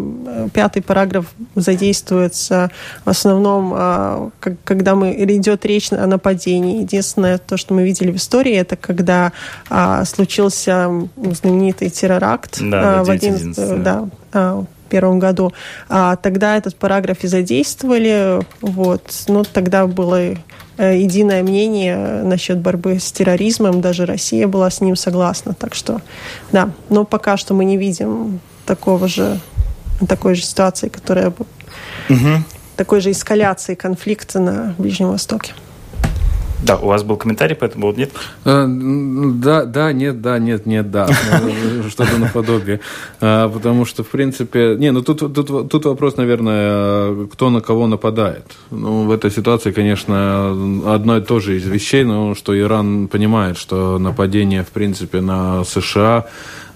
пятый 0.52 0.82
параграф 0.82 1.24
задействуется 1.54 2.70
в 3.06 3.08
основном, 3.08 3.72
а, 3.74 4.30
когда 4.64 4.94
мы, 4.94 5.14
идет 5.14 5.64
речь 5.64 5.90
о 5.90 6.06
нападении. 6.06 6.82
Единственное, 6.82 7.38
то, 7.38 7.56
что 7.56 7.72
мы 7.72 7.84
видели 7.84 8.10
в 8.10 8.16
истории, 8.16 8.52
это 8.52 8.76
когда 8.76 9.32
а, 9.70 10.04
случился 10.04 11.08
знаменитый 11.16 11.88
терроракт 11.88 12.58
да, 12.60 13.02
в 13.02 13.08
11, 13.08 13.56
11 13.56 13.82
да, 13.82 14.66
2021 14.90 15.18
году. 15.18 15.52
А, 15.88 16.16
тогда 16.16 16.56
этот 16.56 16.76
параграф 16.76 17.24
и 17.24 17.26
задействовали. 17.26 18.40
Вот. 18.60 19.24
Но 19.28 19.44
тогда 19.44 19.86
было 19.86 20.34
э, 20.76 20.98
единое 20.98 21.42
мнение 21.42 22.22
насчет 22.22 22.58
борьбы 22.58 22.98
с 22.98 23.12
терроризмом. 23.12 23.80
Даже 23.80 24.06
Россия 24.06 24.46
была 24.48 24.70
с 24.70 24.80
ним 24.80 24.96
согласна. 24.96 25.54
Так 25.54 25.74
что, 25.74 26.00
да. 26.52 26.70
Но 26.90 27.04
пока 27.04 27.36
что 27.36 27.54
мы 27.54 27.64
не 27.64 27.76
видим 27.76 28.40
такого 28.66 29.08
же, 29.08 29.40
такой 30.08 30.34
же 30.34 30.42
ситуации, 30.42 30.88
которая. 30.88 31.32
Угу. 32.08 32.44
такой 32.76 33.00
же 33.00 33.12
эскаляции 33.12 33.74
конфликта 33.74 34.38
на 34.38 34.74
Ближнем 34.76 35.10
Востоке. 35.10 35.54
Да, 36.64 36.78
у 36.78 36.86
вас 36.86 37.02
был 37.02 37.18
комментарий 37.18 37.54
по 37.54 37.66
этому 37.66 37.92
нет? 37.92 38.10
Э, 38.46 38.64
да, 38.66 39.66
да, 39.66 39.92
нет, 39.92 40.22
да, 40.22 40.38
нет, 40.38 40.64
нет, 40.64 40.90
да. 40.90 41.06
Что-то 41.90 42.16
наподобие. 42.16 42.80
А, 43.20 43.50
потому 43.50 43.84
что, 43.84 44.02
в 44.02 44.08
принципе... 44.08 44.74
Не, 44.78 44.90
ну 44.90 45.02
тут, 45.02 45.18
тут, 45.34 45.68
тут 45.68 45.84
вопрос, 45.84 46.16
наверное, 46.16 47.26
кто 47.26 47.50
на 47.50 47.60
кого 47.60 47.86
нападает. 47.86 48.46
Ну, 48.70 49.04
в 49.04 49.10
этой 49.10 49.30
ситуации, 49.30 49.72
конечно, 49.72 50.94
одно 50.94 51.18
и 51.18 51.20
то 51.20 51.38
же 51.38 51.58
из 51.58 51.66
вещей, 51.66 52.04
но 52.04 52.34
что 52.34 52.58
Иран 52.58 53.08
понимает, 53.08 53.58
что 53.58 53.98
нападение, 53.98 54.62
в 54.62 54.70
принципе, 54.70 55.20
на 55.20 55.64
США 55.64 56.26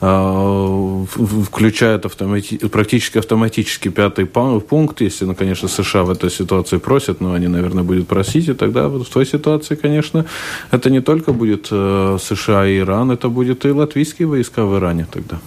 включает 0.00 2.04
автомати... 2.04 2.58
практически 2.68 3.18
автоматически 3.18 3.88
пятый 3.88 4.26
пункт, 4.26 5.00
если, 5.00 5.26
ну, 5.26 5.34
конечно, 5.34 5.68
США 5.68 6.04
в 6.04 6.10
этой 6.10 6.30
ситуации 6.30 6.78
просят, 6.78 7.20
но 7.20 7.32
они, 7.32 7.48
наверное, 7.48 7.82
будут 7.82 8.06
просить, 8.06 8.48
и 8.48 8.54
тогда 8.54 8.88
в 8.88 9.04
той 9.04 9.26
ситуации, 9.26 9.74
конечно, 9.74 10.24
это 10.70 10.90
не 10.90 11.00
только 11.00 11.32
будет 11.32 11.68
э, 11.72 12.18
США 12.20 12.66
и 12.66 12.78
Иран, 12.78 13.10
это 13.10 13.28
будет 13.28 13.64
и 13.64 13.70
латвийские 13.70 14.28
войска 14.28 14.64
в 14.64 14.76
Иране 14.76 15.06
тогда. 15.10 15.40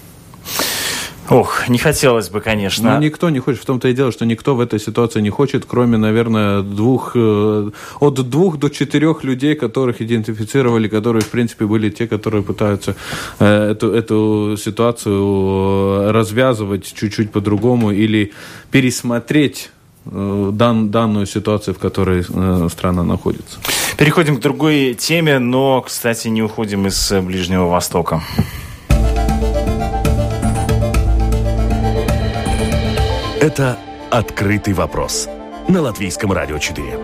Ох, 1.32 1.70
не 1.70 1.78
хотелось 1.78 2.30
бы, 2.30 2.42
конечно. 2.42 2.94
Но 2.94 3.00
никто 3.00 3.30
не 3.30 3.40
хочет. 3.40 3.62
В 3.62 3.66
том-то 3.66 3.88
и 3.88 3.94
дело, 3.94 4.12
что 4.12 4.26
никто 4.26 4.54
в 4.54 4.60
этой 4.60 4.80
ситуации 4.80 5.22
не 5.22 5.30
хочет, 5.30 5.64
кроме, 5.66 5.98
наверное, 5.98 6.62
двух, 6.62 7.14
э, 7.16 7.72
от 8.02 8.30
двух 8.30 8.58
до 8.58 8.70
четырех 8.70 9.24
людей, 9.24 9.56
которых 9.56 10.02
идентифицировали, 10.02 10.90
которые, 10.90 11.22
в 11.22 11.30
принципе, 11.30 11.66
были 11.66 11.90
те, 11.90 12.06
которые 12.06 12.44
пытаются 12.44 12.96
э, 13.40 13.72
эту, 13.72 13.94
эту 13.94 14.58
ситуацию 14.58 16.12
развязывать 16.12 16.94
чуть-чуть 16.94 17.32
по-другому 17.32 17.92
или 17.92 18.34
пересмотреть 18.70 19.72
дан, 20.06 20.90
данную 20.90 21.28
ситуацию, 21.28 21.76
в 21.76 21.78
которой 21.78 22.24
страна 22.70 23.04
находится. 23.04 23.58
Переходим 23.98 24.36
к 24.36 24.42
другой 24.42 24.96
теме, 24.96 25.40
но, 25.40 25.82
кстати, 25.82 26.28
не 26.28 26.44
уходим 26.44 26.88
из 26.88 27.14
Ближнего 27.24 27.68
Востока. 27.68 28.22
Это 33.42 33.80
«Открытый 34.12 34.76
вопрос» 34.76 35.28
на 35.68 35.82
Латвийском 35.82 36.32
радио 36.32 36.60
4. 36.60 37.00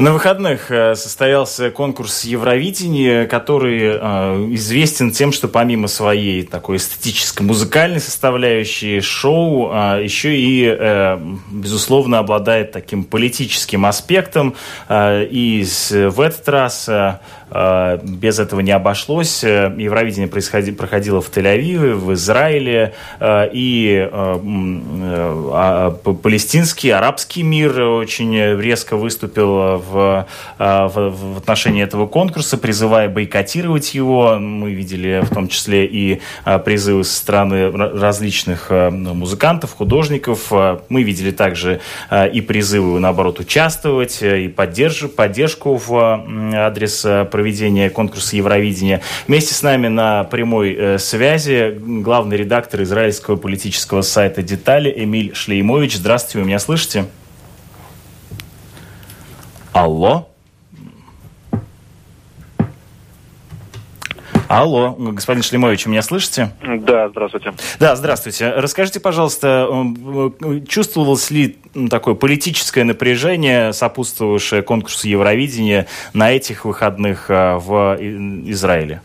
На 0.00 0.14
выходных 0.14 0.70
э, 0.70 0.94
состоялся 0.94 1.70
конкурс 1.70 2.24
Евровидения, 2.24 3.26
который 3.26 3.82
э, 3.82 3.98
известен 4.54 5.10
тем, 5.10 5.30
что 5.30 5.46
помимо 5.46 5.88
своей 5.88 6.42
такой 6.42 6.78
эстетической 6.78 7.42
музыкальной 7.42 8.00
составляющей 8.00 9.00
шоу, 9.00 9.70
э, 9.70 10.02
еще 10.02 10.34
и, 10.34 11.18
безусловно, 11.50 12.18
обладает 12.18 12.72
таким 12.72 13.04
политическим 13.04 13.84
аспектом. 13.84 14.54
И 14.88 15.66
в 15.90 16.20
этот 16.20 16.48
раз 16.48 16.88
без 17.50 18.38
этого 18.38 18.60
не 18.60 18.72
обошлось. 18.72 19.44
Э, 19.44 19.72
Евровидение 19.76 20.28
происходи, 20.28 20.72
проходило 20.72 21.20
в 21.20 21.30
Тель-Авиве, 21.30 21.94
в 21.94 22.12
Израиле, 22.14 22.94
э, 23.18 23.48
и 23.52 24.08
а, 24.12 25.90
палестинский, 25.90 26.90
арабский 26.90 27.42
мир 27.42 27.80
очень 27.80 28.36
резко 28.60 28.96
выступил 28.96 29.78
в, 29.78 30.26
в 30.58 31.38
отношении 31.38 31.82
этого 31.82 32.06
конкурса, 32.06 32.56
призывая 32.56 33.08
бойкотировать 33.08 33.94
его. 33.94 34.36
Мы 34.38 34.72
видели 34.72 35.22
в 35.22 35.34
том 35.34 35.48
числе 35.48 35.86
и 35.86 36.20
призывы 36.64 37.04
со 37.04 37.16
стороны 37.16 37.70
различных 37.70 38.70
музыкантов, 38.70 39.74
художников. 39.74 40.52
Мы 40.88 41.02
видели 41.02 41.30
также 41.30 41.80
и 42.32 42.40
призывы, 42.40 43.00
наоборот, 43.00 43.40
участвовать, 43.40 44.22
и 44.22 44.48
поддерж, 44.48 45.10
поддержку 45.10 45.76
в 45.76 46.24
адрес 46.54 47.04
проведения 47.40 47.88
конкурса 47.88 48.36
Евровидения. 48.36 49.00
Вместе 49.26 49.54
с 49.54 49.62
нами 49.62 49.88
на 49.88 50.24
прямой 50.24 50.74
э, 50.74 50.98
связи 50.98 51.74
главный 51.80 52.36
редактор 52.36 52.82
израильского 52.82 53.36
политического 53.36 54.02
сайта 54.02 54.42
«Детали» 54.42 54.92
Эмиль 54.94 55.34
Шлеймович. 55.34 55.96
Здравствуйте, 55.96 56.40
вы 56.40 56.44
меня 56.44 56.58
слышите? 56.58 57.06
Алло? 59.72 60.28
Алло, 64.50 64.96
господин 64.98 65.44
Шлемович, 65.44 65.86
меня 65.86 66.02
слышите? 66.02 66.50
Да, 66.60 67.08
здравствуйте. 67.08 67.54
Да, 67.78 67.94
здравствуйте. 67.94 68.50
Расскажите, 68.50 68.98
пожалуйста, 68.98 69.68
чувствовалось 70.66 71.30
ли 71.30 71.56
такое 71.88 72.16
политическое 72.16 72.82
напряжение, 72.82 73.72
сопутствовавшее 73.72 74.62
конкурсу 74.62 75.06
Евровидения 75.06 75.86
на 76.14 76.32
этих 76.32 76.64
выходных 76.64 77.26
а, 77.28 77.60
в 77.60 77.96
Израиле? 78.50 79.02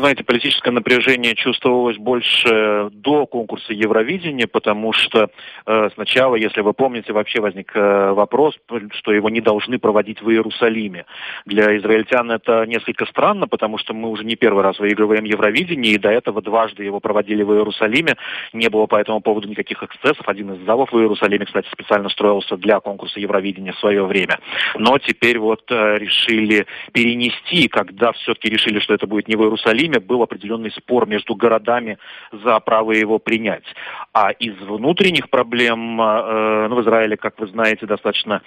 Знаете, 0.00 0.24
политическое 0.24 0.70
напряжение 0.70 1.34
чувствовалось 1.34 1.98
больше 1.98 2.88
до 2.90 3.26
конкурса 3.26 3.74
Евровидения, 3.74 4.46
потому 4.46 4.94
что 4.94 5.28
э, 5.66 5.90
сначала, 5.92 6.36
если 6.36 6.62
вы 6.62 6.72
помните, 6.72 7.12
вообще 7.12 7.42
возник 7.42 7.70
э, 7.74 8.12
вопрос, 8.12 8.54
что 8.92 9.12
его 9.12 9.28
не 9.28 9.42
должны 9.42 9.78
проводить 9.78 10.22
в 10.22 10.30
Иерусалиме. 10.30 11.04
Для 11.44 11.76
израильтян 11.76 12.30
это 12.30 12.64
несколько 12.64 13.04
странно, 13.04 13.46
потому 13.46 13.76
что 13.76 13.92
мы 13.92 14.08
уже 14.08 14.24
не 14.24 14.36
первый 14.36 14.64
раз 14.64 14.78
выигрываем 14.78 15.24
Евровидение, 15.24 15.92
и 15.92 15.98
до 15.98 16.08
этого 16.08 16.40
дважды 16.40 16.82
его 16.82 17.00
проводили 17.00 17.42
в 17.42 17.52
Иерусалиме. 17.52 18.16
Не 18.54 18.70
было 18.70 18.86
по 18.86 18.96
этому 18.96 19.20
поводу 19.20 19.48
никаких 19.48 19.82
эксцессов. 19.82 20.26
Один 20.26 20.54
из 20.54 20.64
залов 20.64 20.92
в 20.92 20.98
Иерусалиме, 20.98 21.44
кстати, 21.44 21.68
специально 21.70 22.08
строился 22.08 22.56
для 22.56 22.80
конкурса 22.80 23.20
Евровидения 23.20 23.72
в 23.74 23.78
свое 23.78 24.02
время. 24.06 24.38
Но 24.78 24.96
теперь 24.96 25.38
вот 25.38 25.70
э, 25.70 25.98
решили 25.98 26.64
перенести, 26.92 27.68
когда 27.68 28.12
все-таки 28.12 28.48
решили, 28.48 28.78
что 28.78 28.94
это 28.94 29.06
будет 29.06 29.28
не 29.28 29.36
в 29.36 29.42
Иерусалиме, 29.42 29.89
Иерусалиме 29.90 30.00
был 30.00 30.22
определенный 30.22 30.70
спор 30.70 31.06
между 31.06 31.34
городами 31.34 31.98
за 32.32 32.58
право 32.60 32.92
его 32.92 33.18
принять. 33.18 33.64
А 34.12 34.30
из 34.30 34.56
внутренних 34.60 35.30
проблем 35.30 36.00
э, 36.00 36.68
ну, 36.68 36.76
в 36.76 36.82
Израиле, 36.82 37.16
как 37.16 37.38
вы 37.38 37.46
знаете, 37.48 37.86
достаточно 37.86 38.42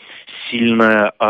сильное 0.49 1.13
э, 1.19 1.23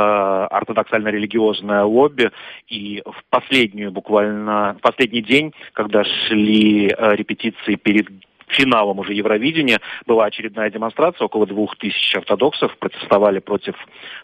ортодоксально-религиозное 0.51 1.83
лобби. 1.83 2.31
И 2.67 3.01
в 3.05 3.23
последнюю 3.29 3.91
буквально, 3.91 4.75
в 4.79 4.81
последний 4.81 5.21
день, 5.21 5.53
когда 5.73 6.03
шли 6.03 6.87
э, 6.87 7.15
репетиции 7.15 7.75
перед 7.75 8.07
финалом 8.47 8.99
уже 8.99 9.13
Евровидения 9.13 9.79
была 10.05 10.25
очередная 10.25 10.69
демонстрация. 10.69 11.25
Около 11.25 11.47
двух 11.47 11.75
тысяч 11.77 12.15
ортодоксов 12.15 12.77
протестовали 12.77 13.39
против 13.39 13.75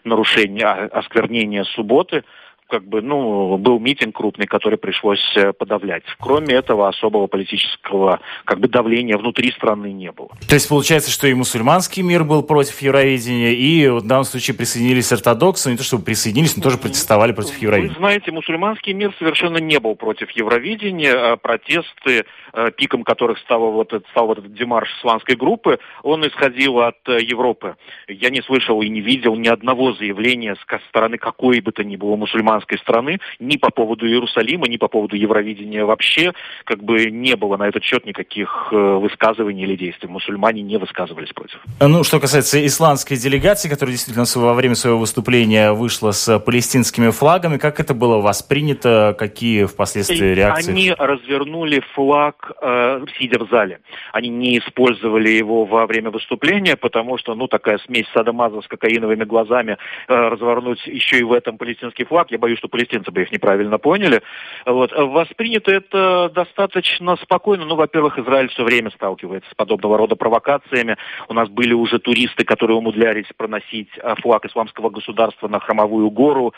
нарушения, 0.04 0.66
осквернения 0.68 1.64
субботы 1.64 2.22
как 2.70 2.84
бы, 2.84 3.02
ну, 3.02 3.58
был 3.58 3.78
митинг 3.78 4.16
крупный, 4.16 4.46
который 4.46 4.78
пришлось 4.78 5.20
э, 5.36 5.52
подавлять. 5.52 6.04
Кроме 6.18 6.54
этого, 6.54 6.88
особого 6.88 7.26
политического, 7.26 8.20
как 8.44 8.60
бы, 8.60 8.68
давления 8.68 9.18
внутри 9.18 9.50
страны 9.52 9.92
не 9.92 10.12
было. 10.12 10.30
То 10.48 10.54
есть, 10.54 10.68
получается, 10.68 11.10
что 11.10 11.26
и 11.26 11.34
мусульманский 11.34 12.02
мир 12.02 12.24
был 12.24 12.42
против 12.42 12.80
Евровидения, 12.80 13.50
и 13.50 13.88
в 13.88 14.02
данном 14.02 14.24
случае 14.24 14.56
присоединились 14.56 15.12
ортодоксы, 15.12 15.70
не 15.70 15.76
то 15.76 15.84
чтобы 15.84 16.04
присоединились, 16.04 16.56
но 16.56 16.62
тоже 16.62 16.78
протестовали 16.78 17.32
против 17.32 17.58
Евровидения. 17.58 17.94
Вы 17.94 17.98
знаете, 17.98 18.30
мусульманский 18.32 18.92
мир 18.92 19.14
совершенно 19.18 19.58
не 19.58 19.78
был 19.78 19.96
против 19.96 20.30
Евровидения. 20.30 21.32
А 21.32 21.36
протесты, 21.36 22.24
э, 22.52 22.70
пиком 22.76 23.02
которых 23.02 23.38
стал 23.38 23.72
вот, 23.72 23.92
этот, 23.92 24.06
стал 24.08 24.26
вот 24.26 24.38
этот 24.38 24.54
демарш 24.54 24.88
исландской 24.98 25.36
группы, 25.36 25.78
он 26.02 26.26
исходил 26.26 26.80
от 26.80 26.96
э, 27.08 27.18
Европы. 27.22 27.76
Я 28.08 28.30
не 28.30 28.42
слышал 28.42 28.80
и 28.82 28.88
не 28.88 29.00
видел 29.00 29.36
ни 29.36 29.48
одного 29.48 29.92
заявления 29.92 30.54
с 30.54 30.64
стороны 30.88 31.18
какой 31.18 31.60
бы 31.60 31.72
то 31.72 31.82
ни 31.82 31.96
было 31.96 32.16
мусульманской 32.16 32.59
мусульманской 32.60 32.78
страны, 32.78 33.18
ни 33.38 33.56
по 33.56 33.70
поводу 33.70 34.06
Иерусалима, 34.06 34.68
ни 34.68 34.76
по 34.76 34.88
поводу 34.88 35.16
Евровидения 35.16 35.84
вообще, 35.84 36.32
как 36.64 36.82
бы 36.82 37.10
не 37.10 37.36
было 37.36 37.56
на 37.56 37.68
этот 37.68 37.82
счет 37.82 38.06
никаких 38.06 38.68
э, 38.72 38.76
высказываний 38.76 39.64
или 39.64 39.76
действий. 39.76 40.08
Мусульмане 40.08 40.62
не 40.62 40.78
высказывались 40.78 41.32
против. 41.32 41.58
Ну, 41.80 42.04
что 42.04 42.20
касается 42.20 42.64
исландской 42.64 43.16
делегации, 43.16 43.68
которая 43.68 43.92
действительно 43.92 44.24
во 44.36 44.54
время 44.54 44.74
своего 44.74 44.98
выступления 44.98 45.72
вышла 45.72 46.12
с 46.12 46.38
палестинскими 46.38 47.10
флагами, 47.10 47.58
как 47.58 47.80
это 47.80 47.94
было 47.94 48.18
воспринято, 48.20 49.14
какие 49.18 49.64
впоследствии 49.64 50.34
реакции? 50.34 50.70
Они 50.70 50.92
развернули 50.92 51.82
флаг, 51.94 52.52
э, 52.62 53.04
сидя 53.18 53.44
в 53.44 53.48
зале. 53.50 53.80
Они 54.12 54.28
не 54.28 54.58
использовали 54.58 55.30
его 55.30 55.64
во 55.64 55.86
время 55.86 56.10
выступления, 56.10 56.76
потому 56.76 57.18
что, 57.18 57.34
ну, 57.34 57.48
такая 57.48 57.78
смесь 57.78 58.06
садомаза 58.14 58.60
с 58.60 58.66
кокаиновыми 58.66 59.24
глазами, 59.24 59.76
э, 60.08 60.14
развернуть 60.14 60.86
еще 60.86 61.18
и 61.18 61.22
в 61.22 61.32
этом 61.32 61.58
палестинский 61.58 62.04
флаг, 62.04 62.30
я 62.30 62.38
боюсь, 62.38 62.49
боюсь, 62.50 62.58
что 62.58 62.68
палестинцы 62.68 63.10
бы 63.10 63.22
их 63.22 63.32
неправильно 63.32 63.78
поняли. 63.78 64.22
Вот. 64.66 64.92
Воспринято 64.92 65.70
это 65.70 66.30
достаточно 66.34 67.16
спокойно. 67.16 67.64
Ну, 67.64 67.76
во-первых, 67.76 68.18
Израиль 68.18 68.48
все 68.48 68.64
время 68.64 68.90
сталкивается 68.90 69.48
с 69.50 69.54
подобного 69.54 69.96
рода 69.96 70.16
провокациями. 70.16 70.96
У 71.28 71.34
нас 71.34 71.48
были 71.48 71.72
уже 71.72 71.98
туристы, 71.98 72.44
которые 72.44 72.76
умудрялись 72.76 73.26
проносить 73.36 73.90
а, 74.02 74.16
флаг 74.16 74.44
исламского 74.46 74.90
государства 74.90 75.48
на 75.48 75.60
Хромовую 75.60 76.10
гору. 76.10 76.52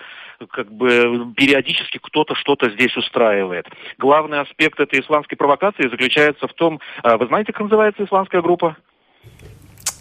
Как 0.51 0.72
бы 0.72 1.32
периодически 1.36 1.99
кто-то 2.03 2.34
что-то 2.34 2.70
здесь 2.70 2.97
устраивает. 2.97 3.66
Главный 3.99 4.40
аспект 4.40 4.80
этой 4.80 5.01
исламской 5.01 5.36
провокации 5.36 5.88
заключается 5.88 6.49
в 6.49 6.55
том, 6.55 6.80
а, 7.03 7.18
вы 7.18 7.26
знаете, 7.26 7.53
как 7.53 7.62
называется 7.62 8.05
исламская 8.05 8.40
группа? 8.40 8.76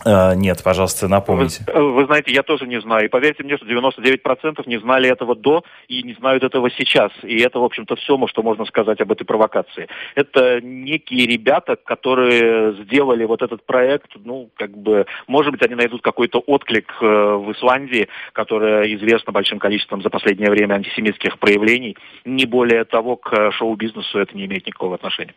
Uh, 0.06 0.36
нет, 0.36 0.62
пожалуйста, 0.64 1.08
напомните. 1.08 1.64
Вы, 1.68 1.94
вы 1.94 2.06
знаете, 2.06 2.32
я 2.32 2.44
тоже 2.44 2.66
не 2.66 2.82
знаю. 2.82 3.06
И 3.06 3.10
поверьте 3.10 3.44
мне, 3.44 3.58
что 3.58 3.66
99% 3.66 4.64
не 4.66 4.80
знали 4.80 5.10
этого 5.10 5.36
до 5.36 5.64
и 5.88 6.02
не 6.04 6.14
знают 6.14 6.44
этого 6.44 6.70
сейчас. 6.72 7.12
И 7.24 7.40
это, 7.42 7.60
в 7.60 7.64
общем-то, 7.64 7.96
все, 7.96 8.18
что 8.28 8.44
можно 8.44 8.66
сказать 8.66 9.00
об 9.02 9.12
этой 9.12 9.26
провокации. 9.26 9.88
Это 10.16 10.60
некие 10.62 11.28
ребята, 11.28 11.76
которые 11.76 12.74
сделали 12.84 13.26
вот 13.26 13.42
этот 13.42 13.66
проект, 13.66 14.12
ну, 14.16 14.50
как 14.56 14.76
бы, 14.76 15.06
может 15.28 15.52
быть, 15.52 15.62
они 15.62 15.76
найдут 15.76 16.02
какой-то 16.02 16.40
отклик 16.40 16.92
э, 17.02 17.06
в 17.06 17.52
Исландии, 17.52 18.08
которая 18.34 18.94
известна 18.96 19.32
большим 19.32 19.60
количеством 19.60 20.02
за 20.02 20.10
последнее 20.10 20.50
время 20.50 20.76
антисемитских 20.76 21.38
проявлений. 21.40 21.98
Не 22.26 22.46
более 22.46 22.86
того, 22.86 23.18
к 23.18 23.52
шоу-бизнесу 23.52 24.20
это 24.20 24.36
не 24.36 24.46
имеет 24.46 24.66
никакого 24.66 24.96
отношения. 24.96 25.34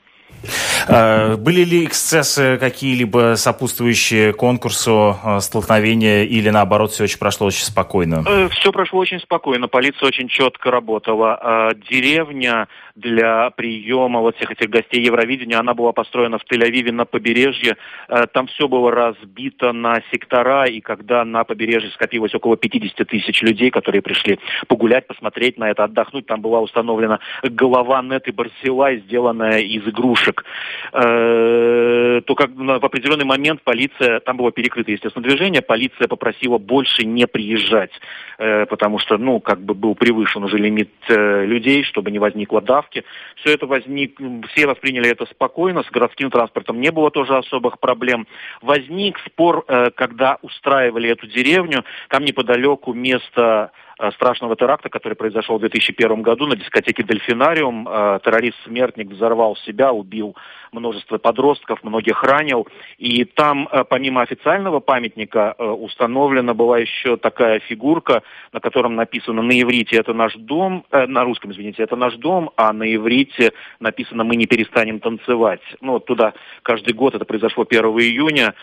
Uh, 0.87 1.37
были 1.37 1.65
ли 1.65 1.85
эксцессы 1.85 2.59
какие-либо 2.59 3.35
сопутствующие 3.37 4.33
конкурсу 4.33 5.17
э, 5.23 5.41
столкновения 5.41 6.25
или 6.25 6.51
наоборот 6.51 6.93
все 6.93 7.05
очень 7.05 7.19
прошло 7.19 7.47
очень 7.47 7.65
спокойно? 7.65 8.23
Э, 8.27 8.49
все 8.51 8.73
прошло 8.73 9.01
очень 9.01 9.21
спокойно, 9.21 9.69
полиция 9.69 10.07
очень 10.07 10.29
четко 10.29 10.71
работала. 10.71 11.39
А 11.41 11.75
деревня 11.75 12.69
для 12.95 13.51
приема 13.51 14.21
вот 14.21 14.37
всех 14.37 14.51
этих 14.53 14.71
гостей 14.71 15.03
Евровидения, 15.03 15.59
она 15.59 15.75
была 15.75 15.93
построена 15.93 16.39
в 16.39 16.43
Тель-Авиве 16.51 16.93
на 16.93 17.05
побережье. 17.05 17.77
Э, 18.09 18.27
там 18.33 18.47
все 18.47 18.69
было 18.69 18.91
разбито 18.91 19.73
на 19.73 20.03
сектора, 20.11 20.65
и 20.67 20.81
когда 20.81 21.25
на 21.25 21.45
побережье 21.45 21.91
скопилось 21.91 22.35
около 22.35 22.57
50 22.57 23.07
тысяч 23.09 23.43
людей, 23.43 23.71
которые 23.71 24.03
пришли 24.03 24.39
погулять, 24.69 25.07
посмотреть 25.07 25.59
на 25.59 25.71
это, 25.71 25.85
отдохнуть, 25.85 26.27
там 26.27 26.41
была 26.41 26.61
установлена 26.61 27.21
голова 27.43 28.03
Неты 28.03 28.33
Барсилай, 28.33 29.03
сделанная 29.07 29.61
из 29.61 29.87
игрушек 29.87 30.24
пушек, 30.25 30.45
э, 30.93 32.21
то 32.25 32.35
как 32.35 32.51
в 32.51 32.85
определенный 32.85 33.25
момент 33.25 33.63
полиция, 33.63 34.21
там 34.21 34.37
было 34.37 34.53
перекрыто, 34.53 34.91
естественно, 34.91 35.23
движение, 35.23 35.63
полиция 35.63 36.09
попросила 36.09 36.59
больше 36.59 37.05
не 37.05 37.27
приезжать, 37.27 37.93
э, 38.39 38.67
потому 38.67 38.99
что, 38.99 39.19
ну, 39.19 39.41
как 39.41 39.61
бы 39.61 39.75
был 39.75 39.95
превышен 39.95 40.45
уже 40.45 40.57
лимит 40.59 40.91
э, 41.09 41.45
людей, 41.45 41.85
чтобы 41.85 42.11
не 42.11 42.19
возникло 42.19 42.61
давки. 42.61 43.05
Все 43.37 43.55
это 43.55 43.67
возник, 43.67 44.19
все 44.53 44.67
восприняли 44.67 45.11
это 45.11 45.27
спокойно, 45.27 45.83
с 45.83 45.91
городским 45.91 46.31
транспортом 46.31 46.81
не 46.81 46.91
было 46.91 47.11
тоже 47.11 47.37
особых 47.37 47.79
проблем. 47.79 48.27
Возник 48.63 49.19
спор, 49.27 49.65
когда 49.95 50.39
устраивали 50.43 51.11
эту 51.11 51.27
деревню, 51.27 51.85
там 52.09 52.25
неподалеку 52.25 52.93
место 52.95 53.71
страшного 54.15 54.57
теракта, 54.57 54.89
который 54.89 55.15
произошел 55.15 55.57
в 55.57 55.61
2001 55.61 56.23
году 56.23 56.47
на 56.47 56.57
дискотеке 56.57 57.03
«Дельфинариум». 57.03 57.89
Э, 57.89 58.19
террорист-смертник 58.25 59.09
взорвал 59.09 59.57
себя, 59.57 59.93
убил 59.93 60.35
множество 60.73 61.19
подростков, 61.19 61.85
многих 61.85 62.23
ранил. 62.25 62.67
И 62.99 63.25
там, 63.25 63.69
э, 63.71 63.85
помимо 63.89 64.23
официального 64.23 64.81
памятника, 64.81 65.55
установлена 65.59 66.55
была 66.55 66.79
еще 66.79 67.17
такая 67.17 67.61
фигурка, 67.61 68.23
на 68.53 68.61
котором 68.61 68.97
написано 68.97 69.43
на 69.43 69.61
иврите 69.61 69.97
«Это 69.97 70.13
наш 70.13 70.35
дом», 70.35 70.85
на 70.91 71.25
русском, 71.25 71.53
извините, 71.53 71.83
«Это 71.83 71.97
наш 71.97 72.15
дом», 72.17 72.51
а 72.57 72.73
на 72.73 72.93
иврите 72.95 73.53
написано 73.79 74.25
«Мы 74.25 74.37
не 74.37 74.47
перестанем 74.47 74.99
танцевать». 74.99 75.61
Ну, 75.81 75.93
вот 75.93 76.07
туда 76.07 76.35
каждый 76.63 76.95
год, 76.95 77.15
это 77.15 77.25
произошло 77.25 77.65
1 77.69 77.85
июня, 77.85 78.55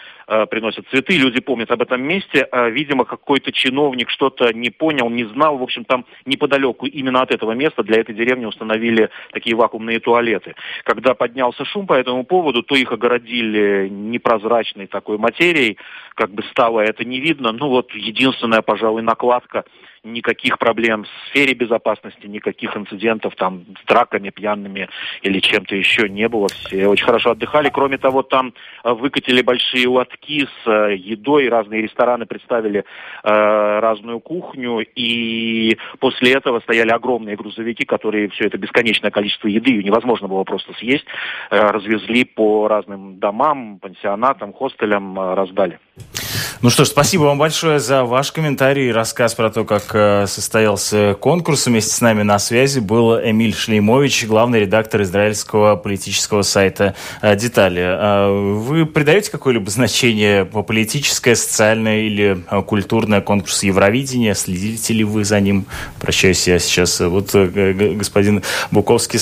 приносят 0.49 0.87
цветы, 0.89 1.17
люди 1.17 1.39
помнят 1.39 1.71
об 1.71 1.81
этом 1.81 2.01
месте. 2.01 2.47
Видимо, 2.71 3.05
какой-то 3.05 3.51
чиновник 3.51 4.09
что-то 4.09 4.53
не 4.53 4.69
понял, 4.69 5.09
не 5.09 5.20
не 5.23 5.33
знал. 5.33 5.57
В 5.57 5.63
общем, 5.63 5.85
там 5.85 6.05
неподалеку 6.25 6.85
именно 6.85 7.21
от 7.21 7.31
этого 7.31 7.51
места 7.53 7.83
для 7.83 7.99
этой 8.01 8.15
деревни 8.15 8.45
установили 8.45 9.09
такие 9.31 9.55
вакуумные 9.55 9.99
туалеты. 9.99 10.55
Когда 10.83 11.13
поднялся 11.13 11.65
шум 11.65 11.87
по 11.87 11.93
этому 11.93 12.23
поводу, 12.23 12.63
то 12.63 12.75
их 12.75 12.91
огородили 12.91 13.87
непрозрачной 13.89 14.87
такой 14.87 15.17
материей, 15.17 15.77
как 16.15 16.31
бы 16.31 16.43
стало 16.43 16.81
это 16.81 17.05
не 17.05 17.19
видно. 17.19 17.51
Ну 17.51 17.69
вот 17.69 17.91
единственная, 17.93 18.61
пожалуй, 18.61 19.01
накладка– 19.01 19.63
никаких 20.03 20.57
проблем 20.57 21.03
в 21.03 21.29
сфере 21.29 21.53
безопасности, 21.53 22.25
никаких 22.25 22.75
инцидентов 22.75 23.35
там 23.35 23.65
с 23.81 23.85
драками 23.85 24.29
пьяными 24.29 24.89
или 25.21 25.39
чем-то 25.39 25.75
еще 25.75 26.09
не 26.09 26.27
было. 26.27 26.47
Все 26.47 26.87
очень 26.87 27.05
хорошо 27.05 27.31
отдыхали. 27.31 27.69
Кроме 27.69 27.97
того, 27.97 28.23
там 28.23 28.53
э, 28.83 28.91
выкатили 28.91 29.41
большие 29.41 29.87
лотки 29.87 30.45
с 30.45 30.67
э, 30.67 30.95
едой, 30.95 31.49
разные 31.49 31.83
рестораны 31.83 32.25
представили 32.25 32.79
э, 32.79 32.83
разную 33.23 34.19
кухню, 34.19 34.79
и 34.95 35.77
после 35.99 36.33
этого 36.33 36.59
стояли 36.61 36.89
огромные 36.89 37.35
грузовики, 37.35 37.85
которые 37.85 38.29
все 38.29 38.45
это 38.45 38.57
бесконечное 38.57 39.11
количество 39.11 39.47
еды, 39.47 39.71
ее 39.71 39.83
невозможно 39.83 40.27
было 40.27 40.43
просто 40.43 40.73
съесть, 40.73 41.05
э, 41.51 41.59
развезли 41.59 42.25
по 42.25 42.67
разным 42.67 43.19
домам, 43.19 43.79
пансионатам, 43.79 44.53
хостелям, 44.53 45.19
э, 45.19 45.33
раздали. 45.35 45.79
Ну 46.63 46.69
что 46.69 46.85
ж, 46.85 46.89
спасибо 46.89 47.23
вам 47.23 47.39
большое 47.39 47.79
за 47.79 48.03
ваш 48.03 48.31
комментарий 48.31 48.89
и 48.89 48.91
рассказ 48.91 49.33
про 49.33 49.49
то, 49.49 49.63
как 49.63 49.95
э, 49.95 50.27
состоялся 50.27 51.17
конкурс. 51.19 51.65
Вместе 51.65 51.91
с 51.91 52.01
нами 52.01 52.21
на 52.21 52.37
связи 52.37 52.77
был 52.77 53.19
Эмиль 53.19 53.55
Шлеймович, 53.55 54.27
главный 54.27 54.59
редактор 54.59 55.01
израильского 55.01 55.75
политического 55.75 56.43
сайта 56.43 56.93
э, 57.23 57.35
«Детали». 57.35 57.81
Э, 57.81 58.53
вы 58.59 58.85
придаете 58.85 59.31
какое-либо 59.31 59.71
значение 59.71 60.45
по 60.45 60.61
политическое, 60.61 61.35
социальное 61.35 62.01
или 62.01 62.37
культурное 62.67 63.21
конкурсу 63.21 63.65
Евровидения? 63.65 64.35
Следите 64.35 64.93
ли 64.93 65.03
вы 65.03 65.25
за 65.25 65.39
ним? 65.39 65.65
Прощаюсь 65.99 66.47
я 66.47 66.59
сейчас. 66.59 66.99
Вот 66.99 67.33
господин 67.33 68.43
Буковский 68.69 69.19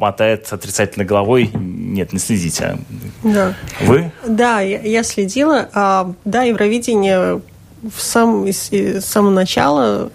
мотает 0.00 0.52
отрицательно 0.52 1.04
головой. 1.04 1.50
Нет, 1.54 2.12
не 2.12 2.18
следите. 2.18 2.78
Да. 3.22 3.54
Вы? 3.80 4.10
Да, 4.26 4.60
я, 4.60 4.80
я 4.80 5.04
следила. 5.04 5.68
А, 5.72 6.12
да, 6.24 6.42
Евровидение 6.42 6.79
телевидения 6.80 7.40
в 7.82 8.00
сам, 8.00 8.46
с 8.46 9.00
самого 9.00 9.30
начала 9.30 10.10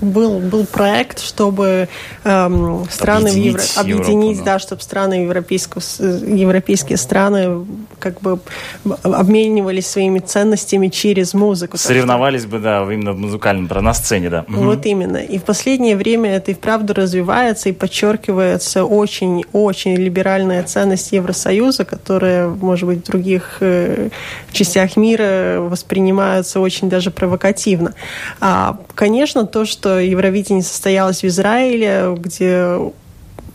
был, 0.00 0.38
был 0.38 0.66
проект, 0.66 1.20
чтобы 1.20 1.88
эм, 2.24 2.86
страны 2.90 3.30
объединить, 3.30 3.76
Евро... 3.76 3.80
объединить, 3.80 4.30
Европу, 4.38 4.44
да, 4.44 4.58
чтобы 4.58 4.82
страны 4.82 5.14
европейского, 5.14 5.82
европейские 6.00 6.98
страны 6.98 7.66
как 7.98 8.20
бы 8.20 8.38
обменивались 9.02 9.86
своими 9.86 10.20
ценностями 10.20 10.88
через 10.88 11.34
музыку. 11.34 11.76
Соревновались 11.76 12.42
что... 12.42 12.50
бы, 12.50 12.58
да, 12.60 12.82
именно 12.82 13.12
в 13.12 13.18
музыкальном, 13.18 13.68
на 13.68 13.94
сцене, 13.94 14.30
да. 14.30 14.44
Вот 14.48 14.78
угу. 14.78 14.88
именно. 14.88 15.16
И 15.16 15.38
в 15.38 15.44
последнее 15.44 15.96
время 15.96 16.36
это 16.36 16.52
и 16.52 16.54
вправду 16.54 16.94
развивается 16.94 17.68
и 17.68 17.72
подчеркивается 17.72 18.84
очень-очень 18.84 19.96
либеральная 19.96 20.62
ценность 20.62 21.12
Евросоюза, 21.12 21.84
которая, 21.84 22.48
может 22.48 22.86
быть, 22.86 23.04
в 23.04 23.10
других 23.10 23.58
э, 23.60 24.10
частях 24.52 24.96
мира 24.96 25.58
воспринимается 25.60 26.60
очень 26.60 26.88
даже 26.88 27.10
провокативно. 27.10 27.94
А, 28.40 28.78
конечно, 28.94 29.46
то, 29.46 29.64
что 29.64 29.87
Евровидение 29.96 30.62
состоялось 30.62 31.22
в 31.22 31.26
Израиле, 31.26 32.14
где 32.16 32.78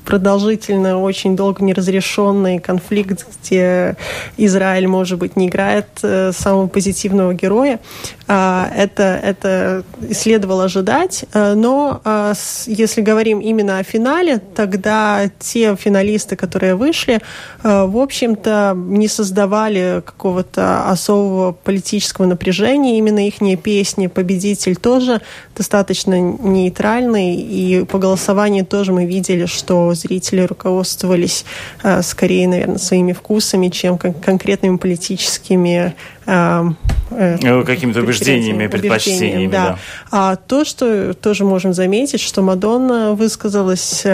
продолжительно, 0.05 0.99
очень 0.99 1.35
долго 1.35 1.63
неразрешенный 1.63 2.59
конфликт, 2.59 3.25
где 3.41 3.95
Израиль, 4.37 4.87
может 4.87 5.17
быть, 5.17 5.35
не 5.35 5.47
играет 5.47 5.87
э, 6.01 6.31
самого 6.33 6.67
позитивного 6.67 7.33
героя. 7.33 7.79
А, 8.27 8.71
это, 8.75 9.19
это 9.21 9.83
следовало 10.13 10.65
ожидать. 10.65 11.25
Э, 11.33 11.53
но 11.53 12.01
а, 12.05 12.33
если 12.65 13.01
говорим 13.01 13.39
именно 13.39 13.79
о 13.79 13.83
финале, 13.83 14.39
тогда 14.55 15.29
те 15.39 15.75
финалисты, 15.75 16.35
которые 16.35 16.75
вышли, 16.75 17.19
э, 17.63 17.85
в 17.85 17.97
общем-то, 17.97 18.73
не 18.75 19.07
создавали 19.07 20.01
какого-то 20.05 20.89
особого 20.89 21.51
политического 21.51 22.25
напряжения. 22.25 22.97
Именно 22.97 23.27
их 23.27 23.35
песни 23.61 24.07
«Победитель» 24.07 24.75
тоже 24.75 25.21
достаточно 25.55 26.19
нейтральный. 26.19 27.35
И 27.35 27.83
по 27.85 27.97
голосованию 27.97 28.65
тоже 28.65 28.93
мы 28.93 29.05
видели, 29.05 29.45
что 29.45 29.93
зрители 29.93 30.41
руководствовались 30.41 31.45
э, 31.83 32.01
скорее, 32.01 32.47
наверное, 32.47 32.77
своими 32.77 33.13
вкусами, 33.13 33.67
чем 33.69 33.97
конкретными 33.97 34.77
политическими 34.77 35.69
э, 35.69 35.91
э, 36.22 36.22
какими-то 36.25 38.01
убеждениями, 38.01 38.67
предпочтениями. 38.67 39.51
Да. 39.51 39.63
Да. 39.63 39.77
А 40.11 40.35
то, 40.35 40.65
что 40.65 41.13
тоже 41.13 41.45
можем 41.45 41.73
заметить, 41.73 42.21
что 42.21 42.41
Мадонна 42.41 43.13
высказалась 43.13 44.05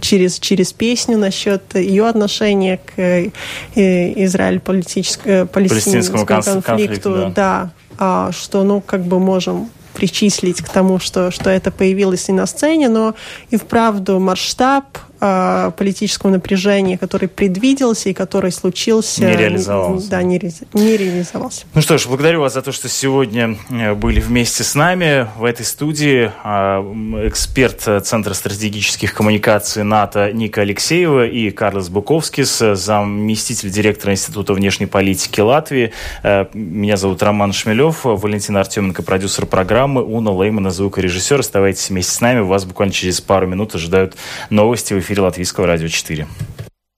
через, 0.00 0.38
через 0.38 0.72
песню 0.72 1.18
насчет 1.18 1.74
ее 1.74 2.08
отношения 2.08 2.78
к 2.78 3.30
Израиль-палестинскому 3.74 6.26
конфликту, 6.26 6.62
конфликту 6.62 7.10
да. 7.10 7.30
да, 7.30 7.70
а, 7.98 8.32
что, 8.32 8.62
ну, 8.64 8.80
как 8.80 9.02
бы 9.02 9.18
можем 9.18 9.68
причислить 9.94 10.62
к 10.62 10.68
тому, 10.68 10.98
что, 10.98 11.30
что 11.30 11.50
это 11.50 11.70
появилось 11.70 12.28
и 12.28 12.32
на 12.32 12.46
сцене, 12.46 12.88
но 12.88 13.14
и 13.50 13.56
вправду 13.56 14.18
масштаб 14.18 14.84
э, 15.22 15.70
политического 15.76 16.30
напряжения, 16.30 16.98
который 16.98 17.28
предвиделся 17.28 18.08
и 18.10 18.12
который 18.12 18.50
случился... 18.50 19.24
Не 19.24 19.36
реализовался. 19.36 20.10
Да, 20.10 20.22
не, 20.22 20.40
не 20.74 20.96
реализовался. 20.96 21.64
Ну 21.74 21.80
что 21.80 21.96
ж, 21.96 22.06
благодарю 22.06 22.40
вас 22.40 22.54
за 22.54 22.62
то, 22.62 22.72
что 22.72 22.88
сегодня 22.88 23.56
э, 23.70 23.94
были 23.94 24.20
вместе 24.20 24.64
с 24.64 24.74
нами 24.74 25.28
в 25.38 25.44
этой 25.44 25.64
студии. 25.64 26.32
А, 26.42 26.82
эксперт 27.26 27.80
Центра 28.04 28.34
стратегических 28.34 29.14
коммуникаций 29.14 29.84
НАТО 29.84 30.32
Ника 30.32 30.62
Алексеева 30.62 31.26
и 31.26 31.50
Карлос 31.50 31.88
Буковскис, 31.88 32.62
заместитель 32.74 33.70
директора 33.70 34.12
Института 34.12 34.54
внешней 34.54 34.86
политики 34.86 35.40
Латвии. 35.40 35.92
Э, 36.24 36.46
меня 36.52 36.96
зовут 36.96 37.22
Роман 37.22 37.52
Шмелев, 37.52 38.00
Валентина 38.02 38.60
Артеменко, 38.60 39.02
продюсер 39.02 39.46
программы, 39.46 40.02
Уна 40.02 40.32
Леймана, 40.32 40.70
звукорежиссер. 40.70 41.40
Оставайтесь 41.40 41.90
вместе 41.90 42.12
с 42.12 42.20
нами. 42.20 42.40
Вас 42.40 42.64
буквально 42.64 42.92
через 42.92 43.20
пару 43.20 43.46
минут 43.46 43.74
ожидают 43.76 44.16
новости 44.50 44.94
в 44.94 44.98
эфире 44.98 45.11
эфире 45.12 45.24
Латвийского 45.24 45.66
радио 45.66 45.88
4. 45.88 46.26